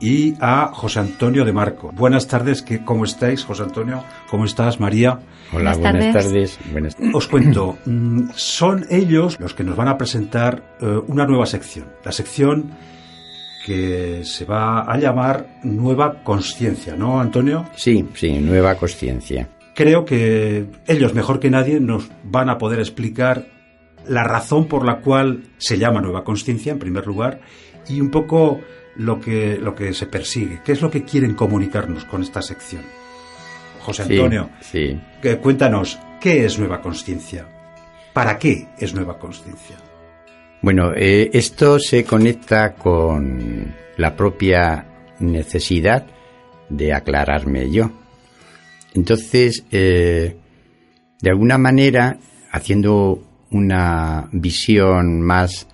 y 0.00 0.34
a 0.40 0.70
José 0.72 1.00
Antonio 1.00 1.44
de 1.44 1.52
Marco. 1.52 1.90
Buenas 1.92 2.28
tardes, 2.28 2.62
¿qué- 2.62 2.84
¿cómo 2.84 3.04
estáis, 3.04 3.44
José 3.44 3.64
Antonio? 3.64 4.04
¿Cómo 4.30 4.44
estás, 4.44 4.78
María? 4.78 5.18
Hola, 5.52 5.74
Buenas 5.74 5.78
buenas 5.78 6.12
tardes. 6.12 6.58
tardes. 6.58 6.96
Os 7.14 7.26
cuento, 7.26 7.78
mm, 7.86 8.28
son 8.34 8.86
ellos 8.90 9.40
los 9.40 9.54
que 9.54 9.64
nos 9.64 9.74
van 9.76 9.88
a 9.88 9.98
presentar 9.98 10.62
eh, 10.80 11.00
una 11.08 11.26
nueva 11.26 11.46
sección. 11.46 11.86
La 12.04 12.12
sección 12.12 12.70
que 13.66 14.20
se 14.24 14.44
va 14.44 14.82
a 14.82 14.96
llamar 14.98 15.46
Nueva 15.64 16.22
Conciencia, 16.22 16.94
¿no, 16.96 17.20
Antonio? 17.20 17.64
Sí, 17.74 18.06
sí, 18.14 18.38
nueva 18.38 18.76
conciencia. 18.76 19.48
Creo 19.78 20.04
que 20.04 20.66
ellos, 20.88 21.14
mejor 21.14 21.38
que 21.38 21.50
nadie, 21.50 21.78
nos 21.78 22.10
van 22.24 22.50
a 22.50 22.58
poder 22.58 22.80
explicar 22.80 23.46
la 24.08 24.24
razón 24.24 24.66
por 24.66 24.84
la 24.84 24.96
cual 25.02 25.44
se 25.58 25.78
llama 25.78 26.00
nueva 26.00 26.24
conciencia, 26.24 26.72
en 26.72 26.80
primer 26.80 27.06
lugar, 27.06 27.38
y 27.88 28.00
un 28.00 28.10
poco 28.10 28.60
lo 28.96 29.20
que, 29.20 29.56
lo 29.56 29.76
que 29.76 29.92
se 29.94 30.06
persigue. 30.06 30.62
¿Qué 30.64 30.72
es 30.72 30.82
lo 30.82 30.90
que 30.90 31.04
quieren 31.04 31.34
comunicarnos 31.36 32.04
con 32.06 32.22
esta 32.22 32.42
sección? 32.42 32.82
José 33.82 34.02
Sí, 34.06 34.14
Antonio, 34.16 34.50
Sí. 34.62 35.00
que- 35.22 35.36
cuéntanos, 35.38 35.96
¿qué 36.20 36.44
es 36.44 36.58
nueva 36.58 36.80
conciencia? 36.80 37.46
¿Para 38.12 38.36
qué 38.36 38.66
es 38.80 38.92
nueva 38.94 39.16
conciencia? 39.16 39.76
Bueno, 40.60 40.90
eh, 40.96 41.30
esto 41.32 41.78
se 41.78 42.02
conecta 42.04 42.74
con 42.74 43.72
la 43.96 44.16
propia 44.16 44.86
necesidad 45.20 46.04
de 46.68 46.92
aclararme 46.92 47.70
yo. 47.70 47.92
Entonces, 48.94 49.64
eh, 49.70 50.36
de 51.20 51.30
alguna 51.30 51.58
manera, 51.58 52.18
haciendo 52.50 53.22
una 53.50 54.28
visión 54.32 55.20
más 55.20 55.66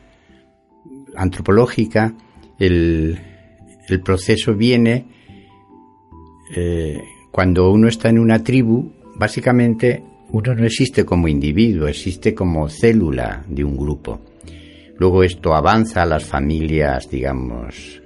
antropológica, 1.16 2.14
el, 2.58 3.20
proceso 4.04 4.54
viene 4.54 5.04
eh, 6.54 7.00
cuando 7.30 7.70
uno 7.70 7.88
está 7.88 8.08
en 8.08 8.18
una 8.18 8.42
tribu, 8.42 8.92
básicamente 9.16 10.02
uno 10.30 10.54
no 10.54 10.64
existe 10.64 11.04
como 11.04 11.28
individuo, 11.28 11.86
existe 11.86 12.34
como 12.34 12.68
célula 12.68 13.44
de 13.48 13.62
un 13.62 13.76
grupo. 13.76 14.20
Luego 14.98 15.22
esto 15.22 15.54
avanza 15.54 16.02
a 16.02 16.06
las 16.06 16.24
familias, 16.24 17.08
digamos, 17.10 18.02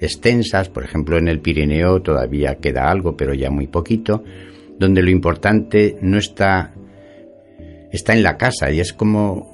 extensas, 0.00 0.68
por 0.68 0.84
ejemplo 0.84 1.16
en 1.16 1.28
el 1.28 1.40
Pirineo 1.40 2.02
todavía 2.02 2.56
queda 2.56 2.90
algo, 2.90 3.16
pero 3.16 3.34
ya 3.34 3.50
muy 3.50 3.68
poquito, 3.68 4.24
donde 4.78 5.02
lo 5.02 5.10
importante 5.10 5.96
no 6.00 6.18
está 6.18 6.74
está 7.92 8.14
en 8.14 8.22
la 8.22 8.36
casa 8.38 8.70
y 8.72 8.80
es 8.80 8.92
como 8.92 9.52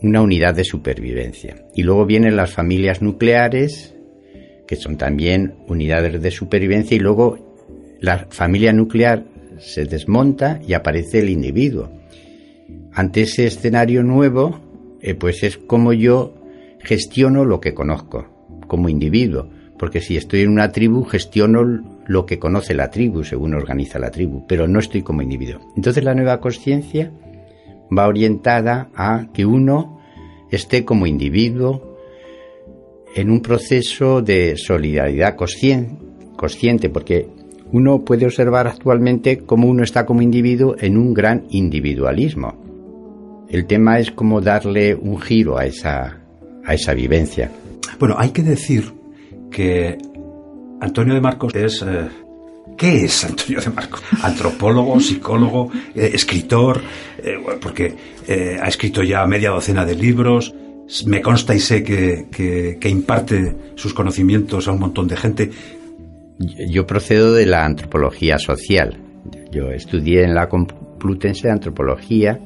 una 0.00 0.22
unidad 0.22 0.54
de 0.54 0.64
supervivencia. 0.64 1.66
Y 1.74 1.82
luego 1.82 2.06
vienen 2.06 2.36
las 2.36 2.52
familias 2.52 3.02
nucleares, 3.02 3.94
que 4.66 4.76
son 4.76 4.96
también 4.96 5.56
unidades 5.66 6.22
de 6.22 6.30
supervivencia, 6.30 6.96
y 6.96 7.00
luego 7.00 7.56
la 8.00 8.26
familia 8.30 8.72
nuclear 8.72 9.24
se 9.58 9.84
desmonta 9.84 10.60
y 10.66 10.74
aparece 10.74 11.18
el 11.18 11.30
individuo. 11.30 11.90
Ante 12.92 13.22
ese 13.22 13.46
escenario 13.46 14.04
nuevo, 14.04 14.60
eh, 15.00 15.14
pues 15.14 15.42
es 15.42 15.58
como 15.58 15.92
yo 15.92 16.34
gestiono 16.80 17.44
lo 17.44 17.60
que 17.60 17.74
conozco 17.74 18.28
como 18.68 18.88
individuo, 18.88 19.50
porque 19.78 20.00
si 20.00 20.16
estoy 20.16 20.42
en 20.42 20.50
una 20.50 20.70
tribu 20.70 21.04
gestiono 21.04 21.97
lo 22.08 22.24
que 22.26 22.38
conoce 22.38 22.74
la 22.74 22.90
tribu 22.90 23.22
según 23.22 23.54
organiza 23.54 23.98
la 23.98 24.10
tribu, 24.10 24.44
pero 24.48 24.66
no 24.66 24.80
estoy 24.80 25.02
como 25.02 25.22
individuo. 25.22 25.60
Entonces 25.76 26.02
la 26.02 26.14
nueva 26.14 26.40
conciencia 26.40 27.12
va 27.96 28.08
orientada 28.08 28.90
a 28.94 29.26
que 29.32 29.46
uno 29.46 30.00
esté 30.50 30.84
como 30.84 31.06
individuo 31.06 31.96
en 33.14 33.30
un 33.30 33.40
proceso 33.40 34.22
de 34.22 34.56
solidaridad 34.56 35.36
conscien- 35.36 35.98
consciente, 36.36 36.88
porque 36.88 37.28
uno 37.72 38.04
puede 38.04 38.24
observar 38.24 38.66
actualmente 38.66 39.38
cómo 39.38 39.68
uno 39.68 39.84
está 39.84 40.06
como 40.06 40.22
individuo 40.22 40.76
en 40.80 40.96
un 40.96 41.12
gran 41.12 41.44
individualismo. 41.50 42.64
El 43.50 43.66
tema 43.66 43.98
es 43.98 44.10
cómo 44.10 44.40
darle 44.40 44.94
un 44.94 45.20
giro 45.20 45.58
a 45.58 45.66
esa, 45.66 46.22
a 46.64 46.74
esa 46.74 46.94
vivencia. 46.94 47.50
Bueno, 47.98 48.14
hay 48.18 48.30
que 48.30 48.42
decir 48.42 48.94
que 49.50 49.98
Antonio 50.80 51.14
de 51.14 51.20
Marcos 51.20 51.54
es... 51.54 51.82
eh, 51.82 52.08
¿Qué 52.76 53.04
es 53.06 53.24
Antonio 53.24 53.60
de 53.60 53.70
Marcos? 53.70 54.02
Antropólogo, 54.22 55.00
psicólogo, 55.00 55.70
eh, 55.94 56.10
escritor, 56.14 56.80
eh, 57.18 57.34
porque 57.60 57.94
ha 58.62 58.68
escrito 58.68 59.02
ya 59.02 59.26
media 59.26 59.50
docena 59.50 59.84
de 59.86 59.94
libros. 59.96 60.54
Me 61.06 61.20
consta 61.22 61.54
y 61.54 61.60
sé 61.60 61.82
que, 61.82 62.26
que- 62.30 62.76
que 62.80 62.88
imparte 62.88 63.54
sus 63.74 63.92
conocimientos 63.94 64.68
a 64.68 64.72
un 64.72 64.80
montón 64.80 65.08
de 65.08 65.16
gente. 65.16 65.50
Yo 66.38 66.86
procedo 66.86 67.32
de 67.34 67.46
la 67.46 67.64
antropología 67.64 68.38
social. 68.38 68.96
Yo 69.50 69.70
estudié 69.72 70.22
en 70.24 70.34
la 70.34 70.48
Complutense 70.48 71.48
de 71.48 71.52
Antropología 71.54 72.38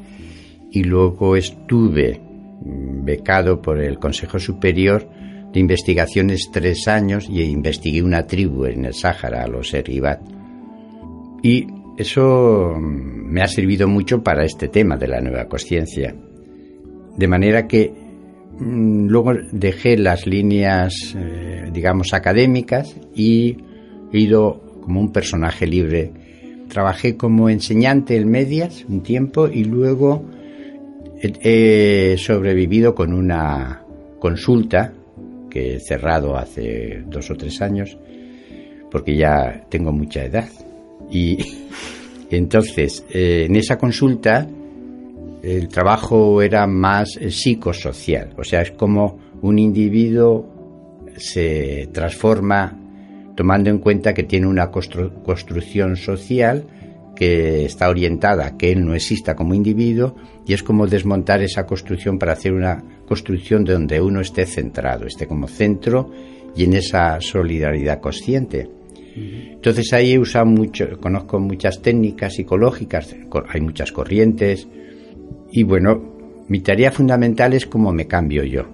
y 0.70 0.84
luego 0.84 1.36
estuve 1.36 2.20
mm, 2.64 3.04
becado 3.04 3.60
por 3.60 3.80
el 3.80 3.98
Consejo 3.98 4.38
Superior 4.38 5.06
de 5.52 5.60
Investigaciones 5.60 6.48
tres 6.52 6.88
años 6.88 7.28
y 7.28 7.42
investigué 7.42 8.02
una 8.02 8.26
tribu 8.26 8.64
en 8.64 8.86
el 8.86 8.94
Sáhara, 8.94 9.46
los 9.46 9.74
Eribat. 9.74 10.20
Y 11.42 11.66
eso 11.98 12.74
mm, 12.76 13.32
me 13.32 13.42
ha 13.42 13.48
servido 13.48 13.86
mucho 13.86 14.22
para 14.22 14.44
este 14.44 14.68
tema 14.68 14.96
de 14.96 15.08
la 15.08 15.20
nueva 15.20 15.46
conciencia. 15.46 16.14
De 17.16 17.28
manera 17.28 17.66
que 17.66 17.92
mm, 18.58 19.06
luego 19.08 19.34
dejé 19.52 19.98
las 19.98 20.26
líneas, 20.26 21.14
eh, 21.16 21.68
digamos, 21.72 22.14
académicas 22.14 22.96
y 23.14 23.56
he 24.12 24.18
ido 24.18 24.80
como 24.82 25.00
un 25.00 25.12
personaje 25.12 25.66
libre 25.66 26.12
trabajé 26.72 27.18
como 27.18 27.50
enseñante 27.50 28.16
en 28.16 28.30
medias 28.30 28.86
un 28.88 29.02
tiempo 29.02 29.46
y 29.46 29.64
luego 29.64 30.24
he, 31.20 32.12
he 32.14 32.16
sobrevivido 32.16 32.94
con 32.94 33.12
una 33.12 33.82
consulta 34.18 34.94
que 35.52 35.76
he 35.76 35.80
cerrado 35.80 36.36
hace 36.36 37.02
dos 37.06 37.30
o 37.30 37.36
tres 37.36 37.60
años 37.60 37.98
porque 38.90 39.16
ya 39.16 39.64
tengo 39.68 39.92
mucha 39.92 40.24
edad. 40.24 40.48
Y 41.10 41.38
entonces, 42.30 43.04
eh, 43.10 43.46
en 43.48 43.56
esa 43.56 43.76
consulta, 43.76 44.46
el 45.42 45.68
trabajo 45.68 46.40
era 46.40 46.66
más 46.66 47.18
psicosocial, 47.30 48.34
o 48.38 48.44
sea, 48.44 48.62
es 48.62 48.70
como 48.72 49.18
un 49.42 49.58
individuo 49.58 50.48
se 51.16 51.88
transforma 51.92 52.78
tomando 53.36 53.68
en 53.70 53.78
cuenta 53.78 54.14
que 54.14 54.22
tiene 54.22 54.46
una 54.46 54.70
constru- 54.70 55.22
construcción 55.22 55.96
social 55.96 56.64
que 57.14 57.64
está 57.66 57.88
orientada 57.90 58.46
a 58.46 58.56
que 58.56 58.72
él 58.72 58.84
no 58.84 58.94
exista 58.94 59.34
como 59.34 59.52
individuo 59.54 60.14
y 60.46 60.54
es 60.54 60.62
como 60.62 60.86
desmontar 60.86 61.42
esa 61.42 61.66
construcción 61.66 62.18
para 62.18 62.32
hacer 62.32 62.52
una 62.52 62.82
construcción 63.06 63.64
donde 63.64 64.00
uno 64.00 64.20
esté 64.20 64.46
centrado, 64.46 65.06
esté 65.06 65.26
como 65.26 65.46
centro 65.48 66.10
y 66.56 66.64
en 66.64 66.74
esa 66.74 67.20
solidaridad 67.20 68.00
consciente. 68.00 68.68
Entonces 69.14 69.92
ahí 69.92 70.12
he 70.12 70.18
usado 70.18 70.46
mucho, 70.46 70.86
conozco 71.00 71.38
muchas 71.38 71.82
técnicas 71.82 72.34
psicológicas, 72.34 73.14
co- 73.28 73.44
hay 73.48 73.60
muchas 73.60 73.92
corrientes 73.92 74.66
y 75.50 75.62
bueno, 75.64 76.44
mi 76.48 76.60
tarea 76.60 76.90
fundamental 76.90 77.52
es 77.52 77.66
cómo 77.66 77.92
me 77.92 78.06
cambio 78.06 78.42
yo. 78.44 78.64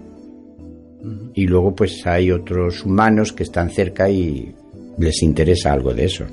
Y 1.35 1.47
luego 1.47 1.75
pues 1.75 2.07
hay 2.07 2.31
otros 2.31 2.85
humanos 2.85 3.33
que 3.33 3.43
están 3.45 3.71
cerca 3.71 4.09
y 4.11 4.53
les 4.99 5.23
interesa 5.23 5.73
algo 5.73 5.93
de 5.95 6.05
eso. 6.05 6.25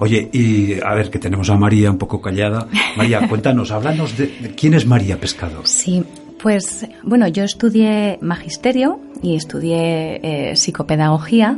Oye, 0.00 0.28
y 0.32 0.74
a 0.80 0.94
ver, 0.94 1.10
que 1.10 1.18
tenemos 1.18 1.50
a 1.50 1.56
María 1.56 1.90
un 1.90 1.98
poco 1.98 2.20
callada. 2.20 2.68
María, 2.96 3.26
cuéntanos, 3.28 3.70
háblanos 3.72 4.16
de, 4.16 4.26
de 4.26 4.50
quién 4.56 4.74
es 4.74 4.86
María 4.86 5.18
Pescador. 5.18 5.66
Sí, 5.66 6.02
pues 6.40 6.86
bueno, 7.02 7.26
yo 7.28 7.44
estudié 7.44 8.18
magisterio 8.20 9.00
y 9.22 9.36
estudié 9.36 10.20
eh, 10.22 10.56
psicopedagogía 10.56 11.56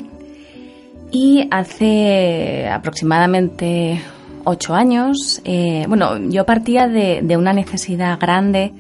y 1.13 1.49
hace 1.51 2.69
aproximadamente 2.69 4.01
ocho 4.45 4.75
años, 4.75 5.41
eh, 5.45 5.85
bueno, 5.89 6.19
yo 6.19 6.45
partía 6.47 6.89
de, 6.89 7.37
una 7.37 7.53
necesidad 7.53 8.19
grande 8.19 8.73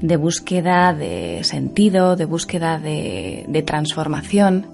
de 0.00 0.16
búsqueda 0.16 0.92
de 0.94 1.40
sentido, 1.42 2.16
de 2.16 2.24
búsqueda 2.24 2.78
de, 2.78 3.64
transformación. 3.66 4.66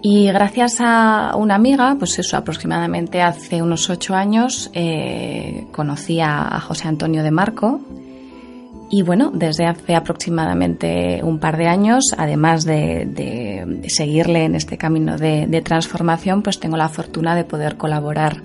Y 0.00 0.26
gracias 0.28 0.76
a 0.78 1.34
una 1.36 1.56
amiga, 1.56 1.96
pues 1.98 2.18
eso, 2.20 2.36
aproximadamente 2.36 3.20
hace 3.20 3.62
unos 3.62 3.90
ocho 3.90 4.14
años, 4.14 4.70
eh, 4.72 5.66
conocí 5.72 6.20
a 6.20 6.60
José 6.60 6.86
Antonio 6.86 7.24
de 7.24 7.32
Marco. 7.32 7.80
Y 8.90 9.02
bueno, 9.02 9.30
desde 9.34 9.66
hace 9.66 9.94
aproximadamente 9.94 11.20
un 11.22 11.38
par 11.38 11.58
de 11.58 11.66
años, 11.66 12.14
además 12.16 12.64
de, 12.64 13.84
seguirle 13.88 14.44
en 14.44 14.54
este 14.54 14.78
camino 14.78 15.18
de, 15.18 15.46
de 15.46 15.60
transformación, 15.60 16.42
pues 16.42 16.58
tengo 16.58 16.76
la 16.76 16.88
fortuna 16.88 17.34
de 17.34 17.44
poder 17.44 17.76
colaborar 17.76 18.42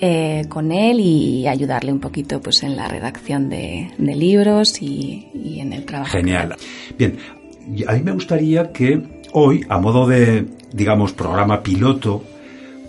eh, 0.00 0.44
con 0.48 0.70
él 0.70 1.00
y 1.00 1.48
ayudarle 1.48 1.92
un 1.92 1.98
poquito 1.98 2.40
pues 2.40 2.62
en 2.62 2.76
la 2.76 2.86
redacción 2.86 3.48
de, 3.48 3.90
de 3.98 4.14
libros 4.14 4.80
y, 4.80 5.28
y 5.34 5.58
en 5.60 5.72
el 5.72 5.84
trabajo. 5.84 6.12
Genial. 6.12 6.54
Bien, 6.96 7.18
a 7.86 7.94
mí 7.94 8.02
me 8.02 8.12
gustaría 8.12 8.70
que 8.72 9.22
hoy, 9.32 9.64
a 9.68 9.78
modo 9.78 10.06
de, 10.06 10.46
digamos, 10.72 11.12
programa 11.12 11.62
piloto, 11.62 12.22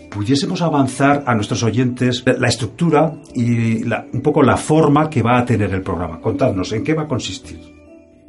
pudiésemos 0.10 0.62
avanzar 0.62 1.24
a 1.26 1.36
nuestros 1.36 1.64
oyentes 1.64 2.24
la 2.26 2.47
estructura 2.47 3.14
y 3.36 3.84
la- 3.84 4.05
un 4.12 4.22
poco 4.22 4.41
la 4.43 4.57
forma 4.57 5.10
que 5.10 5.22
va 5.22 5.39
a 5.39 5.45
tener 5.45 5.72
el 5.74 5.82
programa. 5.82 6.20
Contadnos, 6.20 6.72
¿en 6.74 6.84
qué 6.84 6.93
va 6.93 7.03
a 7.03 7.07
consistir? 7.07 7.60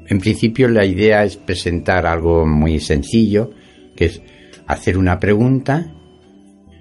En 0.08 0.18
principio 0.18 0.68
la 0.68 0.84
idea 0.84 1.24
es 1.24 1.36
presentar 1.36 2.06
algo 2.06 2.46
muy 2.46 2.80
sencillo, 2.80 3.50
que 3.96 4.06
es 4.06 4.22
hacer 4.66 4.98
una 4.98 5.18
pregunta 5.18 5.92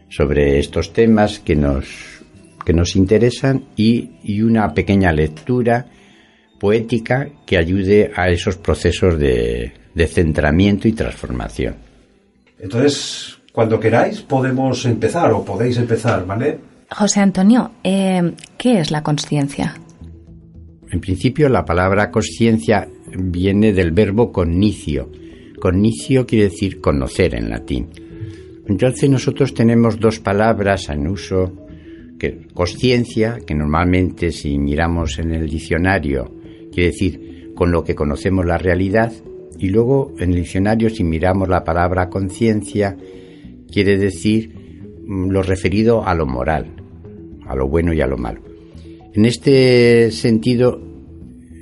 sobre 0.10 0.60
estos 0.60 0.92
temas 0.94 1.40
que 1.40 1.56
nos, 1.56 1.86
que 2.66 2.74
nos 2.74 2.96
interesan 2.96 3.66
y, 3.76 4.12
y 4.24 4.42
una 4.42 4.74
pequeña 4.74 5.12
lectura 5.12 5.86
poética 6.60 7.30
que 7.46 7.58
ayude 7.58 8.12
a 8.16 8.30
esos 8.30 8.58
procesos 8.58 9.18
de, 9.20 9.72
de 9.94 10.08
centramiento 10.08 10.88
y 10.88 10.94
transformación. 10.94 11.76
Entonces, 12.60 13.39
cuando 13.60 13.78
queráis, 13.78 14.22
podemos 14.22 14.86
empezar 14.86 15.34
o 15.34 15.44
podéis 15.44 15.76
empezar, 15.76 16.26
¿vale? 16.26 16.60
José 16.90 17.20
Antonio, 17.20 17.72
eh, 17.84 18.32
¿qué 18.58 18.80
es 18.80 18.90
la 18.90 19.04
conciencia? 19.04 19.76
En 20.90 21.02
principio 21.02 21.50
la 21.50 21.66
palabra 21.66 22.10
conciencia 22.10 22.88
viene 23.18 23.74
del 23.74 23.92
verbo 23.92 24.32
cognicio. 24.32 25.12
Cognicio 25.60 26.26
quiere 26.26 26.46
decir 26.46 26.80
conocer 26.80 27.36
en 27.36 27.50
latín. 27.50 27.90
Entonces 28.66 29.10
nosotros 29.10 29.54
tenemos 29.54 30.00
dos 30.00 30.22
palabras 30.22 30.88
en 30.88 31.06
uso, 31.10 31.52
que 32.18 32.48
conciencia, 32.54 33.40
que 33.46 33.56
normalmente 33.56 34.32
si 34.32 34.58
miramos 34.58 35.20
en 35.20 35.34
el 35.34 35.50
diccionario 35.50 36.34
quiere 36.72 36.92
decir 36.92 37.52
con 37.56 37.74
lo 37.74 37.84
que 37.84 37.94
conocemos 37.94 38.46
la 38.46 38.58
realidad, 38.58 39.12
y 39.58 39.68
luego 39.68 40.14
en 40.18 40.30
el 40.30 40.38
diccionario 40.38 40.90
si 40.90 41.04
miramos 41.04 41.50
la 41.50 41.66
palabra 41.66 42.08
conciencia 42.08 42.96
quiere 43.72 43.98
decir 43.98 44.54
mm, 45.06 45.30
lo 45.30 45.42
referido 45.42 46.06
a 46.06 46.14
lo 46.14 46.26
moral, 46.26 46.76
a 47.48 47.56
lo 47.56 47.68
bueno 47.68 47.94
y 47.94 48.02
a 48.02 48.08
lo 48.08 48.18
malo. 48.18 48.42
En 49.14 49.26
este 49.26 50.12
sentido, 50.12 50.82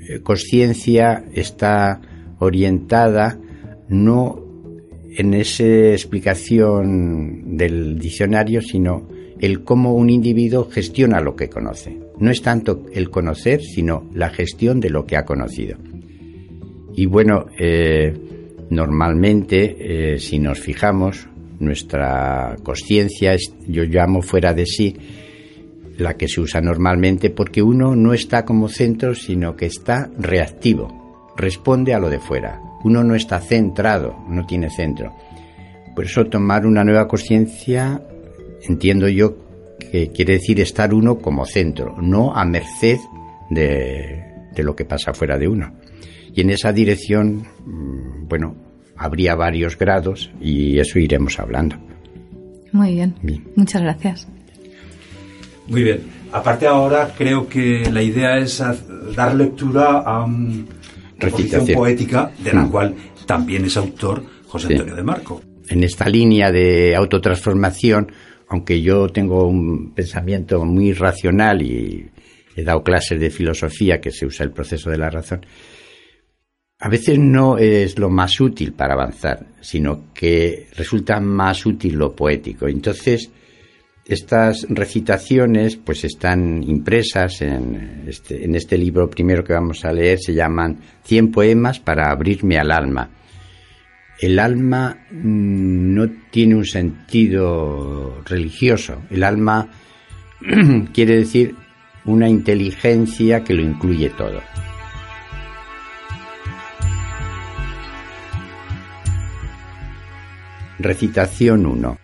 eh, 0.09 0.19
conciencia 0.21 1.25
está 1.33 2.01
orientada 2.39 3.39
no 3.89 4.43
en 5.17 5.33
esa 5.33 5.63
explicación 5.63 7.57
del 7.57 7.97
diccionario, 7.97 8.61
sino 8.61 9.07
el 9.39 9.63
cómo 9.63 9.93
un 9.93 10.09
individuo 10.09 10.65
gestiona 10.69 11.21
lo 11.21 11.35
que 11.35 11.49
conoce. 11.49 11.97
No 12.19 12.31
es 12.31 12.41
tanto 12.41 12.85
el 12.93 13.09
conocer, 13.09 13.61
sino 13.61 14.09
la 14.13 14.29
gestión 14.29 14.79
de 14.79 14.89
lo 14.89 15.05
que 15.05 15.17
ha 15.17 15.25
conocido. 15.25 15.77
Y 16.95 17.05
bueno, 17.05 17.45
eh, 17.59 18.13
normalmente, 18.69 20.13
eh, 20.13 20.19
si 20.19 20.39
nos 20.39 20.59
fijamos, 20.59 21.27
nuestra 21.59 22.55
conciencia 22.63 23.35
yo 23.67 23.83
llamo 23.83 24.21
fuera 24.21 24.53
de 24.53 24.65
sí, 24.65 24.95
la 25.97 26.15
que 26.15 26.27
se 26.27 26.41
usa 26.41 26.61
normalmente 26.61 27.29
porque 27.29 27.61
uno 27.61 27.95
no 27.95 28.13
está 28.13 28.45
como 28.45 28.69
centro, 28.69 29.15
sino 29.15 29.55
que 29.55 29.65
está 29.65 30.09
reactivo, 30.17 31.33
responde 31.35 31.93
a 31.93 31.99
lo 31.99 32.09
de 32.09 32.19
fuera. 32.19 32.61
Uno 32.83 33.03
no 33.03 33.15
está 33.15 33.39
centrado, 33.39 34.15
no 34.29 34.45
tiene 34.45 34.69
centro. 34.69 35.13
Por 35.95 36.05
eso 36.05 36.25
tomar 36.25 36.65
una 36.65 36.83
nueva 36.83 37.07
conciencia, 37.07 38.01
entiendo 38.61 39.07
yo 39.07 39.35
que 39.91 40.09
quiere 40.09 40.33
decir 40.33 40.59
estar 40.59 40.93
uno 40.93 41.17
como 41.17 41.45
centro, 41.45 41.95
no 41.99 42.35
a 42.35 42.45
merced 42.45 42.99
de, 43.49 44.23
de 44.53 44.63
lo 44.63 44.75
que 44.75 44.85
pasa 44.85 45.13
fuera 45.13 45.37
de 45.37 45.47
uno. 45.47 45.73
Y 46.33 46.41
en 46.41 46.51
esa 46.51 46.71
dirección, 46.71 47.47
mm, 47.65 48.27
bueno, 48.27 48.66
habría 48.97 49.35
varios 49.35 49.77
grados 49.77 50.31
y 50.41 50.79
eso 50.79 50.99
iremos 50.99 51.39
hablando. 51.39 51.75
Muy 52.71 52.93
bien. 52.95 53.15
Muchas 53.55 53.81
gracias. 53.81 54.27
Muy 55.67 55.83
bien. 55.83 56.01
Aparte 56.31 56.67
ahora 56.67 57.13
creo 57.17 57.47
que 57.47 57.89
la 57.91 58.01
idea 58.01 58.37
es 58.37 58.61
dar 59.15 59.35
lectura 59.35 59.99
a 59.99 60.23
una 60.25 60.65
Recitación. 61.19 61.75
poética 61.77 62.31
de 62.43 62.53
la 62.53 62.63
Mm. 62.63 62.69
cual 62.71 62.95
también 63.25 63.65
es 63.65 63.75
autor 63.77 64.23
José 64.47 64.67
Sí. 64.67 64.73
Antonio 64.73 64.95
de 64.95 65.03
Marco. 65.03 65.41
en 65.69 65.83
esta 65.83 66.07
línea 66.07 66.49
de 66.51 66.95
autotransformación, 66.95 68.11
aunque 68.47 68.81
yo 68.81 69.09
tengo 69.09 69.45
un 69.47 69.93
pensamiento 69.93 70.63
muy 70.63 70.93
racional 70.93 71.61
y 71.61 72.09
he 72.55 72.63
dado 72.63 72.81
clases 72.83 73.19
de 73.19 73.29
filosofía 73.29 73.99
que 73.99 74.11
se 74.11 74.25
usa 74.25 74.45
el 74.45 74.51
proceso 74.51 74.89
de 74.89 74.97
la 74.97 75.09
razón, 75.09 75.45
a 76.80 76.89
veces 76.89 77.17
no 77.17 77.57
es 77.57 77.97
lo 77.97 78.09
más 78.09 78.39
útil 78.39 78.73
para 78.73 78.93
avanzar, 78.93 79.47
sino 79.61 80.13
que 80.13 80.67
resulta 80.75 81.19
más 81.19 81.65
útil 81.65 81.95
lo 81.95 82.15
poético. 82.15 82.67
Entonces, 82.67 83.32
estas 84.05 84.65
recitaciones 84.69 85.75
pues 85.75 86.03
están 86.05 86.63
impresas 86.63 87.41
en 87.41 88.05
este, 88.07 88.45
en 88.45 88.55
este 88.55 88.78
libro 88.78 89.09
primero 89.09 89.43
que 89.43 89.53
vamos 89.53 89.84
a 89.86 89.91
leer, 89.91 90.19
se 90.19 90.34
llaman 90.34 90.80
100 91.03 91.32
poemas 91.32 91.80
para 91.80 92.11
abrirme 92.11 92.57
al 92.57 92.71
alma. 92.71 93.09
El 94.19 94.39
alma 94.39 94.97
mm, 95.11 95.93
no 95.93 96.09
tiene 96.32 96.55
un 96.55 96.65
sentido 96.65 98.21
religioso. 98.25 99.01
El 99.09 99.23
alma 99.23 99.69
quiere 100.93 101.17
decir 101.17 101.55
una 102.05 102.30
inteligencia 102.30 103.43
que 103.43 103.53
lo 103.53 103.61
incluye 103.61 104.09
todo. 104.11 104.41
Recitación 110.80 111.65
1. 111.65 111.97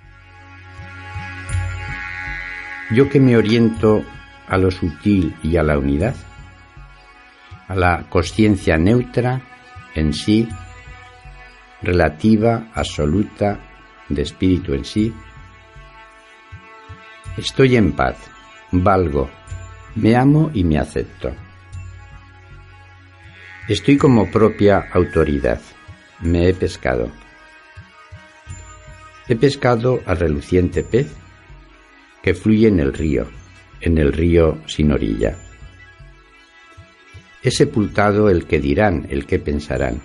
Yo 2.89 3.07
que 3.07 3.19
me 3.19 3.37
oriento 3.37 4.03
a 4.47 4.57
lo 4.57 4.71
sutil 4.71 5.35
y 5.43 5.57
a 5.57 5.63
la 5.63 5.77
unidad, 5.77 6.15
a 7.67 7.75
la 7.75 8.05
conciencia 8.09 8.77
neutra 8.77 9.41
en 9.93 10.11
sí, 10.11 10.49
relativa, 11.83 12.71
absoluta, 12.73 13.59
de 14.09 14.23
espíritu 14.23 14.73
en 14.73 14.85
sí, 14.85 15.13
estoy 17.37 17.75
en 17.75 17.91
paz, 17.91 18.17
valgo, 18.71 19.29
me 19.93 20.15
amo 20.15 20.49
y 20.51 20.63
me 20.63 20.79
acepto. 20.79 21.31
Estoy 23.69 23.97
como 23.97 24.31
propia 24.31 24.89
autoridad, 24.91 25.61
me 26.21 26.49
he 26.49 26.53
pescado. 26.55 27.22
He 29.27 29.35
pescado 29.35 30.01
al 30.05 30.17
reluciente 30.17 30.83
pez 30.83 31.07
que 32.21 32.33
fluye 32.33 32.67
en 32.67 32.79
el 32.79 32.93
río, 32.93 33.27
en 33.79 33.97
el 33.97 34.11
río 34.11 34.57
sin 34.67 34.91
orilla. 34.91 35.37
He 37.41 37.51
sepultado 37.51 38.29
el 38.29 38.45
que 38.45 38.59
dirán, 38.59 39.07
el 39.09 39.25
que 39.25 39.39
pensarán. 39.39 40.01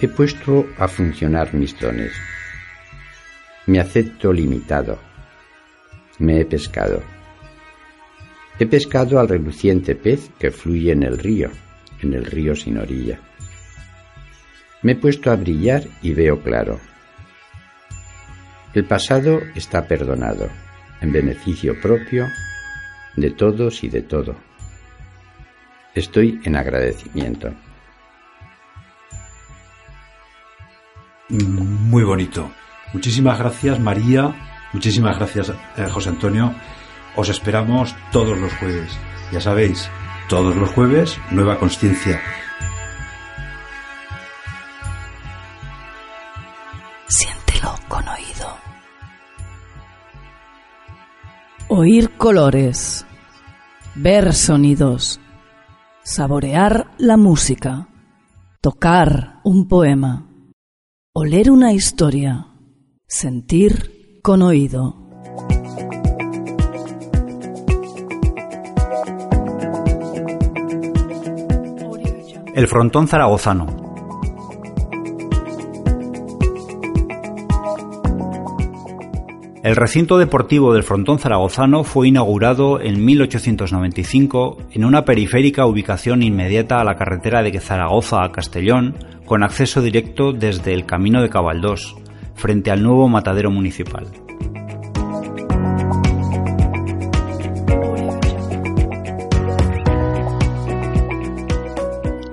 He 0.00 0.08
puesto 0.08 0.66
a 0.78 0.88
funcionar 0.88 1.54
mis 1.54 1.78
dones. 1.78 2.12
Me 3.66 3.80
acepto 3.80 4.32
limitado. 4.32 4.98
Me 6.18 6.40
he 6.40 6.44
pescado. 6.44 7.02
He 8.58 8.66
pescado 8.66 9.18
al 9.20 9.28
reluciente 9.28 9.94
pez 9.94 10.30
que 10.38 10.50
fluye 10.50 10.92
en 10.92 11.02
el 11.02 11.18
río, 11.18 11.50
en 12.02 12.12
el 12.12 12.26
río 12.26 12.54
sin 12.54 12.78
orilla. 12.78 13.20
Me 14.82 14.92
he 14.92 14.96
puesto 14.96 15.30
a 15.30 15.36
brillar 15.36 15.84
y 16.02 16.12
veo 16.12 16.42
claro. 16.42 16.78
El 18.76 18.84
pasado 18.84 19.40
está 19.54 19.86
perdonado, 19.86 20.50
en 21.00 21.10
beneficio 21.10 21.80
propio 21.80 22.26
de 23.16 23.30
todos 23.30 23.82
y 23.82 23.88
de 23.88 24.02
todo. 24.02 24.36
Estoy 25.94 26.42
en 26.44 26.56
agradecimiento. 26.56 27.54
Muy 31.30 32.04
bonito. 32.04 32.50
Muchísimas 32.92 33.38
gracias 33.38 33.80
María, 33.80 34.68
muchísimas 34.74 35.16
gracias 35.16 35.54
eh, 35.78 35.88
José 35.90 36.10
Antonio. 36.10 36.54
Os 37.14 37.30
esperamos 37.30 37.96
todos 38.12 38.38
los 38.38 38.52
jueves. 38.56 38.90
Ya 39.32 39.40
sabéis, 39.40 39.88
todos 40.28 40.54
los 40.54 40.68
jueves, 40.72 41.18
nueva 41.30 41.58
conciencia. 41.58 42.20
Siéntelo 47.06 47.74
con 47.88 48.06
Oír 51.68 52.16
colores. 52.16 53.04
Ver 53.96 54.34
sonidos. 54.34 55.20
Saborear 56.04 56.92
la 56.96 57.16
música. 57.16 57.88
Tocar 58.60 59.40
un 59.42 59.66
poema. 59.66 60.28
Oler 61.12 61.50
una 61.50 61.72
historia. 61.72 62.46
Sentir 63.08 64.20
con 64.22 64.42
oído. 64.42 64.94
El 72.54 72.68
frontón 72.68 73.08
zaragozano. 73.08 73.85
El 79.66 79.74
recinto 79.74 80.16
deportivo 80.16 80.72
del 80.72 80.84
frontón 80.84 81.18
zaragozano 81.18 81.82
fue 81.82 82.06
inaugurado 82.06 82.80
en 82.80 83.04
1895 83.04 84.58
en 84.70 84.84
una 84.84 85.04
periférica 85.04 85.66
ubicación 85.66 86.22
inmediata 86.22 86.80
a 86.80 86.84
la 86.84 86.94
carretera 86.94 87.42
de 87.42 87.58
Zaragoza 87.58 88.22
a 88.22 88.30
Castellón, 88.30 88.94
con 89.24 89.42
acceso 89.42 89.82
directo 89.82 90.32
desde 90.32 90.72
el 90.72 90.86
Camino 90.86 91.20
de 91.20 91.30
Cabaldós, 91.30 91.96
frente 92.36 92.70
al 92.70 92.80
nuevo 92.80 93.08
matadero 93.08 93.50
municipal. 93.50 94.06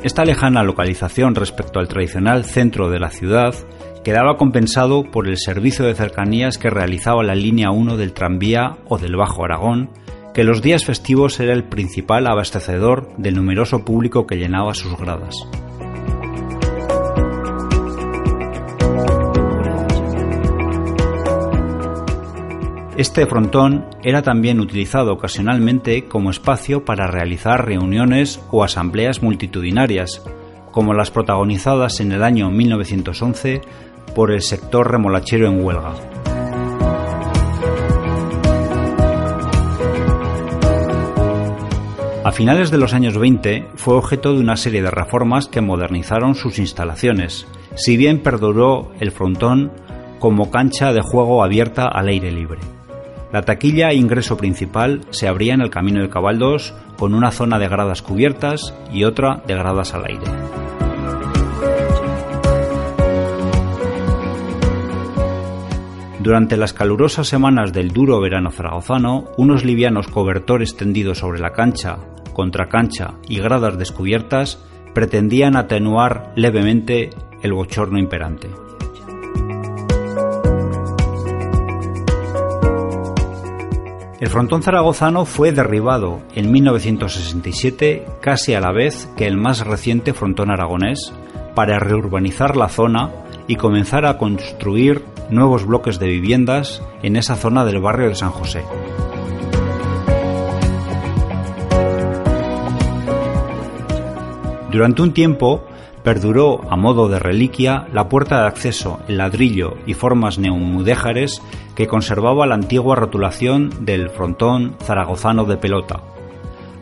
Esta 0.04 0.24
lejana 0.24 0.62
localización 0.62 1.34
respecto 1.34 1.80
al 1.80 1.88
tradicional 1.88 2.46
centro 2.46 2.92
de 2.92 3.00
la 3.00 3.10
ciudad 3.10 3.56
quedaba 4.04 4.38
compensado 4.38 5.04
por 5.04 5.28
el 5.28 5.38
servicio 5.38 5.86
de 5.86 5.95
cercanías 5.95 6.58
que 6.58 6.70
realizaba 6.70 7.24
la 7.24 7.36
línea 7.36 7.72
1 7.72 7.97
del 7.97 8.14
tranvía 8.14 8.78
o 8.88 8.97
del 8.97 9.16
Bajo 9.16 9.45
Aragón, 9.45 9.89
que 10.34 10.43
los 10.43 10.62
días 10.62 10.84
festivos 10.84 11.39
era 11.39 11.54
el 11.54 11.64
principal 11.64 12.28
abastecedor 12.28 13.16
del 13.18 13.36
numeroso 13.36 13.86
público 13.86 14.28
que 14.28 14.38
llenaba 14.38 14.74
sus 14.74 14.97
gradas. 14.97 15.36
Este 22.97 23.26
frontón 23.26 23.86
era 24.04 24.22
también 24.22 24.60
utilizado 24.60 25.14
ocasionalmente 25.14 26.06
como 26.06 26.30
espacio 26.30 26.86
para 26.86 27.08
realizar 27.08 27.66
reuniones 27.66 28.39
o 28.51 28.64
asambleas 28.64 29.24
multitudinarias, 29.24 30.24
como 30.72 30.93
las 30.93 31.10
protagonizadas 31.10 31.99
en 32.01 32.12
el 32.12 32.24
año 32.24 32.51
1911 32.51 33.62
por 34.14 34.32
el 34.32 34.41
sector 34.41 34.91
remolachero 34.91 35.47
en 35.47 35.64
huelga. 35.64 35.93
A 42.24 42.32
finales 42.32 42.72
de 42.72 42.78
los 42.78 42.93
años 42.93 43.18
20 43.18 43.68
fue 43.76 43.95
objeto 43.95 44.34
de 44.34 44.39
una 44.39 44.55
serie 44.55 44.82
de 44.82 44.89
reformas 44.89 45.49
que 45.49 45.59
modernizaron 45.59 46.36
sus 46.36 46.57
instalaciones, 46.57 47.45
si 47.76 47.97
bien 47.97 48.24
perduró 48.24 48.93
el 49.01 49.11
frontón 49.11 49.74
como 50.20 50.49
cancha 50.49 50.93
de 50.93 51.01
juego 51.01 51.43
abierta 51.43 51.86
al 51.86 52.07
aire 52.07 52.32
libre. 52.32 52.61
La 53.34 53.41
taquilla 53.41 53.89
e 53.89 53.95
ingreso 53.95 54.38
principal 54.38 55.01
se 55.09 55.28
abría 55.28 55.53
en 55.53 55.61
el 55.61 55.70
Camino 55.70 56.01
de 56.01 56.09
Cabaldos 56.09 56.74
con 56.97 57.14
una 57.14 57.32
zona 57.32 57.59
de 57.59 57.68
gradas 57.68 58.01
cubiertas 58.01 58.74
y 58.93 59.03
otra 59.03 59.41
de 59.45 59.55
gradas 59.55 59.93
al 59.93 60.05
aire. 60.05 60.62
Durante 66.24 66.56
las 66.56 66.72
calurosas 66.72 67.28
semanas 67.28 67.74
del 67.74 67.92
duro 67.92 68.22
verano 68.22 68.50
zaragozano, 68.50 69.26
unos 69.36 69.66
livianos 69.66 70.08
cobertores 70.08 70.78
tendidos 70.78 71.18
sobre 71.18 71.42
la 71.42 71.52
cancha, 71.52 71.98
contracancha 72.32 73.16
y 73.28 73.40
gradas 73.40 73.78
descubiertas 73.78 74.58
pretendían 74.94 75.58
atenuar 75.58 76.32
levemente 76.38 77.10
el 77.42 77.52
bochorno 77.52 78.00
imperante. 78.00 78.50
El 84.22 84.30
frontón 84.30 84.64
zaragozano 84.64 85.26
fue 85.26 85.52
derribado 85.52 86.22
en 86.36 86.54
1967 86.54 88.06
casi 88.22 88.54
a 88.54 88.62
la 88.62 88.72
vez 88.72 89.10
que 89.18 89.28
el 89.28 89.36
más 89.36 89.68
reciente 89.68 90.14
frontón 90.14 90.52
aragonés 90.52 91.12
para 91.54 91.80
reurbanizar 91.80 92.56
la 92.56 92.70
zona 92.70 93.12
y 93.46 93.58
comenzar 93.58 94.06
a 94.06 94.18
construir 94.18 95.04
nuevos 95.34 95.66
bloques 95.66 96.00
de 96.00 96.08
viviendas 96.08 96.82
en 97.02 97.16
esa 97.16 97.36
zona 97.36 97.66
del 97.66 97.80
barrio 97.80 98.10
de 98.10 98.16
San 98.16 98.32
José. 98.32 98.64
Durante 104.72 105.04
un 105.04 105.14
tiempo 105.14 105.66
perduró 106.04 106.62
a 106.70 106.76
modo 106.76 107.08
de 107.08 107.20
reliquia 107.20 107.88
la 107.94 108.10
puerta 108.10 108.42
de 108.42 108.48
acceso 108.48 109.00
en 109.08 109.18
ladrillo 109.18 109.76
y 109.86 109.94
formas 109.94 110.40
neomudéjares 110.40 111.42
que 111.76 111.88
conservaba 111.88 112.46
la 112.46 112.56
antigua 112.56 112.96
rotulación 112.96 113.86
del 113.86 114.10
frontón 114.10 114.76
zaragozano 114.82 115.46
de 115.46 115.58
pelota. 115.58 116.02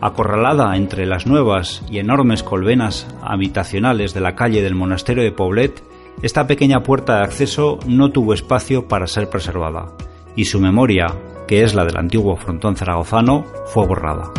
Acorralada 0.00 0.76
entre 0.76 1.06
las 1.06 1.26
nuevas 1.26 1.84
y 1.88 1.98
enormes 1.98 2.42
colvenas 2.42 3.06
habitacionales 3.22 4.14
de 4.14 4.20
la 4.20 4.34
calle 4.34 4.62
del 4.62 4.74
monasterio 4.74 5.22
de 5.22 5.30
Poblet, 5.30 5.82
esta 6.20 6.46
pequeña 6.46 6.82
puerta 6.82 7.16
de 7.16 7.24
acceso 7.24 7.78
no 7.86 8.10
tuvo 8.10 8.34
espacio 8.34 8.88
para 8.88 9.06
ser 9.06 9.30
preservada, 9.30 9.92
y 10.36 10.44
su 10.44 10.60
memoria, 10.60 11.06
que 11.48 11.62
es 11.62 11.74
la 11.74 11.84
del 11.84 11.96
antiguo 11.96 12.36
frontón 12.36 12.76
zaragozano, 12.76 13.44
fue 13.66 13.86
borrada. 13.86 14.30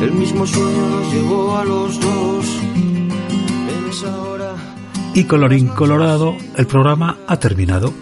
El 0.00 0.12
mismo 0.12 0.46
sueño 0.46 0.88
nos 0.90 1.12
llevó 1.12 1.56
a 1.56 1.64
los 1.64 2.00
dos. 2.00 2.17
Y 5.18 5.24
colorín 5.24 5.66
colorado, 5.66 6.36
el 6.56 6.68
programa 6.68 7.18
ha 7.26 7.40
terminado. 7.40 7.92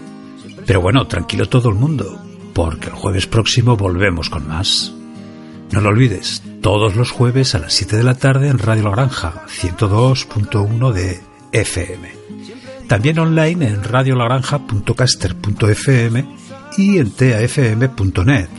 Pero 0.67 0.83
bueno, 0.83 1.07
tranquilo 1.07 1.49
todo 1.49 1.71
el 1.71 1.75
mundo, 1.75 2.21
porque 2.53 2.89
el 2.89 2.93
jueves 2.93 3.27
próximo 3.27 3.75
volvemos 3.75 4.29
con 4.29 4.47
más. 4.47 4.93
No 5.73 5.81
lo 5.81 5.89
olvides, 5.89 6.43
todos 6.61 6.95
los 6.95 7.11
jueves 7.11 7.55
a 7.55 7.59
las 7.59 7.73
7 7.73 7.97
de 7.97 8.03
la 8.03 8.17
tarde 8.17 8.49
en 8.49 8.59
Radio 8.59 8.83
La 8.83 8.91
Granja, 8.91 9.47
102.1 9.47 10.93
de 10.93 11.23
FM. 11.53 12.13
También 12.87 13.19
online 13.19 13.67
en 13.67 13.83
radiolagranja.caster.fm 13.83 16.37
y 16.77 16.99
en 16.99 17.13
tafm.net. 17.13 18.51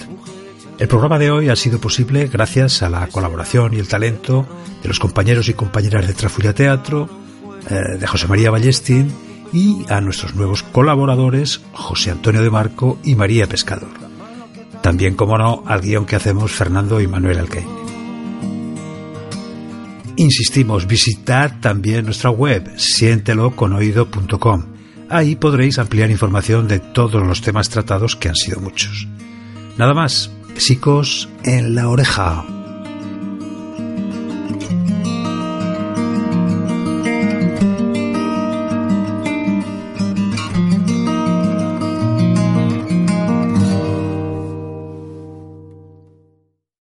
El 0.79 0.87
programa 0.87 1.19
de 1.19 1.29
hoy 1.29 1.49
ha 1.49 1.55
sido 1.55 1.79
posible 1.79 2.25
gracias 2.25 2.81
a 2.81 2.89
la 2.89 3.05
colaboración 3.05 3.75
y 3.75 3.77
el 3.77 3.87
talento 3.87 4.47
de 4.81 4.87
los 4.87 4.99
compañeros 4.99 5.47
y 5.47 5.53
compañeras 5.53 6.07
de 6.07 6.15
Trafulla 6.15 6.55
Teatro, 6.55 7.26
eh, 7.69 7.97
de 7.97 8.07
José 8.07 8.27
María 8.27 8.51
Ballestín 8.51 9.11
y 9.53 9.85
a 9.89 10.01
nuestros 10.01 10.35
nuevos 10.35 10.63
colaboradores 10.63 11.61
José 11.73 12.11
Antonio 12.11 12.41
de 12.41 12.49
Marco 12.49 12.99
y 13.03 13.15
María 13.15 13.47
Pescador. 13.47 13.89
También, 14.81 15.15
como 15.15 15.37
no, 15.37 15.63
al 15.65 15.81
guion 15.81 16.05
que 16.05 16.15
hacemos 16.15 16.51
Fernando 16.51 17.01
y 17.01 17.07
Manuel 17.07 17.39
Alcaine. 17.39 17.87
Insistimos, 20.17 20.87
visitar 20.87 21.61
también 21.61 22.05
nuestra 22.05 22.31
web, 22.31 22.71
sienteloconoido.com. 22.77 24.63
Ahí 25.09 25.35
podréis 25.35 25.77
ampliar 25.77 26.09
información 26.09 26.67
de 26.67 26.79
todos 26.79 27.25
los 27.25 27.41
temas 27.41 27.69
tratados 27.69 28.15
que 28.15 28.29
han 28.29 28.35
sido 28.35 28.59
muchos. 28.59 29.07
Nada 29.77 29.93
más, 29.93 30.31
chicos, 30.57 31.29
en 31.43 31.75
la 31.75 31.87
oreja. 31.87 32.56